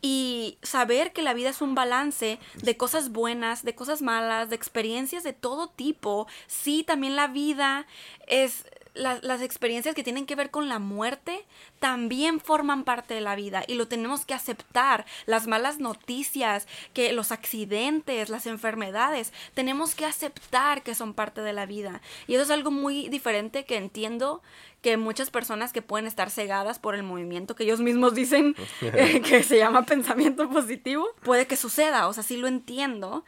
y 0.00 0.58
saber 0.62 1.12
que 1.12 1.22
la 1.22 1.32
vida 1.32 1.48
es 1.48 1.62
un 1.62 1.74
balance 1.74 2.38
de 2.62 2.76
cosas 2.76 3.10
buenas, 3.10 3.64
de 3.64 3.74
cosas 3.74 4.02
malas, 4.02 4.50
de 4.50 4.56
experiencias 4.56 5.24
de 5.24 5.32
todo 5.32 5.68
tipo. 5.68 6.26
Sí, 6.46 6.84
también 6.84 7.16
la 7.16 7.26
vida 7.26 7.86
es... 8.26 8.66
la- 8.94 9.18
las 9.22 9.42
experiencias 9.42 9.94
que 9.94 10.02
tienen 10.04 10.24
que 10.26 10.36
ver 10.36 10.50
con 10.50 10.68
la 10.68 10.78
muerte 10.78 11.44
también 11.80 12.40
forman 12.40 12.84
parte 12.84 13.14
de 13.14 13.20
la 13.20 13.34
vida 13.36 13.64
y 13.66 13.74
lo 13.74 13.88
tenemos 13.88 14.24
que 14.24 14.34
aceptar. 14.34 15.04
Las 15.26 15.46
malas 15.46 15.78
noticias, 15.78 16.66
que 16.92 17.12
los 17.12 17.32
accidentes, 17.32 18.28
las 18.28 18.46
enfermedades, 18.46 19.32
tenemos 19.54 19.94
que 19.94 20.06
aceptar 20.06 20.82
que 20.82 20.94
son 20.94 21.12
parte 21.14 21.40
de 21.40 21.52
la 21.52 21.66
vida. 21.66 22.00
Y 22.26 22.34
eso 22.34 22.44
es 22.44 22.50
algo 22.50 22.70
muy 22.70 23.08
diferente 23.08 23.64
que 23.64 23.76
entiendo 23.76 24.42
que 24.80 24.96
muchas 24.98 25.30
personas 25.30 25.72
que 25.72 25.80
pueden 25.82 26.06
estar 26.06 26.30
cegadas 26.30 26.78
por 26.78 26.94
el 26.94 27.02
movimiento 27.02 27.54
que 27.56 27.64
ellos 27.64 27.80
mismos 27.80 28.14
dicen 28.14 28.54
eh, 28.82 29.22
que 29.22 29.42
se 29.42 29.56
llama 29.58 29.86
pensamiento 29.86 30.48
positivo, 30.50 31.06
puede 31.22 31.46
que 31.46 31.56
suceda, 31.56 32.06
o 32.06 32.12
sea, 32.12 32.22
sí 32.22 32.36
lo 32.36 32.46
entiendo, 32.48 33.24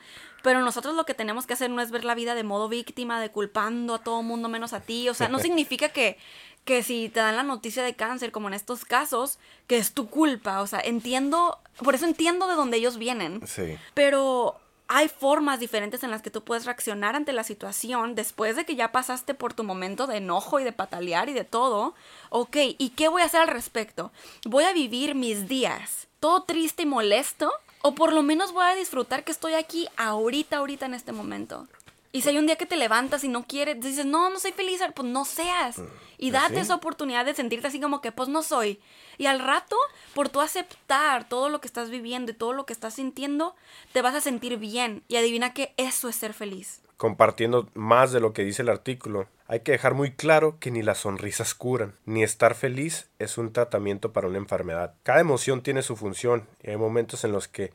pero 0.47 0.63
nosotros 0.63 0.95
lo 0.95 1.05
que 1.05 1.13
tenemos 1.13 1.45
que 1.45 1.55
hacer 1.55 1.71
no 1.71 1.83
es 1.83 1.91
ver 1.91 2.05
la 2.05 2.15
vida 2.15 2.37
de 2.37 2.45
modo 2.45 2.69
víctima, 2.69 3.21
de 3.21 3.33
culpando 3.33 3.97
a 3.97 4.05
todo 4.05 4.23
mundo 4.23 4.49
menos 4.49 4.75
a 4.75 4.81
ti, 4.81 5.09
o 5.09 5.15
sea, 5.15 5.27
no 5.27 5.39
significa 5.41 5.89
que 5.89 6.19
que 6.65 6.85
si 6.85 7.09
te 7.09 7.19
dan 7.19 7.35
la 7.35 7.43
noticia 7.43 7.83
de 7.83 7.95
cáncer, 7.95 8.31
como 8.31 8.47
en 8.47 8.55
estos 8.55 8.85
casos, 8.85 9.41
que 9.67 9.77
es 9.77 9.93
tu 9.93 10.09
culpa, 10.09 10.61
o 10.61 10.69
sea, 10.69 10.79
entiendo, 10.79 11.59
por 11.83 11.97
eso 11.97 12.07
entiendo 12.07 12.47
de 12.47 12.55
dónde 12.55 12.77
ellos 12.77 12.97
vienen. 12.97 13.45
sí. 13.45 13.77
Pero 13.95 14.61
hay 14.87 15.09
formas 15.09 15.59
diferentes 15.59 16.05
en 16.05 16.13
las 16.13 16.23
que 16.23 16.31
tú 16.31 16.45
puedes 16.45 16.65
reaccionar 16.65 17.17
ante 17.17 17.33
la 17.33 17.43
situación 17.43 18.15
después 18.15 18.55
de 18.55 18.65
que 18.65 18.77
ya 18.77 18.93
pasaste 18.93 19.35
por 19.35 19.53
tu 19.53 19.65
momento 19.65 20.07
de 20.07 20.19
enojo 20.19 20.61
y 20.61 20.65
de 20.65 20.71
patalear 20.71 21.29
y 21.29 21.33
de 21.33 21.43
todo. 21.43 21.95
Ok, 22.31 22.57
¿y 22.79 22.91
qué 22.91 23.09
voy 23.09 23.23
a 23.23 23.25
hacer 23.25 23.41
al 23.41 23.49
respecto? 23.49 24.13
¿Voy 24.45 24.63
a 24.63 24.73
vivir 24.73 25.17
mis 25.17 25.49
días 25.49 26.07
todo 26.21 26.45
triste 26.45 26.85
y 26.85 26.87
molesto? 26.87 27.53
¿O 27.87 27.95
por 27.95 28.13
lo 28.13 28.25
menos 28.25 28.51
voy 28.51 28.65
a 28.65 28.75
disfrutar 28.75 29.23
que 29.23 29.31
estoy 29.31 29.55
aquí 29.55 29.87
ahorita, 29.97 30.57
ahorita 30.57 30.87
en 30.87 30.95
este 30.95 31.13
momento? 31.13 31.69
Y 32.11 32.23
si 32.23 32.31
hay 32.31 32.39
un 32.39 32.47
día 32.47 32.57
que 32.57 32.67
te 32.67 32.75
levantas 32.75 33.23
y 33.23 33.29
no 33.29 33.45
quieres, 33.45 33.81
dices, 33.81 34.05
no, 34.05 34.29
no 34.29 34.41
soy 34.41 34.51
feliz, 34.51 34.81
pues 34.93 35.09
no 35.09 35.25
seas. 35.25 35.79
Y 36.19 36.33
pues 36.33 36.43
date 36.43 36.57
sí. 36.57 36.61
esa 36.63 36.75
oportunidad 36.75 37.25
de 37.25 37.33
sentirte 37.33 37.69
así 37.69 37.79
como 37.79 38.01
que, 38.01 38.11
pues 38.11 38.29
no 38.29 38.43
soy. 38.43 38.81
Y 39.19 39.27
al 39.27 39.39
rato, 39.39 39.77
por 40.15 40.29
tú 40.29 40.41
aceptar 40.41 41.29
todo 41.29 41.49
lo 41.49 41.61
que 41.61 41.69
estás 41.69 41.89
viviendo 41.89 42.33
y 42.33 42.35
todo 42.35 42.53
lo 42.53 42.67
que 42.67 42.73
estás 42.73 42.95
sintiendo, 42.95 43.55
te 43.93 44.03
vas 44.03 44.17
a 44.17 44.21
sentir 44.21 44.57
bien. 44.57 45.05
Y 45.07 45.15
adivina 45.15 45.55
que 45.55 45.73
eso 45.77 46.09
es 46.09 46.17
ser 46.17 46.35
feliz. 46.35 46.81
Compartiendo 46.97 47.69
más 47.75 48.11
de 48.11 48.19
lo 48.19 48.33
que 48.33 48.43
dice 48.43 48.63
el 48.63 48.69
artículo, 48.69 49.29
hay 49.49 49.61
que 49.61 49.73
dejar 49.73 49.95
muy 49.95 50.13
claro 50.13 50.59
que 50.59 50.71
ni 50.71 50.83
las 50.83 50.99
sonrisas 50.99 51.55
curan, 51.55 51.95
ni 52.05 52.23
estar 52.23 52.55
feliz 52.55 53.09
es 53.19 53.39
un 53.39 53.53
tratamiento 53.53 54.13
para 54.13 54.29
una 54.29 54.39
enfermedad. 54.39 54.95
Cada 55.03 55.21
emoción 55.21 55.63
tiene 55.63 55.83
su 55.83 55.97
función 55.97 56.47
y 56.63 56.71
hay 56.71 56.77
momentos 56.77 57.25
en 57.25 57.33
los 57.33 57.49
que 57.49 57.73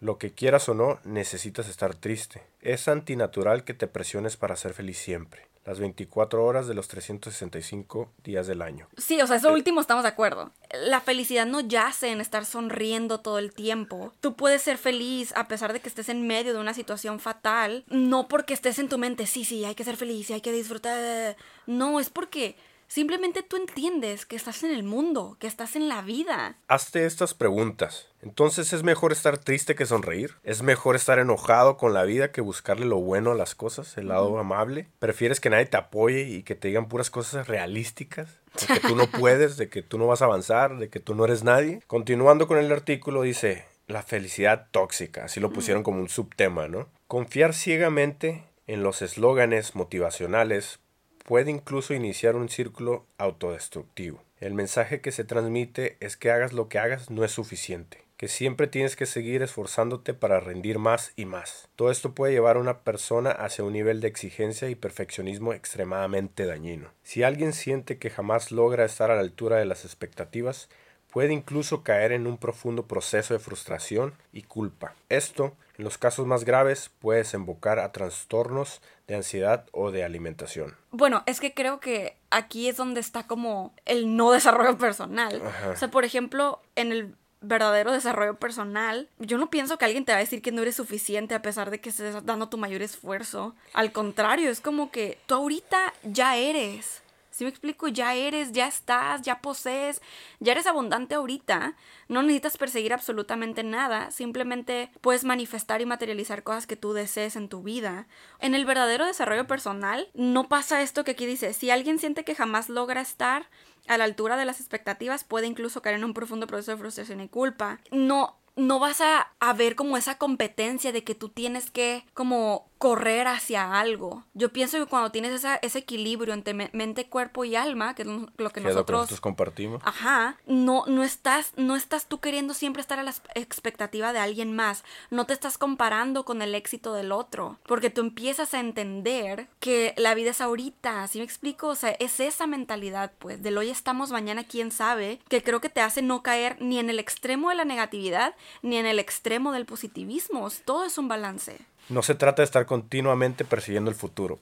lo 0.00 0.18
que 0.18 0.32
quieras 0.32 0.68
o 0.68 0.74
no, 0.74 0.98
necesitas 1.04 1.68
estar 1.68 1.94
triste. 1.94 2.42
Es 2.60 2.88
antinatural 2.88 3.64
que 3.64 3.74
te 3.74 3.86
presiones 3.86 4.36
para 4.36 4.56
ser 4.56 4.74
feliz 4.74 4.98
siempre. 4.98 5.46
Las 5.64 5.80
24 5.80 6.44
horas 6.44 6.66
de 6.66 6.74
los 6.74 6.88
365 6.88 8.10
días 8.22 8.46
del 8.46 8.60
año. 8.60 8.86
Sí, 8.98 9.20
o 9.22 9.26
sea, 9.26 9.36
eso 9.36 9.52
último 9.52 9.80
estamos 9.80 10.02
de 10.02 10.10
acuerdo. 10.10 10.52
La 10.86 11.00
felicidad 11.00 11.46
no 11.46 11.60
yace 11.60 12.10
en 12.10 12.20
estar 12.20 12.44
sonriendo 12.44 13.20
todo 13.20 13.38
el 13.38 13.52
tiempo. 13.52 14.12
Tú 14.20 14.34
puedes 14.34 14.60
ser 14.60 14.76
feliz 14.76 15.32
a 15.36 15.48
pesar 15.48 15.72
de 15.72 15.80
que 15.80 15.88
estés 15.88 16.10
en 16.10 16.26
medio 16.26 16.52
de 16.52 16.60
una 16.60 16.74
situación 16.74 17.18
fatal. 17.18 17.84
No 17.88 18.28
porque 18.28 18.52
estés 18.52 18.78
en 18.78 18.88
tu 18.88 18.98
mente, 18.98 19.26
sí, 19.26 19.44
sí, 19.44 19.64
hay 19.64 19.74
que 19.74 19.84
ser 19.84 19.96
feliz 19.96 20.28
y 20.28 20.34
hay 20.34 20.40
que 20.42 20.52
disfrutar. 20.52 21.36
No, 21.66 21.98
es 21.98 22.10
porque 22.10 22.56
simplemente 22.88 23.42
tú 23.42 23.56
entiendes 23.56 24.26
que 24.26 24.36
estás 24.36 24.62
en 24.62 24.72
el 24.72 24.82
mundo, 24.82 25.36
que 25.40 25.46
estás 25.46 25.76
en 25.76 25.88
la 25.88 26.02
vida. 26.02 26.56
Hazte 26.68 27.06
estas 27.06 27.34
preguntas. 27.34 28.08
Entonces, 28.22 28.72
¿es 28.72 28.82
mejor 28.82 29.12
estar 29.12 29.36
triste 29.36 29.74
que 29.74 29.84
sonreír? 29.84 30.34
¿Es 30.44 30.62
mejor 30.62 30.96
estar 30.96 31.18
enojado 31.18 31.76
con 31.76 31.92
la 31.92 32.04
vida 32.04 32.32
que 32.32 32.40
buscarle 32.40 32.86
lo 32.86 32.96
bueno 32.96 33.32
a 33.32 33.34
las 33.34 33.54
cosas, 33.54 33.98
el 33.98 34.08
lado 34.08 34.38
amable? 34.38 34.88
¿Prefieres 34.98 35.40
que 35.40 35.50
nadie 35.50 35.66
te 35.66 35.76
apoye 35.76 36.22
y 36.22 36.42
que 36.42 36.54
te 36.54 36.68
digan 36.68 36.88
puras 36.88 37.10
cosas 37.10 37.48
realísticas? 37.48 38.40
De 38.60 38.66
que 38.66 38.80
tú 38.80 38.96
no 38.96 39.08
puedes, 39.08 39.56
de 39.56 39.68
que 39.68 39.82
tú 39.82 39.98
no 39.98 40.06
vas 40.06 40.22
a 40.22 40.26
avanzar, 40.26 40.78
de 40.78 40.88
que 40.88 41.00
tú 41.00 41.16
no 41.16 41.24
eres 41.24 41.42
nadie. 41.42 41.82
Continuando 41.88 42.46
con 42.46 42.56
el 42.56 42.70
artículo 42.70 43.22
dice, 43.22 43.64
la 43.88 44.02
felicidad 44.02 44.68
tóxica, 44.70 45.24
así 45.24 45.40
lo 45.40 45.52
pusieron 45.52 45.82
como 45.82 45.98
un 46.00 46.08
subtema, 46.08 46.68
¿no? 46.68 46.88
Confiar 47.08 47.52
ciegamente 47.52 48.44
en 48.66 48.82
los 48.82 49.02
eslóganes 49.02 49.74
motivacionales 49.74 50.78
puede 51.24 51.50
incluso 51.50 51.94
iniciar 51.94 52.36
un 52.36 52.48
círculo 52.48 53.06
autodestructivo. 53.18 54.22
El 54.38 54.54
mensaje 54.54 55.00
que 55.00 55.10
se 55.10 55.24
transmite 55.24 55.96
es 56.00 56.16
que 56.16 56.30
hagas 56.30 56.52
lo 56.52 56.68
que 56.68 56.78
hagas 56.78 57.10
no 57.10 57.24
es 57.24 57.32
suficiente, 57.32 58.04
que 58.18 58.28
siempre 58.28 58.66
tienes 58.66 58.94
que 58.94 59.06
seguir 59.06 59.42
esforzándote 59.42 60.12
para 60.12 60.38
rendir 60.38 60.78
más 60.78 61.12
y 61.16 61.24
más. 61.24 61.68
Todo 61.76 61.90
esto 61.90 62.14
puede 62.14 62.34
llevar 62.34 62.56
a 62.56 62.60
una 62.60 62.80
persona 62.80 63.30
hacia 63.30 63.64
un 63.64 63.72
nivel 63.72 64.00
de 64.00 64.08
exigencia 64.08 64.68
y 64.68 64.74
perfeccionismo 64.74 65.54
extremadamente 65.54 66.44
dañino. 66.44 66.90
Si 67.02 67.22
alguien 67.22 67.54
siente 67.54 67.96
que 67.98 68.10
jamás 68.10 68.52
logra 68.52 68.84
estar 68.84 69.10
a 69.10 69.14
la 69.14 69.22
altura 69.22 69.56
de 69.56 69.64
las 69.64 69.86
expectativas, 69.86 70.68
puede 71.10 71.32
incluso 71.32 71.82
caer 71.82 72.12
en 72.12 72.26
un 72.26 72.36
profundo 72.36 72.86
proceso 72.86 73.32
de 73.32 73.40
frustración 73.40 74.12
y 74.32 74.42
culpa. 74.42 74.94
Esto, 75.08 75.56
en 75.76 75.84
los 75.84 75.98
casos 75.98 76.26
más 76.26 76.44
graves, 76.44 76.90
puede 77.00 77.20
desembocar 77.20 77.78
a 77.78 77.92
trastornos 77.92 78.80
de 79.06 79.16
ansiedad 79.16 79.66
o 79.72 79.90
de 79.90 80.04
alimentación. 80.04 80.76
Bueno, 80.90 81.22
es 81.26 81.40
que 81.40 81.52
creo 81.52 81.80
que 81.80 82.16
aquí 82.30 82.68
es 82.68 82.76
donde 82.76 83.00
está 83.00 83.26
como 83.26 83.74
el 83.84 84.16
no 84.16 84.32
desarrollo 84.32 84.78
personal. 84.78 85.42
Ajá. 85.44 85.70
O 85.70 85.76
sea, 85.76 85.90
por 85.90 86.04
ejemplo, 86.04 86.60
en 86.76 86.92
el 86.92 87.14
verdadero 87.40 87.92
desarrollo 87.92 88.36
personal, 88.36 89.08
yo 89.18 89.38
no 89.38 89.50
pienso 89.50 89.78
que 89.78 89.84
alguien 89.84 90.04
te 90.04 90.12
va 90.12 90.18
a 90.18 90.20
decir 90.20 90.42
que 90.42 90.52
no 90.52 90.62
eres 90.62 90.76
suficiente 90.76 91.34
a 91.34 91.42
pesar 91.42 91.70
de 91.70 91.80
que 91.80 91.90
estés 91.90 92.24
dando 92.24 92.48
tu 92.48 92.58
mayor 92.58 92.82
esfuerzo. 92.82 93.54
Al 93.72 93.92
contrario, 93.92 94.50
es 94.50 94.60
como 94.60 94.90
que 94.90 95.18
tú 95.26 95.34
ahorita 95.34 95.92
ya 96.04 96.36
eres. 96.36 97.02
Si 97.34 97.42
me 97.42 97.50
explico, 97.50 97.88
ya 97.88 98.14
eres, 98.14 98.52
ya 98.52 98.68
estás, 98.68 99.22
ya 99.22 99.40
posees, 99.40 100.00
ya 100.38 100.52
eres 100.52 100.68
abundante 100.68 101.16
ahorita. 101.16 101.74
No 102.06 102.22
necesitas 102.22 102.56
perseguir 102.56 102.92
absolutamente 102.92 103.64
nada, 103.64 104.12
simplemente 104.12 104.92
puedes 105.00 105.24
manifestar 105.24 105.80
y 105.80 105.86
materializar 105.86 106.44
cosas 106.44 106.68
que 106.68 106.76
tú 106.76 106.92
desees 106.92 107.34
en 107.34 107.48
tu 107.48 107.64
vida. 107.64 108.06
En 108.38 108.54
el 108.54 108.64
verdadero 108.64 109.04
desarrollo 109.04 109.48
personal 109.48 110.08
no 110.14 110.48
pasa 110.48 110.80
esto 110.80 111.02
que 111.02 111.10
aquí 111.10 111.26
dice, 111.26 111.54
si 111.54 111.72
alguien 111.72 111.98
siente 111.98 112.22
que 112.22 112.36
jamás 112.36 112.68
logra 112.68 113.00
estar 113.00 113.50
a 113.88 113.98
la 113.98 114.04
altura 114.04 114.36
de 114.36 114.44
las 114.44 114.60
expectativas, 114.60 115.24
puede 115.24 115.48
incluso 115.48 115.82
caer 115.82 115.96
en 115.96 116.04
un 116.04 116.14
profundo 116.14 116.46
proceso 116.46 116.70
de 116.70 116.78
frustración 116.78 117.20
y 117.20 117.28
culpa. 117.28 117.80
No, 117.90 118.36
no 118.56 118.78
vas 118.78 119.00
a, 119.00 119.32
a, 119.40 119.52
ver 119.52 119.74
como 119.74 119.96
esa 119.96 120.16
competencia 120.18 120.92
de 120.92 121.04
que 121.04 121.14
tú 121.14 121.28
tienes 121.28 121.70
que 121.70 122.04
como 122.14 122.68
correr 122.84 123.28
hacia 123.28 123.80
algo. 123.80 124.24
Yo 124.34 124.52
pienso 124.52 124.78
que 124.78 124.84
cuando 124.84 125.10
tienes 125.10 125.32
esa, 125.32 125.56
ese 125.56 125.78
equilibrio 125.78 126.34
entre 126.34 126.52
mente, 126.52 127.08
cuerpo 127.08 127.46
y 127.46 127.56
alma, 127.56 127.94
que 127.94 128.02
es 128.02 128.08
lo 128.08 128.26
que, 128.26 128.34
Que 128.36 128.60
nosotros... 128.60 128.66
lo 128.66 128.84
que 128.84 128.92
nosotros 128.92 129.20
compartimos. 129.22 129.82
Ajá, 129.86 130.36
no, 130.46 130.84
no, 130.86 131.02
estás, 131.02 131.54
no 131.56 131.76
estás 131.76 132.08
tú 132.08 132.20
queriendo 132.20 132.52
siempre 132.52 132.82
estar 132.82 132.98
a 132.98 133.02
la 133.02 133.14
expectativa 133.34 134.12
de 134.12 134.18
alguien 134.18 134.54
más, 134.54 134.84
no 135.10 135.24
te 135.24 135.32
estás 135.32 135.56
comparando 135.56 136.26
con 136.26 136.42
el 136.42 136.54
éxito 136.54 136.92
del 136.92 137.10
otro, 137.12 137.58
porque 137.66 137.88
tú 137.88 138.02
empiezas 138.02 138.52
a 138.52 138.60
entender 138.60 139.48
que 139.60 139.94
la 139.96 140.14
vida 140.14 140.32
es 140.32 140.42
ahorita, 140.42 141.08
¿sí 141.08 141.18
me 141.18 141.24
explico? 141.24 141.68
O 141.68 141.76
sea, 141.76 141.90
es 141.92 142.20
esa 142.20 142.46
mentalidad, 142.46 143.12
pues, 143.18 143.42
del 143.42 143.56
hoy 143.56 143.70
estamos, 143.70 144.10
mañana 144.10 144.44
quién 144.44 144.70
sabe, 144.70 145.20
que 145.30 145.42
creo 145.42 145.62
que 145.62 145.70
te 145.70 145.80
hace 145.80 146.02
no 146.02 146.22
caer 146.22 146.60
ni 146.60 146.78
en 146.78 146.90
el 146.90 146.98
extremo 146.98 147.48
de 147.48 147.54
la 147.54 147.64
negatividad, 147.64 148.34
ni 148.62 148.76
en 148.76 148.86
el 148.86 148.98
extremo 148.98 149.52
del 149.52 149.66
positivismo, 149.66 150.48
todo 150.64 150.84
es 150.84 150.98
un 150.98 151.08
balance. 151.08 151.58
No 151.88 152.02
se 152.02 152.14
trata 152.14 152.42
de 152.42 152.46
estar 152.46 152.66
continuamente 152.66 153.44
persiguiendo 153.44 153.90
el 153.90 153.96
futuro, 153.96 154.38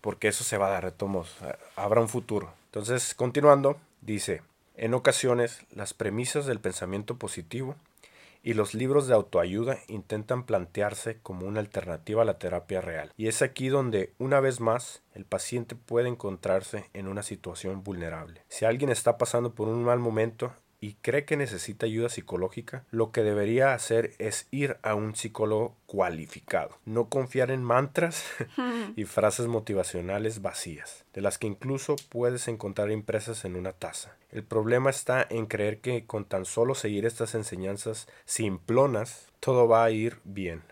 porque 0.00 0.28
eso 0.28 0.44
se 0.44 0.58
va 0.58 0.68
a 0.68 0.70
dar 0.70 0.84
de 0.84 0.92
tomos, 0.92 1.36
habrá 1.76 2.00
un 2.00 2.08
futuro. 2.08 2.52
Entonces, 2.66 3.14
continuando, 3.14 3.78
dice, 4.00 4.42
en 4.76 4.94
ocasiones 4.94 5.60
las 5.74 5.94
premisas 5.94 6.46
del 6.46 6.60
pensamiento 6.60 7.16
positivo 7.16 7.76
y 8.42 8.54
los 8.54 8.74
libros 8.74 9.08
de 9.08 9.14
autoayuda 9.14 9.78
intentan 9.88 10.44
plantearse 10.44 11.18
como 11.20 11.46
una 11.46 11.58
alternativa 11.58 12.22
a 12.22 12.24
la 12.24 12.38
terapia 12.38 12.80
real. 12.80 13.12
Y 13.16 13.26
es 13.26 13.42
aquí 13.42 13.68
donde, 13.68 14.12
una 14.18 14.38
vez 14.38 14.60
más, 14.60 15.02
el 15.14 15.24
paciente 15.24 15.74
puede 15.74 16.08
encontrarse 16.08 16.88
en 16.92 17.08
una 17.08 17.24
situación 17.24 17.82
vulnerable. 17.82 18.42
Si 18.48 18.64
alguien 18.64 18.90
está 18.90 19.18
pasando 19.18 19.52
por 19.52 19.66
un 19.66 19.82
mal 19.82 19.98
momento, 19.98 20.52
y 20.86 20.94
cree 21.02 21.24
que 21.24 21.36
necesita 21.36 21.86
ayuda 21.86 22.08
psicológica, 22.08 22.84
lo 22.92 23.10
que 23.10 23.24
debería 23.24 23.74
hacer 23.74 24.12
es 24.20 24.46
ir 24.52 24.76
a 24.82 24.94
un 24.94 25.16
psicólogo 25.16 25.74
cualificado, 25.86 26.78
no 26.84 27.08
confiar 27.08 27.50
en 27.50 27.64
mantras 27.64 28.24
y 28.94 29.02
frases 29.02 29.48
motivacionales 29.48 30.42
vacías, 30.42 31.04
de 31.12 31.22
las 31.22 31.38
que 31.38 31.48
incluso 31.48 31.96
puedes 32.08 32.46
encontrar 32.46 32.92
impresas 32.92 33.44
en 33.44 33.56
una 33.56 33.72
taza. 33.72 34.14
El 34.30 34.44
problema 34.44 34.88
está 34.90 35.26
en 35.28 35.46
creer 35.46 35.80
que 35.80 36.06
con 36.06 36.24
tan 36.24 36.44
solo 36.44 36.76
seguir 36.76 37.04
estas 37.04 37.34
enseñanzas 37.34 38.06
simplonas, 38.24 39.26
todo 39.40 39.66
va 39.66 39.82
a 39.82 39.90
ir 39.90 40.18
bien. 40.22 40.62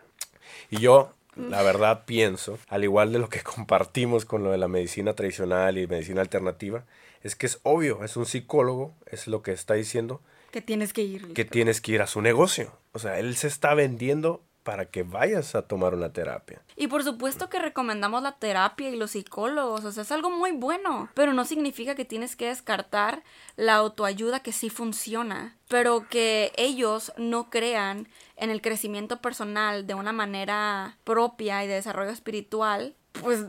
Y 0.71 0.79
yo 0.79 1.13
la 1.35 1.63
verdad 1.63 2.05
pienso, 2.05 2.61
al 2.69 2.85
igual 2.85 3.13
de 3.13 3.19
lo 3.19 3.29
que 3.29 3.41
compartimos 3.43 4.25
con 4.25 4.45
lo 4.45 4.53
de 4.53 4.59
la 4.59 4.69
medicina 4.69 5.15
tradicional 5.15 5.77
y 5.77 5.89
medicina 5.89 6.21
alternativa, 6.21 6.85
es 7.25 7.35
que 7.35 7.47
es 7.47 7.59
obvio, 7.63 8.05
es 8.05 8.17
un 8.17 8.27
psicólogo, 8.27 8.95
es 9.07 9.27
lo 9.27 9.43
que 9.43 9.53
está 9.53 9.75
diciendo. 9.75 10.21
Que 10.53 10.61
tienes 10.61 10.93
que 10.93 11.03
ir. 11.03 11.33
Que 11.33 11.45
tienes 11.45 11.81
que 11.81 11.93
ir 11.93 12.03
a 12.03 12.07
su 12.07 12.21
negocio. 12.21 12.79
O 12.93 13.01
sea, 13.01 13.19
él 13.19 13.35
se 13.35 13.49
está 13.49 13.75
vendiendo 13.75 14.45
para 14.63 14.87
que 14.87 15.03
vayas 15.03 15.55
a 15.55 15.63
tomar 15.63 15.95
una 15.95 16.13
terapia. 16.13 16.63
Y 16.77 16.89
por 16.89 17.03
supuesto 17.03 17.49
que 17.49 17.59
recomendamos 17.59 18.23
la 18.23 18.39
terapia 18.39 18.89
y 18.91 18.97
los 18.97 19.13
psicólogos, 19.13 19.85
o 19.85 19.93
sea, 19.93 20.03
es 20.03 20.13
algo 20.13 20.31
muy 20.31 20.53
bueno, 20.53 21.11
pero 21.15 21.33
no 21.33 21.45
significa 21.45 21.95
que 21.95 22.05
tienes 22.05 22.37
que 22.37 22.47
descartar 22.47 23.23
la 23.57 23.75
autoayuda 23.75 24.41
que 24.41 24.53
sí 24.53 24.71
funciona, 24.71 25.57
pero 25.69 26.09
que 26.09 26.53
ellos 26.57 27.13
no 27.17 27.51
crean 27.51 28.09
en 28.37 28.51
el 28.51 28.63
crecimiento 28.63 29.21
personal 29.21 29.87
de 29.87 29.95
una 29.95 30.13
manera 30.13 30.99
propia 31.05 31.63
y 31.63 31.69
de 31.69 31.75
desarrollo 31.75 32.11
espiritual, 32.11 32.95
pues 33.21 33.45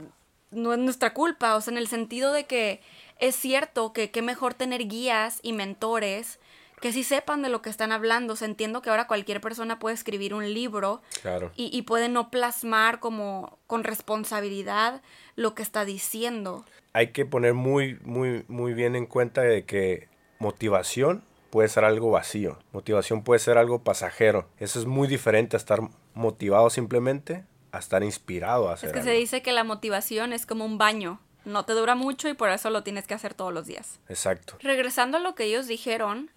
no 0.51 0.73
es 0.73 0.79
nuestra 0.79 1.13
culpa, 1.13 1.55
o 1.55 1.61
sea, 1.61 1.71
en 1.71 1.77
el 1.77 1.87
sentido 1.87 2.31
de 2.31 2.45
que 2.45 2.81
es 3.19 3.35
cierto 3.35 3.93
que 3.93 4.11
qué 4.11 4.21
mejor 4.21 4.53
tener 4.53 4.87
guías 4.87 5.39
y 5.41 5.53
mentores 5.53 6.39
que 6.81 6.91
sí 6.91 7.03
sepan 7.03 7.41
de 7.41 7.49
lo 7.49 7.61
que 7.61 7.69
están 7.69 7.91
hablando. 7.91 8.33
O 8.33 8.35
sea, 8.35 8.47
entiendo 8.47 8.81
que 8.81 8.89
ahora 8.89 9.07
cualquier 9.07 9.41
persona 9.41 9.79
puede 9.79 9.95
escribir 9.95 10.33
un 10.33 10.53
libro 10.53 11.01
Claro. 11.21 11.51
y, 11.55 11.75
y 11.75 11.83
puede 11.83 12.09
no 12.09 12.29
plasmar 12.29 12.99
como 12.99 13.57
con 13.65 13.83
responsabilidad 13.83 15.01
lo 15.35 15.55
que 15.55 15.63
está 15.63 15.85
diciendo. 15.85 16.65
Hay 16.93 17.07
que 17.07 17.25
poner 17.25 17.53
muy, 17.53 17.97
muy, 18.03 18.45
muy 18.47 18.73
bien 18.73 18.95
en 18.95 19.05
cuenta 19.05 19.41
de 19.41 19.65
que 19.65 20.09
motivación 20.39 21.23
puede 21.49 21.69
ser 21.69 21.85
algo 21.85 22.11
vacío. 22.11 22.59
Motivación 22.73 23.23
puede 23.23 23.39
ser 23.39 23.57
algo 23.57 23.83
pasajero. 23.83 24.47
Eso 24.59 24.79
es 24.79 24.85
muy 24.85 25.07
diferente 25.07 25.55
a 25.55 25.59
estar 25.59 25.79
motivado 26.13 26.69
simplemente 26.69 27.45
a 27.71 27.79
estar 27.79 28.03
inspirado 28.03 28.69
a 28.69 28.73
hacer 28.73 28.89
Es 28.89 28.95
que 28.95 29.01
se 29.03 29.11
dice 29.11 29.41
que 29.41 29.51
la 29.51 29.63
motivación 29.65 30.31
es 30.33 30.45
como 30.45 30.65
un 30.65 30.77
baño. 30.77 31.19
No 31.45 31.63
te 31.63 31.73
dura 31.73 31.95
mucho 31.95 32.27
y 32.27 32.33
por 32.33 32.49
eso 32.49 32.69
lo 32.69 32.83
tienes 32.83 33.07
que 33.07 33.13
hacer 33.13 33.33
todos 33.33 33.53
los 33.53 33.65
días. 33.65 33.99
Exacto. 34.09 34.57
Regresando 34.59 35.17
a 35.17 35.21
lo 35.21 35.35
que 35.35 35.45
ellos 35.45 35.67
dijeron, 35.67 36.31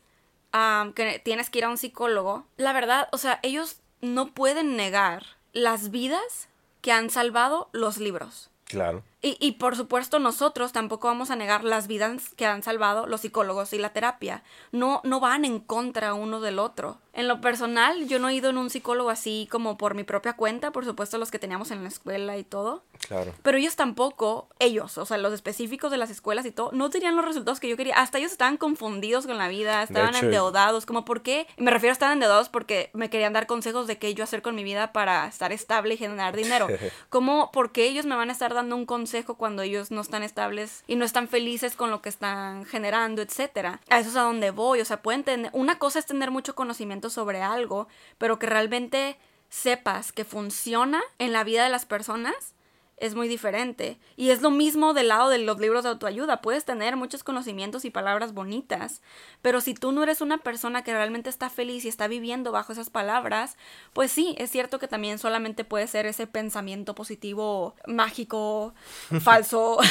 am, 0.52 0.92
que 0.92 1.18
tienes 1.18 1.50
que 1.50 1.59
ir 1.59 1.64
a 1.64 1.70
un 1.70 1.78
psicólogo, 1.78 2.46
la 2.56 2.72
verdad, 2.72 3.09
o 3.12 3.18
sea, 3.18 3.40
ellos 3.42 3.80
no 4.00 4.32
pueden 4.32 4.76
negar 4.76 5.24
las 5.52 5.90
vidas 5.90 6.48
que 6.82 6.92
han 6.92 7.11
salvado 7.11 7.68
los 7.72 7.98
libros. 7.98 8.50
Claro. 8.64 9.02
Y, 9.21 9.37
y 9.41 9.53
por 9.53 9.75
supuesto 9.75 10.21
nosotros 10.21 10.73
tampoco 10.73 11.09
vamos 11.09 11.31
a 11.31 11.37
negar 11.37 11.64
las 11.64 11.89
vidas 11.89 12.35
que 12.37 12.47
han 12.47 12.62
salvado 12.62 13.07
los 13.07 13.23
psicólogos 13.23 13.73
y 13.73 13.79
la 13.79 13.93
terapia. 13.93 14.45
No, 14.71 15.01
no 15.03 15.19
van 15.19 15.45
en 15.45 15.59
contra 15.59 16.14
uno 16.14 16.41
del 16.41 16.61
otro. 16.61 16.99
En 17.12 17.27
lo 17.27 17.41
personal, 17.41 18.07
yo 18.07 18.21
no 18.21 18.29
he 18.29 18.35
ido 18.35 18.51
en 18.51 18.59
un 18.59 18.71
psicólogo 18.71 19.11
así 19.11 19.49
como 19.51 19.77
por 19.77 19.97
mi 19.97 20.05
propia 20.05 20.35
cuenta, 20.35 20.71
por 20.71 20.85
supuesto 20.85 21.19
los 21.19 21.33
que 21.33 21.41
teníamos 21.41 21.73
en 21.73 21.83
la 21.83 21.89
escuela 21.89 22.39
y 22.39 22.45
todo. 22.45 22.85
Claro. 23.09 23.35
Pero 23.43 23.59
ellos 23.59 23.75
tampoco, 23.75 24.49
ellos, 24.61 24.97
o 24.99 25.05
sea, 25.05 25.19
los 25.19 25.33
específicos 25.33 25.91
de 25.91 25.97
las 25.97 26.11
escuelas 26.11 26.47
y 26.47 26.53
todo, 26.53 26.71
no 26.73 26.91
tenían 26.91 27.16
los 27.16 27.25
resultados 27.25 27.59
que 27.59 27.69
yo 27.69 27.77
quería. 27.77 27.97
Hasta 27.97 28.19
ellos 28.19 28.31
estaban 28.31 28.57
confundidos 28.57 29.27
con 29.27 29.37
la 29.37 29.49
vida, 29.49 29.83
estaban 29.83 30.14
hecho, 30.14 30.27
endeudados, 30.27 30.87
como 30.87 31.05
por 31.05 31.23
qué. 31.23 31.49
Me 31.57 31.73
refiero 31.73 31.91
a 31.91 31.95
estar 31.95 32.12
endeudados 32.12 32.49
porque 32.51 32.91
me 32.93 33.11
querían 33.11 33.33
dar 33.33 33.49
consejos 33.49 33.89
de 33.89 33.99
qué 33.99 34.14
yo 34.14 34.23
hacer 34.23 34.41
con 34.41 34.55
mi 34.55 34.62
vida 34.62 34.93
para 34.93 35.27
estar 35.27 35.51
estable 35.51 35.95
y 35.95 35.97
generar 35.97 36.37
dinero. 36.37 36.69
¿Cómo, 37.09 37.51
por 37.51 37.73
qué 37.73 37.89
ellos 37.89 38.07
me 38.07 38.14
van 38.14 38.29
a 38.29 38.33
estar 38.33 38.55
dando 38.55 38.77
un 38.77 38.87
consejo 38.87 39.07
cuando 39.36 39.62
ellos 39.62 39.90
no 39.90 40.00
están 40.00 40.22
estables 40.22 40.84
y 40.86 40.96
no 40.96 41.04
están 41.04 41.28
felices 41.28 41.76
con 41.76 41.90
lo 41.90 42.02
que 42.02 42.09
están 42.09 42.64
generando, 42.64 43.22
etcétera? 43.22 43.80
A 43.88 43.98
eso 43.98 44.11
es 44.11 44.16
a 44.16 44.22
donde 44.22 44.50
voy, 44.50 44.80
o 44.80 44.84
sea, 44.84 45.02
pueden 45.02 45.24
tener, 45.24 45.50
una 45.54 45.78
cosa 45.78 45.98
es 45.98 46.06
tener 46.06 46.30
mucho 46.30 46.54
conocimiento 46.54 47.11
sobre 47.11 47.42
algo, 47.42 47.88
pero 48.18 48.38
que 48.38 48.46
realmente 48.46 49.18
sepas 49.48 50.12
que 50.12 50.24
funciona 50.24 51.02
en 51.18 51.32
la 51.32 51.44
vida 51.44 51.64
de 51.64 51.70
las 51.70 51.86
personas 51.86 52.54
es 53.01 53.14
muy 53.14 53.28
diferente. 53.28 53.99
Y 54.16 54.30
es 54.30 54.42
lo 54.42 54.51
mismo 54.51 54.94
del 54.94 55.09
lado 55.09 55.28
de 55.28 55.38
los 55.38 55.59
libros 55.61 55.84
de 55.84 55.90
autoayuda. 55.90 56.40
Puedes 56.40 56.64
tener 56.64 56.96
muchos 56.96 57.22
conocimientos 57.22 57.84
y 57.84 57.90
palabras 57.90 58.34
bonitas, 58.34 59.03
pero 59.42 59.61
si 59.61 59.74
tú 59.74 59.92
no 59.92 60.03
eres 60.03 60.20
una 60.20 60.38
persona 60.38 60.82
que 60.82 60.92
realmente 60.92 61.30
está 61.30 61.51
feliz 61.51 61.84
y 61.84 61.88
está 61.88 62.09
viviendo 62.09 62.53
bajo 62.53 62.72
esas 62.72 62.90
palabras, 62.90 63.57
pues 63.92 64.11
sí, 64.11 64.34
es 64.38 64.51
cierto 64.51 64.78
que 64.78 64.88
también 64.88 65.18
solamente 65.18 65.64
puede 65.64 65.86
ser 65.86 66.07
ese 66.07 66.26
pensamiento 66.26 66.94
positivo, 66.94 67.74
mágico, 67.86 68.74
falso. 69.20 69.78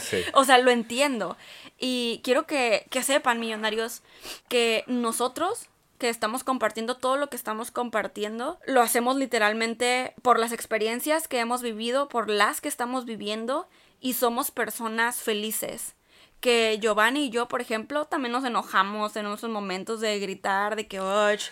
Sí. 0.00 0.22
o 0.34 0.44
sea, 0.44 0.58
lo 0.58 0.70
entiendo. 0.70 1.36
Y 1.78 2.20
quiero 2.22 2.46
que, 2.46 2.86
que 2.90 3.02
sepan, 3.02 3.40
millonarios, 3.40 4.02
que 4.48 4.84
nosotros 4.86 5.69
que 6.00 6.08
estamos 6.08 6.42
compartiendo 6.42 6.96
todo 6.96 7.16
lo 7.16 7.28
que 7.28 7.36
estamos 7.36 7.70
compartiendo, 7.70 8.58
lo 8.66 8.80
hacemos 8.82 9.14
literalmente 9.14 10.14
por 10.22 10.40
las 10.40 10.50
experiencias 10.50 11.28
que 11.28 11.38
hemos 11.38 11.62
vivido, 11.62 12.08
por 12.08 12.28
las 12.28 12.60
que 12.60 12.68
estamos 12.68 13.04
viviendo 13.04 13.68
y 14.00 14.14
somos 14.14 14.50
personas 14.50 15.20
felices. 15.20 15.94
Que 16.40 16.78
Giovanni 16.80 17.26
y 17.26 17.30
yo, 17.30 17.48
por 17.48 17.60
ejemplo, 17.60 18.06
también 18.06 18.32
nos 18.32 18.44
enojamos 18.44 19.14
en 19.14 19.26
esos 19.26 19.50
momentos 19.50 20.00
de 20.00 20.18
gritar, 20.18 20.74
de 20.74 20.88
que, 20.88 21.00
"Uch", 21.00 21.50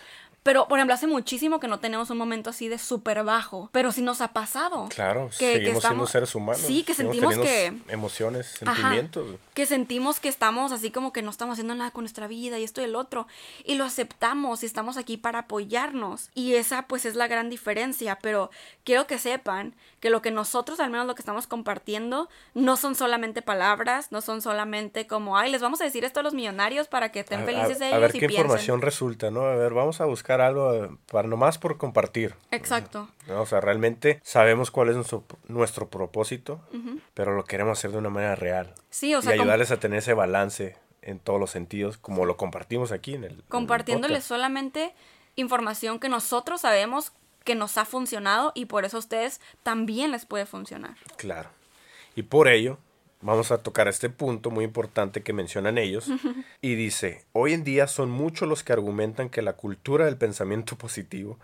Pero, 0.49 0.67
por 0.67 0.79
ejemplo, 0.79 0.95
hace 0.95 1.07
muchísimo 1.07 1.61
que 1.61 1.69
no 1.69 1.79
tenemos 1.79 2.09
un 2.09 2.17
momento 2.17 2.49
así 2.49 2.69
de 2.69 2.79
súper 2.79 3.23
bajo. 3.23 3.69
Pero 3.71 3.93
sí 3.93 4.01
nos 4.01 4.23
ha 4.23 4.29
pasado. 4.29 4.89
Claro, 4.89 5.29
que- 5.29 5.37
que 5.39 5.53
seguimos 5.53 5.63
siendo 5.63 5.79
estamos- 5.81 6.11
seres 6.11 6.35
humanos. 6.35 6.63
Sí, 6.63 6.85
que 6.85 6.95
sentimos 6.95 7.37
que- 7.37 7.75
Emociones, 7.89 8.55
Ajá. 8.65 8.75
sentimientos. 8.77 9.27
que 9.53 9.67
sentimos 9.67 10.21
que 10.21 10.29
estamos 10.29 10.71
así 10.73 10.91
como 10.93 11.13
que 11.13 11.21
no 11.21 11.31
estamos 11.31 11.55
haciendo 11.55 11.75
nada 11.75 11.91
con 11.91 12.05
nuestra 12.05 12.29
vida 12.29 12.59
y 12.61 12.65
esto 12.65 12.81
y 12.81 12.85
el 12.85 12.95
otro. 12.95 13.27
Y 13.65 13.75
lo 13.75 13.85
aceptamos 13.85 14.63
y 14.63 14.67
estamos 14.67 14.97
aquí 14.97 15.17
para 15.19 15.41
apoyarnos. 15.41 16.31
Y 16.35 16.55
esa 16.55 16.83
pues 16.87 17.05
es 17.05 17.15
la 17.17 17.27
gran 17.27 17.51
diferencia. 17.51 18.19
Pero 18.23 18.51
quiero 18.85 19.07
que 19.07 19.19
sepan 19.19 19.75
que 20.01 20.11
lo 20.11 20.23
que 20.23 20.31
nosotros, 20.31 20.79
al 20.81 20.91
menos 20.91 21.07
lo 21.09 21.15
que 21.17 21.23
estamos 21.23 21.49
compartiendo, 21.49 22.29
no 22.55 22.77
son 22.77 22.95
solamente 22.95 23.43
palabras, 23.43 24.13
no 24.13 24.21
son 24.21 24.41
solamente 24.43 25.09
como, 25.09 25.37
ay, 25.37 25.51
les 25.51 25.61
vamos 25.61 25.81
a 25.81 25.85
decir 25.85 26.05
esto 26.05 26.21
a 26.21 26.23
los 26.23 26.35
millonarios 26.35 26.87
para 26.87 27.11
que 27.11 27.19
estén 27.21 27.43
A- 27.43 27.45
felices 27.45 27.81
a, 27.83 27.87
ellos 27.89 27.97
a 27.97 27.99
ver 27.99 28.11
y 28.11 28.21
qué 28.21 28.27
piensen. 28.29 28.45
información 28.47 28.81
resulta, 28.81 29.31
¿no? 29.33 29.43
A 29.43 29.57
ver, 29.57 29.75
vamos 29.75 30.01
a 30.01 30.05
buscar 30.05 30.38
algo 30.41 30.75
eh, 30.75 30.91
para 31.11 31.29
nomás 31.29 31.59
por 31.59 31.79
compartir. 31.79 32.35
Exacto. 32.51 33.09
¿no? 33.27 33.43
O 33.43 33.47
sea, 33.47 33.61
realmente 33.61 34.21
sabemos 34.23 34.71
cuál 34.71 34.89
es 34.91 34.97
nuestro, 34.97 35.25
nuestro 35.47 35.89
propósito, 35.89 36.61
pero 37.15 37.35
lo 37.35 37.45
queremos 37.45 37.79
hacer 37.79 37.93
de 37.93 37.99
una 37.99 38.11
manera 38.11 38.35
real. 38.35 38.75
Sí, 38.91 39.15
o 39.15 39.23
sea, 39.23 39.37
y 39.37 39.41
ayudarles 39.41 39.71
a 39.71 39.81
tener 39.81 39.99
ese 39.99 40.15
balance 40.15 40.77
en 41.03 41.19
todos 41.19 41.41
los 41.41 41.51
sentidos, 41.51 41.97
como 41.99 42.27
lo 42.27 42.37
compartimos 42.37 42.93
aquí 42.93 43.15
en 43.15 43.25
el. 43.25 43.33
en 43.33 43.39
el 43.39 43.45
compartiéndoles 43.45 44.25
solamente 44.25 44.95
información 45.37 46.01
que 46.01 46.09
nosotros 46.09 46.63
sabemos 46.63 47.13
que 47.45 47.55
nos 47.55 47.79
ha 47.79 47.85
funcionado 47.85 48.53
y 48.55 48.67
por 48.67 48.85
eso 48.85 48.99
a 48.99 49.01
ustedes 49.01 49.41
también 49.63 50.11
les 50.11 50.27
puede 50.27 50.45
funcionar. 50.45 50.97
Claro. 51.17 51.49
Y 52.15 52.25
por 52.25 52.49
ello, 52.49 52.79
vamos 53.21 53.51
a 53.51 53.59
tocar 53.59 53.89
este 53.89 54.11
punto 54.11 54.51
muy 54.51 54.65
importante 54.65 55.23
que 55.23 55.33
mencionan 55.33 55.79
ellos. 55.79 56.09
Y 56.61 56.75
dice, 56.75 57.25
hoy 57.33 57.53
en 57.53 57.63
día 57.63 57.87
son 57.87 58.11
muchos 58.11 58.49
los 58.49 58.65
que 58.65 58.73
argumentan 58.73 59.29
que 59.29 59.43
la 59.43 59.53
cultura 59.53 60.07
del 60.07 60.17
pensamiento 60.17 60.77
positivo 60.77 61.39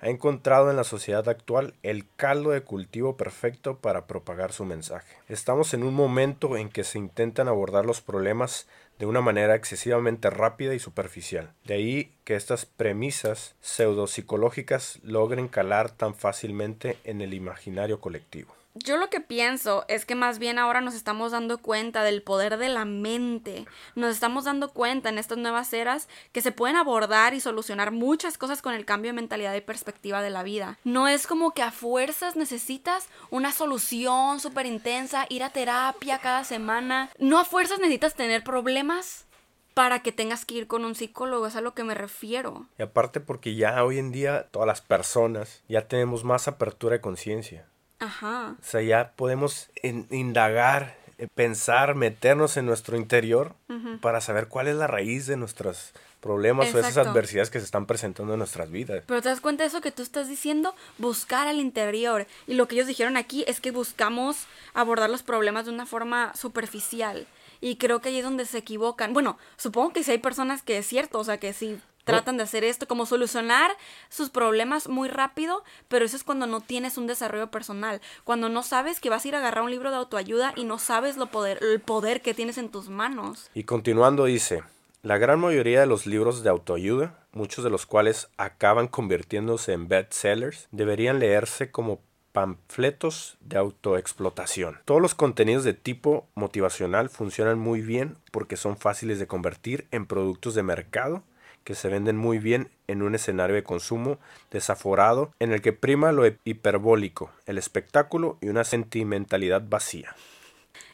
ha 0.00 0.08
encontrado 0.08 0.70
en 0.70 0.76
la 0.76 0.84
sociedad 0.84 1.28
actual 1.28 1.74
el 1.82 2.06
caldo 2.16 2.50
de 2.50 2.62
cultivo 2.62 3.16
perfecto 3.16 3.78
para 3.78 4.06
propagar 4.06 4.52
su 4.52 4.64
mensaje. 4.64 5.16
Estamos 5.28 5.74
en 5.74 5.82
un 5.82 5.94
momento 5.94 6.56
en 6.56 6.70
que 6.70 6.84
se 6.84 6.98
intentan 6.98 7.48
abordar 7.48 7.84
los 7.84 8.00
problemas 8.00 8.66
de 8.98 9.06
una 9.06 9.20
manera 9.20 9.54
excesivamente 9.54 10.30
rápida 10.30 10.74
y 10.74 10.78
superficial. 10.78 11.52
De 11.64 11.74
ahí 11.74 12.12
que 12.24 12.36
estas 12.36 12.64
premisas 12.66 13.54
pseudopsicológicas 13.60 15.00
logren 15.02 15.48
calar 15.48 15.90
tan 15.90 16.14
fácilmente 16.14 16.96
en 17.04 17.20
el 17.20 17.34
imaginario 17.34 18.00
colectivo. 18.00 18.59
Yo 18.74 18.96
lo 18.98 19.10
que 19.10 19.18
pienso 19.18 19.84
es 19.88 20.06
que 20.06 20.14
más 20.14 20.38
bien 20.38 20.58
ahora 20.58 20.80
nos 20.80 20.94
estamos 20.94 21.32
dando 21.32 21.58
cuenta 21.58 22.04
del 22.04 22.22
poder 22.22 22.56
de 22.56 22.68
la 22.68 22.84
mente. 22.84 23.66
Nos 23.96 24.14
estamos 24.14 24.44
dando 24.44 24.70
cuenta 24.70 25.08
en 25.08 25.18
estas 25.18 25.38
nuevas 25.38 25.72
eras 25.72 26.08
que 26.30 26.40
se 26.40 26.52
pueden 26.52 26.76
abordar 26.76 27.34
y 27.34 27.40
solucionar 27.40 27.90
muchas 27.90 28.38
cosas 28.38 28.62
con 28.62 28.74
el 28.74 28.84
cambio 28.84 29.08
de 29.08 29.16
mentalidad 29.16 29.54
y 29.54 29.60
perspectiva 29.60 30.22
de 30.22 30.30
la 30.30 30.44
vida. 30.44 30.78
No 30.84 31.08
es 31.08 31.26
como 31.26 31.50
que 31.50 31.62
a 31.62 31.72
fuerzas 31.72 32.36
necesitas 32.36 33.08
una 33.30 33.50
solución 33.50 34.38
súper 34.38 34.66
intensa, 34.66 35.26
ir 35.28 35.42
a 35.42 35.50
terapia 35.50 36.18
cada 36.18 36.44
semana. 36.44 37.10
No 37.18 37.40
a 37.40 37.44
fuerzas 37.44 37.80
necesitas 37.80 38.14
tener 38.14 38.44
problemas 38.44 39.26
para 39.74 40.00
que 40.02 40.12
tengas 40.12 40.44
que 40.44 40.54
ir 40.54 40.66
con 40.66 40.84
un 40.84 40.94
psicólogo, 40.94 41.46
es 41.46 41.56
a 41.56 41.60
lo 41.60 41.74
que 41.74 41.84
me 41.84 41.94
refiero. 41.94 42.66
Y 42.78 42.82
aparte 42.82 43.18
porque 43.18 43.54
ya 43.54 43.82
hoy 43.84 43.98
en 43.98 44.12
día 44.12 44.48
todas 44.50 44.66
las 44.66 44.80
personas 44.80 45.64
ya 45.68 45.88
tenemos 45.88 46.22
más 46.22 46.46
apertura 46.46 46.94
de 46.94 47.00
conciencia. 47.00 47.69
Ajá. 48.00 48.56
O 48.60 48.64
sea, 48.64 48.82
ya 48.82 49.12
podemos 49.16 49.68
in- 49.82 50.06
indagar, 50.10 50.96
eh, 51.18 51.28
pensar, 51.34 51.94
meternos 51.94 52.56
en 52.56 52.66
nuestro 52.66 52.96
interior 52.96 53.54
para 54.00 54.20
saber 54.20 54.48
cuál 54.48 54.68
es 54.68 54.76
la 54.76 54.86
raíz 54.86 55.26
de 55.26 55.36
nuestros 55.36 55.92
problemas 56.20 56.66
o 56.74 56.78
esas 56.78 56.90
Exacto. 56.90 57.10
adversidades 57.10 57.48
que 57.50 57.60
se 57.60 57.64
están 57.64 57.86
presentando 57.86 58.32
en 58.34 58.38
nuestras 58.38 58.70
vidas. 58.70 59.04
Pero 59.06 59.22
te 59.22 59.28
das 59.30 59.40
cuenta 59.40 59.62
de 59.64 59.68
eso 59.68 59.80
que 59.80 59.90
tú 59.92 60.02
estás 60.02 60.28
diciendo, 60.28 60.74
buscar 60.98 61.46
al 61.48 61.60
interior. 61.60 62.26
Y 62.46 62.54
lo 62.54 62.68
que 62.68 62.74
ellos 62.74 62.86
dijeron 62.88 63.16
aquí 63.16 63.44
es 63.46 63.60
que 63.60 63.70
buscamos 63.70 64.46
abordar 64.74 65.08
los 65.08 65.22
problemas 65.22 65.64
de 65.66 65.72
una 65.72 65.86
forma 65.86 66.34
superficial. 66.36 67.26
Y 67.62 67.76
creo 67.76 68.00
que 68.00 68.08
ahí 68.10 68.18
es 68.18 68.24
donde 68.24 68.44
se 68.46 68.58
equivocan. 68.58 69.12
Bueno, 69.14 69.38
supongo 69.56 69.92
que 69.92 70.02
sí 70.04 70.10
hay 70.10 70.18
personas 70.18 70.62
que 70.62 70.78
es 70.78 70.86
cierto, 70.86 71.18
o 71.18 71.24
sea, 71.24 71.38
que 71.38 71.52
sí 71.52 71.78
tratan 72.04 72.36
de 72.36 72.44
hacer 72.44 72.64
esto, 72.64 72.86
como 72.86 73.06
solucionar 73.06 73.70
sus 74.08 74.30
problemas 74.30 74.88
muy 74.88 75.08
rápido, 75.08 75.64
pero 75.88 76.04
eso 76.04 76.16
es 76.16 76.24
cuando 76.24 76.46
no 76.46 76.60
tienes 76.60 76.98
un 76.98 77.06
desarrollo 77.06 77.50
personal, 77.50 78.00
cuando 78.24 78.48
no 78.48 78.62
sabes 78.62 79.00
que 79.00 79.10
vas 79.10 79.24
a 79.24 79.28
ir 79.28 79.34
a 79.34 79.38
agarrar 79.38 79.64
un 79.64 79.70
libro 79.70 79.90
de 79.90 79.96
autoayuda 79.96 80.52
y 80.56 80.64
no 80.64 80.78
sabes 80.78 81.16
lo 81.16 81.26
poder, 81.26 81.58
el 81.62 81.80
poder 81.80 82.22
que 82.22 82.34
tienes 82.34 82.58
en 82.58 82.70
tus 82.70 82.88
manos. 82.88 83.50
Y 83.54 83.64
continuando 83.64 84.24
dice, 84.24 84.62
la 85.02 85.18
gran 85.18 85.40
mayoría 85.40 85.80
de 85.80 85.86
los 85.86 86.06
libros 86.06 86.42
de 86.42 86.50
autoayuda, 86.50 87.18
muchos 87.32 87.64
de 87.64 87.70
los 87.70 87.86
cuales 87.86 88.28
acaban 88.36 88.88
convirtiéndose 88.88 89.72
en 89.72 89.88
bestsellers, 89.88 90.68
deberían 90.72 91.18
leerse 91.18 91.70
como 91.70 92.00
panfletos 92.32 93.36
de 93.40 93.58
autoexplotación. 93.58 94.78
Todos 94.84 95.00
los 95.00 95.14
contenidos 95.14 95.64
de 95.64 95.74
tipo 95.74 96.28
motivacional 96.34 97.08
funcionan 97.08 97.58
muy 97.58 97.80
bien 97.80 98.16
porque 98.30 98.56
son 98.56 98.76
fáciles 98.76 99.18
de 99.18 99.26
convertir 99.26 99.86
en 99.90 100.06
productos 100.06 100.54
de 100.54 100.62
mercado 100.62 101.24
que 101.64 101.74
se 101.74 101.88
venden 101.88 102.16
muy 102.16 102.38
bien 102.38 102.70
en 102.86 103.02
un 103.02 103.14
escenario 103.14 103.54
de 103.54 103.62
consumo 103.62 104.18
desaforado 104.50 105.32
en 105.38 105.52
el 105.52 105.62
que 105.62 105.72
prima 105.72 106.12
lo 106.12 106.24
hiperbólico, 106.44 107.30
el 107.46 107.58
espectáculo 107.58 108.38
y 108.40 108.48
una 108.48 108.64
sentimentalidad 108.64 109.62
vacía. 109.68 110.14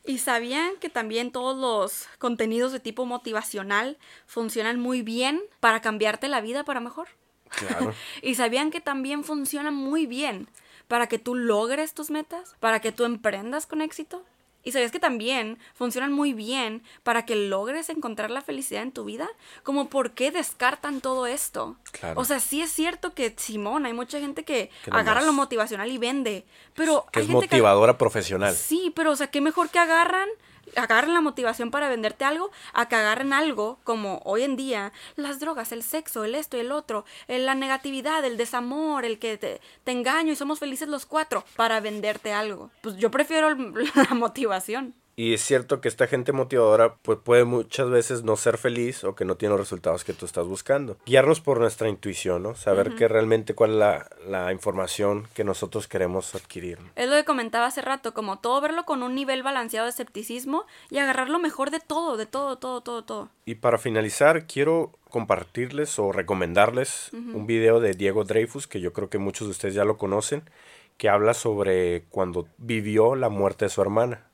¿Y 0.04 0.18
sabían 0.18 0.76
que 0.80 0.88
también 0.88 1.32
todos 1.32 1.56
los 1.56 2.08
contenidos 2.18 2.72
de 2.72 2.80
tipo 2.80 3.06
motivacional 3.06 3.98
funcionan 4.26 4.78
muy 4.78 5.02
bien 5.02 5.42
para 5.60 5.80
cambiarte 5.80 6.28
la 6.28 6.40
vida 6.40 6.64
para 6.64 6.80
mejor? 6.80 7.08
Claro. 7.48 7.92
¿Y 8.22 8.36
sabían 8.36 8.70
que 8.70 8.80
también 8.80 9.24
funcionan 9.24 9.74
muy 9.74 10.06
bien 10.06 10.48
para 10.86 11.08
que 11.08 11.18
tú 11.18 11.34
logres 11.34 11.92
tus 11.92 12.10
metas? 12.10 12.54
¿Para 12.60 12.80
que 12.80 12.92
tú 12.92 13.04
emprendas 13.04 13.66
con 13.66 13.80
éxito? 13.80 14.24
¿Y 14.66 14.72
sabías 14.72 14.90
que 14.90 14.98
también 14.98 15.58
funcionan 15.74 16.12
muy 16.12 16.32
bien 16.32 16.82
para 17.04 17.24
que 17.24 17.36
logres 17.36 17.88
encontrar 17.88 18.32
la 18.32 18.42
felicidad 18.42 18.82
en 18.82 18.90
tu 18.90 19.04
vida? 19.04 19.28
Como 19.62 19.88
por 19.88 20.10
qué 20.10 20.32
descartan 20.32 21.00
todo 21.00 21.28
esto. 21.28 21.76
Claro. 21.92 22.20
O 22.20 22.24
sea, 22.24 22.40
sí 22.40 22.60
es 22.60 22.72
cierto 22.72 23.14
que, 23.14 23.32
Simón, 23.36 23.86
hay 23.86 23.92
mucha 23.92 24.18
gente 24.18 24.42
que, 24.42 24.70
Que 24.84 24.90
agarra 24.90 25.22
lo 25.22 25.32
motivacional 25.32 25.88
y 25.88 25.98
vende. 25.98 26.44
Pero 26.74 27.06
Que 27.12 27.20
hay 27.20 27.26
es 27.26 27.30
gente 27.30 27.46
que 27.46 27.54
motivadora 27.54 27.96
profesional. 27.96 28.56
Sí, 28.56 28.92
pero 28.96 29.12
o 29.12 29.16
sea, 29.16 29.28
qué 29.28 29.40
mejor 29.40 29.70
que 29.70 29.78
agarran, 29.78 30.28
agarren 30.74 31.14
la 31.14 31.20
motivación 31.20 31.70
para 31.70 31.88
venderte 31.88 32.24
algo, 32.24 32.50
a 32.72 32.88
que 32.88 32.96
agarren 32.96 33.32
algo 33.32 33.78
como 33.84 34.20
hoy 34.24 34.42
en 34.42 34.56
día, 34.56 34.92
las 35.16 35.38
drogas, 35.40 35.72
el 35.72 35.82
sexo, 35.82 36.24
el 36.24 36.34
esto 36.34 36.56
y 36.56 36.60
el 36.60 36.72
otro, 36.72 37.04
el- 37.28 37.46
la 37.46 37.54
negatividad, 37.54 38.24
el 38.24 38.36
desamor, 38.36 39.04
el 39.04 39.18
que 39.18 39.38
te, 39.38 39.60
te 39.84 39.92
engaño 39.92 40.32
y 40.32 40.36
somos 40.36 40.58
felices 40.58 40.88
los 40.88 41.06
cuatro, 41.06 41.44
para 41.56 41.80
venderte 41.80 42.32
algo. 42.32 42.70
Pues 42.80 42.96
yo 42.96 43.10
prefiero 43.10 43.50
la 43.94 44.14
motivación. 44.14 44.94
Y 45.18 45.32
es 45.32 45.40
cierto 45.40 45.80
que 45.80 45.88
esta 45.88 46.06
gente 46.06 46.32
motivadora 46.32 46.96
pues, 46.96 47.18
puede 47.18 47.44
muchas 47.44 47.88
veces 47.88 48.22
no 48.22 48.36
ser 48.36 48.58
feliz 48.58 49.02
o 49.02 49.14
que 49.14 49.24
no 49.24 49.36
tiene 49.36 49.52
los 49.52 49.60
resultados 49.60 50.04
que 50.04 50.12
tú 50.12 50.26
estás 50.26 50.46
buscando. 50.46 50.98
Guiarnos 51.06 51.40
por 51.40 51.58
nuestra 51.58 51.88
intuición, 51.88 52.42
¿no? 52.42 52.54
Saber 52.54 52.96
que 52.96 53.08
realmente 53.08 53.54
cuál 53.54 53.70
es 53.70 53.76
la, 53.78 54.10
la 54.28 54.52
información 54.52 55.26
que 55.32 55.42
nosotros 55.42 55.88
queremos 55.88 56.34
adquirir. 56.34 56.78
Es 56.96 57.08
lo 57.08 57.16
que 57.16 57.24
comentaba 57.24 57.64
hace 57.64 57.80
rato, 57.80 58.12
como 58.12 58.40
todo 58.40 58.60
verlo 58.60 58.84
con 58.84 59.02
un 59.02 59.14
nivel 59.14 59.42
balanceado 59.42 59.86
de 59.86 59.90
escepticismo 59.90 60.66
y 60.90 60.98
agarrar 60.98 61.30
lo 61.30 61.38
mejor 61.38 61.70
de 61.70 61.80
todo, 61.80 62.18
de 62.18 62.26
todo, 62.26 62.58
todo, 62.58 62.82
todo, 62.82 63.02
todo. 63.02 63.30
Y 63.46 63.54
para 63.54 63.78
finalizar, 63.78 64.46
quiero 64.46 64.92
compartirles 65.08 65.98
o 65.98 66.12
recomendarles 66.12 67.10
un 67.14 67.46
video 67.46 67.80
de 67.80 67.94
Diego 67.94 68.24
Dreyfus, 68.24 68.66
que 68.66 68.80
yo 68.80 68.92
creo 68.92 69.08
que 69.08 69.16
muchos 69.16 69.46
de 69.46 69.52
ustedes 69.52 69.74
ya 69.74 69.86
lo 69.86 69.96
conocen, 69.96 70.42
que 70.98 71.08
habla 71.08 71.32
sobre 71.32 72.04
cuando 72.10 72.48
vivió 72.58 73.14
la 73.14 73.30
muerte 73.30 73.64
de 73.64 73.70
su 73.70 73.80
hermana. 73.80 74.26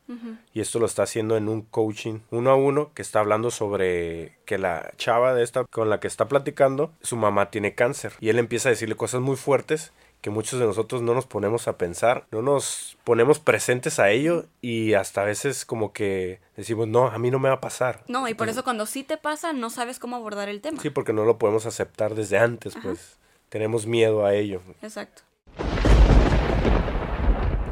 Y 0.52 0.60
esto 0.60 0.78
lo 0.78 0.86
está 0.86 1.04
haciendo 1.04 1.36
en 1.36 1.48
un 1.48 1.62
coaching 1.62 2.20
uno 2.30 2.50
a 2.50 2.54
uno 2.54 2.92
que 2.94 3.02
está 3.02 3.20
hablando 3.20 3.50
sobre 3.50 4.36
que 4.44 4.58
la 4.58 4.92
chava 4.96 5.32
de 5.32 5.42
esta 5.42 5.64
con 5.64 5.88
la 5.88 6.00
que 6.00 6.08
está 6.08 6.28
platicando, 6.28 6.92
su 7.02 7.16
mamá 7.16 7.50
tiene 7.50 7.74
cáncer. 7.74 8.12
Y 8.20 8.28
él 8.28 8.38
empieza 8.38 8.68
a 8.68 8.72
decirle 8.72 8.94
cosas 8.94 9.20
muy 9.20 9.36
fuertes 9.36 9.92
que 10.22 10.30
muchos 10.30 10.60
de 10.60 10.66
nosotros 10.66 11.02
no 11.02 11.14
nos 11.14 11.26
ponemos 11.26 11.66
a 11.66 11.76
pensar, 11.76 12.26
no 12.30 12.42
nos 12.42 12.96
ponemos 13.02 13.40
presentes 13.40 13.98
a 13.98 14.10
ello 14.10 14.46
y 14.60 14.94
hasta 14.94 15.22
a 15.22 15.24
veces 15.24 15.64
como 15.64 15.92
que 15.92 16.40
decimos, 16.56 16.86
no, 16.86 17.08
a 17.08 17.18
mí 17.18 17.30
no 17.32 17.40
me 17.40 17.48
va 17.48 17.56
a 17.56 17.60
pasar. 17.60 18.04
No, 18.06 18.28
y 18.28 18.34
por 18.34 18.48
eso 18.48 18.62
cuando 18.62 18.86
sí 18.86 19.02
te 19.02 19.16
pasa, 19.16 19.52
no 19.52 19.68
sabes 19.68 19.98
cómo 19.98 20.14
abordar 20.14 20.48
el 20.48 20.60
tema. 20.60 20.80
Sí, 20.80 20.90
porque 20.90 21.12
no 21.12 21.24
lo 21.24 21.38
podemos 21.38 21.66
aceptar 21.66 22.14
desde 22.14 22.38
antes, 22.38 22.74
pues 22.80 23.18
tenemos 23.48 23.86
miedo 23.86 24.24
a 24.24 24.34
ello. 24.34 24.62
Exacto. 24.80 25.22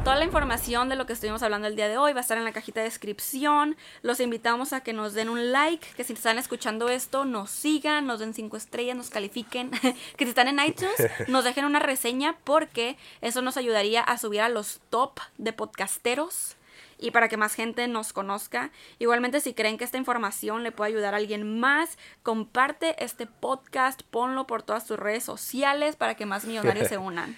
Toda 0.05 0.17
la 0.17 0.25
información 0.25 0.89
de 0.89 0.97
lo 0.97 1.05
que 1.05 1.13
estuvimos 1.13 1.43
hablando 1.43 1.69
el 1.69 1.77
día 1.77 1.87
de 1.87 1.99
hoy 1.99 2.15
va 2.15 2.21
a 2.21 2.23
estar 2.23 2.39
en 2.39 2.45
la 2.45 2.53
cajita 2.53 2.81
de 2.81 2.85
descripción. 2.85 3.77
Los 4.01 4.19
invitamos 4.21 4.73
a 4.73 4.81
que 4.81 4.95
nos 4.95 5.13
den 5.13 5.29
un 5.29 5.53
like, 5.53 5.87
que 5.95 6.05
si 6.05 6.15
están 6.15 6.39
escuchando 6.39 6.89
esto, 6.89 7.27
nos 7.27 7.51
sigan, 7.51 8.07
nos 8.07 8.19
den 8.19 8.33
cinco 8.33 8.57
estrellas, 8.57 8.97
nos 8.97 9.11
califiquen. 9.11 9.71
que 10.17 10.25
si 10.25 10.31
están 10.31 10.49
en 10.49 10.59
iTunes, 10.59 10.95
nos 11.29 11.45
dejen 11.45 11.67
una 11.67 11.81
reseña 11.81 12.35
porque 12.45 12.97
eso 13.21 13.43
nos 13.43 13.59
ayudaría 13.59 14.01
a 14.01 14.17
subir 14.17 14.41
a 14.41 14.49
los 14.49 14.81
top 14.89 15.21
de 15.37 15.53
podcasteros. 15.53 16.57
y 16.99 17.11
para 17.11 17.29
que 17.29 17.37
más 17.37 17.55
gente 17.55 17.87
nos 17.87 18.15
conozca. 18.15 18.71
Igualmente, 18.99 19.41
si 19.41 19.53
creen 19.53 19.77
que 19.77 19.85
esta 19.85 19.99
información 19.99 20.63
le 20.63 20.73
puede 20.73 20.93
ayudar 20.93 21.13
a 21.13 21.19
alguien 21.19 21.61
más, 21.61 21.99
comparte 22.23 23.05
este 23.05 23.27
podcast, 23.27 24.03
ponlo 24.11 24.47
por 24.47 24.63
todas 24.63 24.87
tus 24.87 24.99
redes 24.99 25.25
sociales 25.25 25.97
para 25.97 26.15
que 26.15 26.25
más 26.25 26.47
millonarios 26.47 26.89
se 26.91 26.97
unan. 26.97 27.37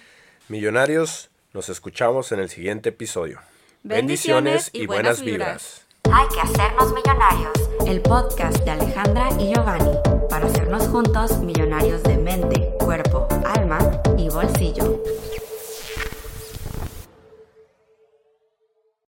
Millonarios, 0.49 1.29
nos 1.53 1.69
escuchamos 1.69 2.31
en 2.31 2.39
el 2.39 2.49
siguiente 2.49 2.89
episodio. 2.89 3.39
Bendiciones 3.83 4.71
y 4.73 4.87
buenas 4.87 5.21
vibras. 5.21 5.85
Hay 6.11 6.27
que 6.29 6.41
hacernos 6.41 6.93
millonarios. 6.93 7.53
El 7.85 8.01
podcast 8.01 8.57
de 8.63 8.71
Alejandra 8.71 9.29
y 9.39 9.53
Giovanni 9.53 9.97
para 10.29 10.47
hacernos 10.47 10.87
juntos 10.87 11.37
millonarios 11.39 12.01
de 12.03 12.17
mente, 12.17 12.73
cuerpo, 12.79 13.27
alma 13.45 14.01
y 14.17 14.29
bolsillo. 14.29 15.01